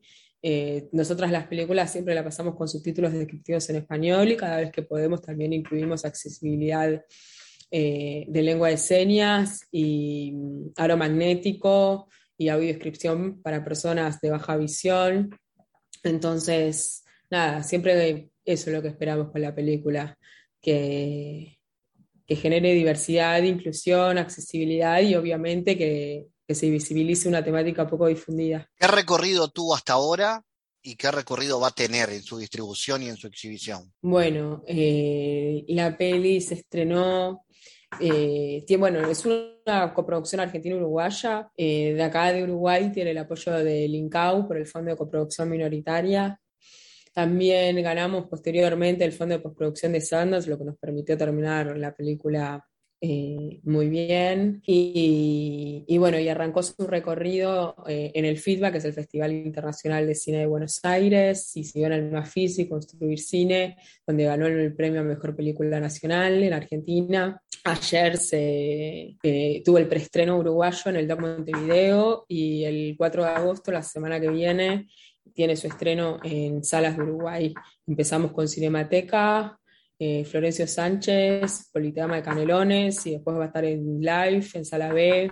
eh, 0.46 0.90
nosotras 0.92 1.32
las 1.32 1.48
películas 1.48 1.90
siempre 1.90 2.14
la 2.14 2.22
pasamos 2.22 2.56
con 2.56 2.68
subtítulos 2.68 3.14
descriptivos 3.14 3.70
en 3.70 3.78
español 3.78 4.30
y 4.30 4.36
cada 4.36 4.58
vez 4.58 4.72
que 4.74 4.82
podemos 4.82 5.22
también 5.22 5.54
incluimos 5.54 6.04
accesibilidad 6.04 7.02
eh, 7.72 8.26
de 8.28 8.42
lengua 8.42 8.68
de 8.68 8.76
señas 8.76 9.62
y 9.72 10.34
mm, 10.34 10.72
aro 10.76 10.98
magnético 10.98 12.10
y 12.38 12.50
audiodescripción 12.50 13.42
para 13.42 13.64
personas 13.64 14.20
de 14.20 14.32
baja 14.32 14.58
visión. 14.58 15.34
Entonces, 16.04 17.06
nada, 17.30 17.64
siempre 17.64 18.30
eso 18.44 18.70
es 18.70 18.76
lo 18.76 18.82
que 18.82 18.90
esperamos 18.90 19.32
con 19.32 19.42
la 19.42 19.56
película, 19.56 20.18
que, 20.62 21.58
que 22.28 22.36
genere 22.36 22.74
diversidad, 22.74 23.42
inclusión, 23.44 24.18
accesibilidad 24.18 25.02
y 25.02 25.16
obviamente 25.16 25.78
que, 25.78 26.28
que 26.48 26.56
se 26.56 26.70
visibilice 26.70 27.30
una 27.30 27.44
temática 27.44 27.88
poco 27.88 28.08
difundida. 28.08 28.70
¿Qué 28.78 28.88
recorrido 28.88 29.50
tuvo 29.50 29.76
hasta 29.76 29.94
ahora 29.94 30.44
y 30.82 30.96
qué 30.96 31.10
recorrido 31.12 31.60
va 31.60 31.70
a 31.70 31.72
tener 31.72 32.10
en 32.10 32.22
su 32.22 32.38
distribución 32.38 33.04
y 33.04 33.10
en 33.10 33.16
su 33.16 33.28
exhibición? 33.28 33.94
Bueno, 34.02 34.64
eh, 34.68 35.64
la 35.70 35.98
peli 35.98 36.42
se 36.42 36.56
estrenó, 36.56 37.46
eh, 38.00 38.64
tiene, 38.68 38.80
bueno, 38.82 39.10
es 39.10 39.26
una 39.26 39.94
coproducción 39.94 40.42
argentina-uruguaya, 40.42 41.50
eh, 41.56 41.94
de 41.94 42.04
acá 42.04 42.34
de 42.34 42.44
Uruguay 42.44 42.92
tiene 42.92 43.12
el 43.12 43.18
apoyo 43.18 43.54
del 43.54 43.96
INCAU 43.96 44.48
por 44.48 44.58
el 44.58 44.68
Fondo 44.68 44.92
de 44.92 44.98
Coproducción 44.98 45.50
Minoritaria. 45.50 46.40
También 47.14 47.82
ganamos 47.82 48.28
posteriormente 48.28 49.06
el 49.06 49.14
Fondo 49.14 49.36
de 49.36 49.42
Postproducción 49.42 49.94
de 49.94 50.02
Sundance, 50.02 50.50
lo 50.50 50.58
que 50.58 50.66
nos 50.66 50.78
permitió 50.78 51.18
terminar 51.18 51.78
la 51.78 51.96
película 51.96 52.68
eh, 53.06 53.60
muy 53.64 53.90
bien. 53.90 54.62
Y, 54.66 55.98
bueno, 55.98 56.18
y 56.20 56.30
arrancó 56.30 56.64
su 56.64 56.88
recorrido 56.88 57.76
eh, 57.86 58.14
en 58.16 58.24
el 58.24 58.38
FITBA, 58.38 58.72
que 58.72 58.78
es 58.78 58.86
el 58.86 58.94
Festival 58.94 59.34
Internacional 59.34 60.08
de 60.08 60.16
Cine 60.16 60.38
de 60.38 60.46
Buenos 60.46 60.80
Aires, 60.84 61.52
y 61.58 61.66
siguió 61.66 61.88
en 61.88 61.94
el 61.94 62.12
MAFISI, 62.12 62.70
Construir 62.70 63.20
Cine, 63.20 63.76
donde 64.08 64.24
ganó 64.24 64.48
el 64.48 64.74
premio 64.74 65.02
a 65.02 65.04
Mejor 65.04 65.36
Película 65.36 65.82
Nacional 65.82 66.44
en 66.44 66.54
Argentina. 66.54 67.42
Ayer 67.66 68.16
se 68.16 69.18
eh, 69.22 69.62
tuvo 69.66 69.80
el 69.80 69.90
preestreno 69.90 70.38
uruguayo 70.38 70.84
en 70.86 70.96
el 70.96 71.06
Doc 71.06 71.20
Montevideo 71.20 72.24
y 72.30 72.64
el 72.64 72.96
4 72.98 73.24
de 73.26 73.30
agosto, 73.30 73.74
la 73.74 73.84
semana 73.84 74.18
que 74.18 74.30
viene, 74.30 74.88
tiene 75.34 75.58
su 75.58 75.68
estreno 75.68 76.20
en 76.24 76.64
salas 76.64 76.96
de 76.96 77.04
Uruguay. 77.04 77.54
Empezamos 77.86 78.32
con 78.32 78.48
Cinemateca, 78.48 79.60
eh, 80.00 80.26
Florencio 80.26 80.68
Sánchez, 80.68 81.70
Politeama 81.72 82.16
de 82.16 82.24
Canelones, 82.24 83.06
y 83.06 83.12
después 83.12 83.38
va 83.38 83.44
a 83.44 83.48
estar 83.48 83.66
en 83.66 84.00
live, 84.00 84.46
en 84.54 84.66
Sala 84.66 84.92
B 84.92 85.32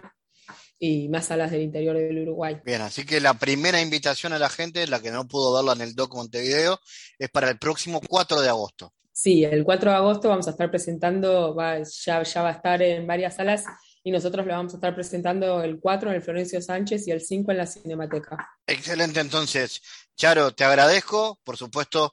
y 0.83 1.09
más 1.09 1.27
salas 1.27 1.51
del 1.51 1.61
interior 1.61 1.95
del 1.95 2.23
Uruguay. 2.23 2.59
Bien, 2.65 2.81
así 2.81 3.05
que 3.05 3.21
la 3.21 3.35
primera 3.35 3.79
invitación 3.79 4.33
a 4.33 4.39
la 4.39 4.49
gente, 4.49 4.87
la 4.87 4.99
que 4.99 5.11
no 5.11 5.27
pudo 5.27 5.53
verla 5.53 5.73
en 5.73 5.81
el 5.87 5.93
Doc 5.93 6.15
Montevideo, 6.15 6.79
es 7.19 7.29
para 7.29 7.49
el 7.49 7.59
próximo 7.59 8.01
4 8.01 8.41
de 8.41 8.49
agosto. 8.49 8.91
Sí, 9.11 9.43
el 9.43 9.63
4 9.63 9.91
de 9.91 9.97
agosto 9.97 10.29
vamos 10.29 10.47
a 10.47 10.51
estar 10.51 10.71
presentando, 10.71 11.53
va, 11.53 11.83
ya, 11.83 12.23
ya 12.23 12.41
va 12.41 12.49
a 12.49 12.53
estar 12.53 12.81
en 12.81 13.05
varias 13.05 13.35
salas 13.35 13.63
y 14.03 14.09
nosotros 14.09 14.43
lo 14.43 14.53
vamos 14.53 14.73
a 14.73 14.77
estar 14.77 14.95
presentando 14.95 15.61
el 15.61 15.79
4 15.79 16.09
en 16.09 16.15
el 16.15 16.21
Florencio 16.23 16.59
Sánchez 16.59 17.07
y 17.07 17.11
el 17.11 17.21
5 17.21 17.51
en 17.51 17.57
la 17.57 17.67
Cinemateca. 17.67 18.49
Excelente, 18.65 19.19
entonces, 19.19 19.83
Charo, 20.15 20.51
te 20.55 20.63
agradezco, 20.63 21.39
por 21.43 21.57
supuesto, 21.57 22.11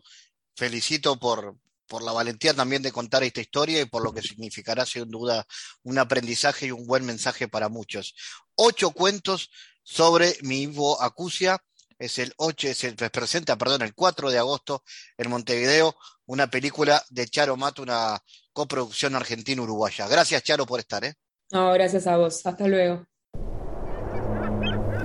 felicito 0.54 1.18
por, 1.18 1.56
por 1.88 2.02
la 2.02 2.12
valentía 2.12 2.54
también 2.54 2.82
de 2.82 2.92
contar 2.92 3.22
esta 3.24 3.40
historia 3.40 3.80
y 3.80 3.86
por 3.86 4.04
lo 4.04 4.12
que 4.12 4.22
significará 4.22 4.86
sin 4.86 5.10
duda 5.10 5.46
un 5.82 5.98
aprendizaje 5.98 6.66
y 6.66 6.70
un 6.70 6.86
buen 6.86 7.04
mensaje 7.04 7.48
para 7.48 7.68
muchos. 7.68 8.14
Ocho 8.54 8.90
cuentos 8.90 9.50
sobre 9.82 10.36
mi 10.42 10.62
Ivo 10.62 11.00
Acucia. 11.02 11.58
Es 11.98 12.20
el 12.20 12.32
8, 12.36 12.74
se 12.74 12.92
presenta, 12.92 13.56
perdón, 13.56 13.82
el 13.82 13.92
4 13.92 14.30
de 14.30 14.38
agosto 14.38 14.84
en 15.16 15.30
Montevideo, 15.30 15.96
una 16.26 16.48
película 16.48 17.02
de 17.10 17.26
Charo 17.26 17.56
Mato, 17.56 17.82
una 17.82 18.22
coproducción 18.52 19.16
argentina-uruguaya. 19.16 20.06
Gracias, 20.06 20.44
Charo, 20.44 20.64
por 20.64 20.78
estar, 20.78 21.04
¿eh? 21.04 21.14
No, 21.50 21.72
gracias 21.72 22.06
a 22.06 22.16
vos. 22.16 22.46
Hasta 22.46 22.68
luego. 22.68 23.04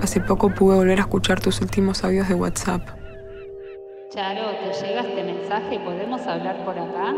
Hace 0.00 0.20
poco 0.20 0.54
pude 0.54 0.76
volver 0.76 0.98
a 0.98 1.02
escuchar 1.02 1.40
tus 1.40 1.60
últimos 1.60 2.04
audios 2.04 2.28
de 2.28 2.34
WhatsApp. 2.34 3.03
Charo, 4.14 4.42
¿te 4.60 4.86
llega 4.86 5.00
este 5.00 5.24
mensaje? 5.24 5.80
¿Podemos 5.80 6.24
hablar 6.24 6.64
por 6.64 6.78
acá? 6.78 7.12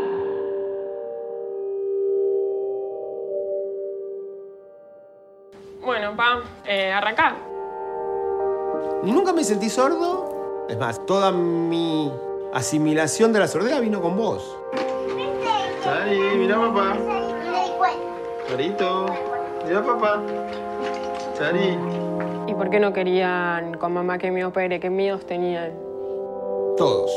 Bueno, 5.85 6.15
pa, 6.15 6.41
eh, 6.65 6.91
arrancar. 6.91 7.35
Nunca 9.03 9.31
me 9.31 9.43
sentí 9.43 9.69
sordo. 9.69 10.65
Es 10.69 10.77
más, 10.79 11.05
toda 11.05 11.31
mi 11.31 12.11
asimilación 12.51 13.31
de 13.31 13.41
la 13.41 13.47
sordera 13.47 13.79
vino 13.79 14.01
con 14.01 14.17
vos. 14.17 14.57
Chari, 15.83 16.19
mira 16.35 16.55
papá. 16.59 16.97
Charito, 18.47 19.05
mira 19.67 19.85
papá. 19.85 20.23
Chari. 21.37 21.77
¿Y 22.47 22.55
por 22.55 22.71
qué 22.71 22.79
no 22.79 22.91
querían 22.91 23.77
con 23.77 23.93
mamá 23.93 24.17
que 24.17 24.31
me 24.31 24.43
opere? 24.43 24.79
¿Qué 24.79 24.89
miedos 24.89 25.27
tenían? 25.27 25.86
Todos. 26.77 27.11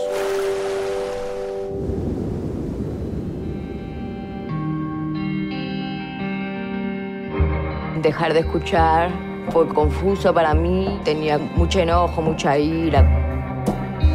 dejar 8.02 8.32
de 8.32 8.40
escuchar. 8.40 9.10
Fue 9.50 9.66
confuso 9.68 10.32
para 10.32 10.54
mí, 10.54 11.00
tenía 11.04 11.38
mucho 11.38 11.80
enojo, 11.80 12.22
mucha 12.22 12.56
ira. 12.56 13.04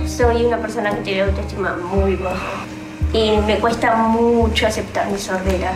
Soy 0.08 0.46
una 0.46 0.58
persona 0.58 0.96
que 0.96 1.02
tiene 1.02 1.22
autoestima 1.24 1.76
muy 1.76 2.16
baja 2.16 2.66
y 3.12 3.38
me 3.46 3.60
cuesta 3.60 3.96
mucho 3.96 4.68
aceptar 4.68 5.12
mi 5.12 5.18
sordera. 5.18 5.74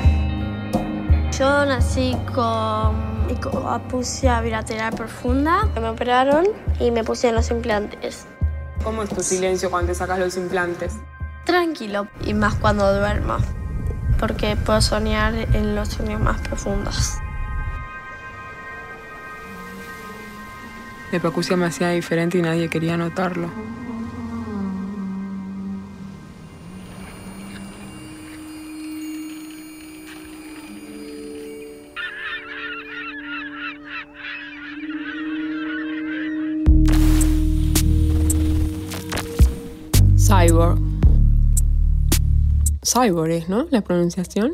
Yo 1.38 1.66
nací 1.66 2.16
con 2.34 3.10
apusia 3.68 4.42
bilateral 4.42 4.94
profunda. 4.94 5.68
Me 5.80 5.90
operaron 5.90 6.46
y 6.80 6.92
me 6.92 7.04
puse 7.04 7.32
los 7.32 7.50
implantes. 7.52 8.28
¿Cómo 8.84 9.04
es 9.04 9.10
tu 9.10 9.22
silencio 9.22 9.70
cuando 9.70 9.92
te 9.92 9.96
sacas 9.96 10.20
los 10.20 10.38
implantes? 10.38 10.98
Tranquilo 11.46 12.08
y 12.26 12.34
más 12.34 12.56
cuando 12.56 12.94
duermo, 12.98 13.38
porque 14.20 14.56
puedo 14.56 14.82
soñar 14.82 15.34
en 15.34 15.76
los 15.76 15.90
sueños 15.90 16.22
más 16.22 16.40
profundos. 16.42 17.16
La 21.12 21.18
hipoacusia 21.18 21.58
me 21.58 21.66
hacía 21.66 21.90
diferente 21.90 22.38
y 22.38 22.42
nadie 22.42 22.70
quería 22.70 22.96
notarlo. 22.96 23.50
Cyborg. 40.30 40.78
Cyborg 42.84 43.32
es, 43.32 43.50
¿no? 43.50 43.66
La 43.72 43.82
pronunciación. 43.82 44.54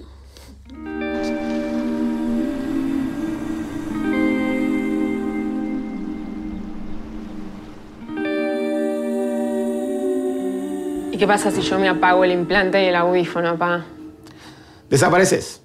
¿Y 11.11 11.17
qué 11.17 11.28
pasa 11.28 11.51
si 11.51 11.61
yo 11.61 11.78
me 11.78 11.89
apago 11.89 12.23
el 12.23 12.32
implante 12.32 12.82
y 12.82 12.86
el 12.86 12.95
audífono, 12.95 13.57
pa? 13.57 13.84
Desapareces. 14.89 15.64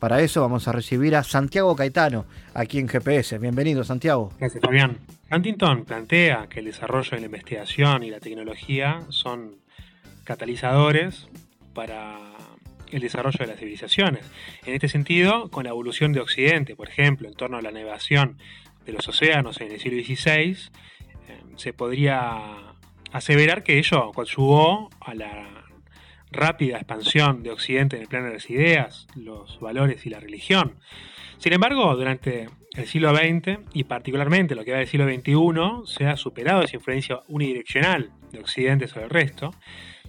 Para 0.00 0.22
eso 0.22 0.40
vamos 0.40 0.66
a 0.66 0.72
recibir 0.72 1.14
a 1.14 1.22
Santiago 1.22 1.76
Caetano, 1.76 2.24
aquí 2.54 2.78
en 2.78 2.88
GPS. 2.88 3.38
Bienvenido, 3.38 3.84
Santiago. 3.84 4.32
Gracias, 4.40 4.62
Fabián. 4.64 4.96
Huntington 5.30 5.84
plantea 5.84 6.46
que 6.48 6.60
el 6.60 6.64
desarrollo 6.64 7.10
de 7.10 7.20
la 7.20 7.26
investigación 7.26 8.02
y 8.02 8.10
la 8.10 8.18
tecnología 8.18 9.00
son 9.10 9.56
catalizadores 10.24 11.28
para 11.74 12.18
el 12.90 13.02
desarrollo 13.02 13.36
de 13.40 13.46
las 13.46 13.58
civilizaciones. 13.58 14.24
En 14.64 14.72
este 14.72 14.88
sentido, 14.88 15.50
con 15.50 15.64
la 15.64 15.70
evolución 15.70 16.12
de 16.14 16.20
Occidente, 16.20 16.74
por 16.74 16.88
ejemplo, 16.88 17.28
en 17.28 17.34
torno 17.34 17.58
a 17.58 17.62
la 17.62 17.70
navegación 17.70 18.38
de 18.86 18.92
los 18.94 19.06
océanos 19.06 19.60
en 19.60 19.70
el 19.70 19.80
siglo 19.80 20.02
XVI, 20.02 20.56
eh, 21.28 21.42
se 21.56 21.74
podría 21.74 22.74
aseverar 23.12 23.62
que 23.62 23.78
ello 23.78 24.12
coadyuvó 24.12 24.88
a 24.98 25.14
la 25.14 25.59
rápida 26.32 26.76
expansión 26.76 27.42
de 27.42 27.50
Occidente 27.50 27.96
en 27.96 28.02
el 28.02 28.08
plano 28.08 28.26
de 28.26 28.34
las 28.34 28.50
ideas, 28.50 29.06
los 29.14 29.58
valores 29.60 30.06
y 30.06 30.10
la 30.10 30.20
religión. 30.20 30.76
Sin 31.38 31.52
embargo, 31.52 31.94
durante 31.96 32.48
el 32.76 32.86
siglo 32.86 33.14
XX 33.14 33.60
y 33.72 33.84
particularmente 33.84 34.54
lo 34.54 34.64
que 34.64 34.72
va 34.72 34.78
del 34.78 34.86
siglo 34.86 35.06
XXI, 35.06 35.92
se 35.92 36.06
ha 36.06 36.16
superado 36.16 36.62
esa 36.62 36.76
influencia 36.76 37.20
unidireccional 37.28 38.10
de 38.30 38.40
Occidente 38.40 38.88
sobre 38.88 39.04
el 39.04 39.10
resto, 39.10 39.54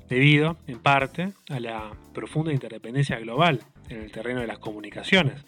debido, 0.10 0.58
en 0.68 0.80
parte, 0.80 1.32
a 1.50 1.60
la 1.60 1.92
profunda 2.14 2.52
interdependencia 2.52 3.18
global 3.20 3.62
en 3.90 4.02
el 4.02 4.12
terreno 4.12 4.42
de 4.42 4.48
las 4.48 4.60
comunicaciones. 4.60 5.46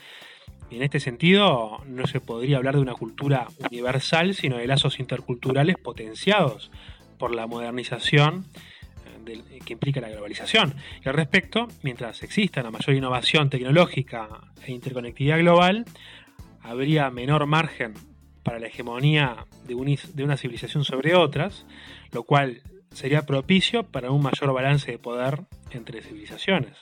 Y 0.69 0.77
en 0.77 0.83
este 0.83 0.99
sentido, 0.99 1.83
no 1.85 2.07
se 2.07 2.21
podría 2.21 2.57
hablar 2.57 2.75
de 2.75 2.81
una 2.81 2.95
cultura 2.95 3.47
universal, 3.69 4.33
sino 4.33 4.57
de 4.57 4.67
lazos 4.67 4.99
interculturales 4.99 5.75
potenciados 5.77 6.71
por 7.19 7.35
la 7.35 7.45
modernización 7.45 8.45
que 9.23 9.73
implica 9.73 10.01
la 10.01 10.09
globalización. 10.09 10.75
Y 11.03 11.09
al 11.09 11.15
respecto, 11.15 11.67
mientras 11.81 12.23
exista 12.23 12.61
una 12.61 12.71
mayor 12.71 12.95
innovación 12.95 13.49
tecnológica 13.49 14.27
e 14.65 14.71
interconectividad 14.71 15.39
global, 15.39 15.85
habría 16.61 17.09
menor 17.09 17.45
margen 17.45 17.93
para 18.43 18.59
la 18.59 18.67
hegemonía 18.67 19.45
de, 19.65 19.99
de 20.13 20.23
una 20.23 20.37
civilización 20.37 20.83
sobre 20.83 21.15
otras, 21.15 21.65
lo 22.11 22.23
cual 22.23 22.61
sería 22.91 23.25
propicio 23.25 23.83
para 23.83 24.11
un 24.11 24.21
mayor 24.21 24.53
balance 24.53 24.91
de 24.91 24.99
poder 24.99 25.41
entre 25.71 26.01
civilizaciones. 26.01 26.77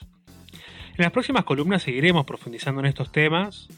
En 0.96 1.04
las 1.04 1.12
próximas 1.12 1.44
columnas 1.44 1.82
seguiremos 1.82 2.26
profundizando 2.26 2.80
en 2.80 2.86
estos 2.86 3.10
temas 3.12 3.68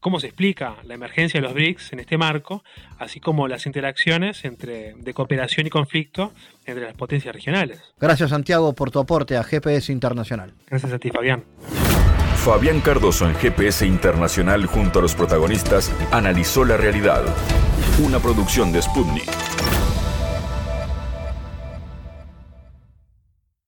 cómo 0.00 0.20
se 0.20 0.28
explica 0.28 0.76
la 0.84 0.94
emergencia 0.94 1.40
de 1.40 1.46
los 1.46 1.54
BRICS 1.54 1.92
en 1.92 2.00
este 2.00 2.18
marco, 2.18 2.62
así 2.98 3.20
como 3.20 3.48
las 3.48 3.66
interacciones 3.66 4.44
entre, 4.44 4.94
de 4.94 5.14
cooperación 5.14 5.66
y 5.66 5.70
conflicto 5.70 6.32
entre 6.66 6.84
las 6.84 6.94
potencias 6.94 7.34
regionales. 7.34 7.80
Gracias 7.98 8.30
Santiago 8.30 8.74
por 8.74 8.90
tu 8.90 8.98
aporte 8.98 9.36
a 9.36 9.42
GPS 9.42 9.92
Internacional. 9.92 10.54
Gracias 10.68 10.92
a 10.92 10.98
ti 10.98 11.10
Fabián. 11.10 11.44
Fabián 12.36 12.80
Cardoso 12.80 13.28
en 13.28 13.34
GPS 13.34 13.86
Internacional 13.86 14.64
junto 14.66 14.98
a 14.98 15.02
los 15.02 15.14
protagonistas 15.14 15.92
analizó 16.10 16.64
la 16.64 16.76
realidad. 16.78 17.22
Una 18.02 18.18
producción 18.18 18.72
de 18.72 18.80
Sputnik. 18.80 19.79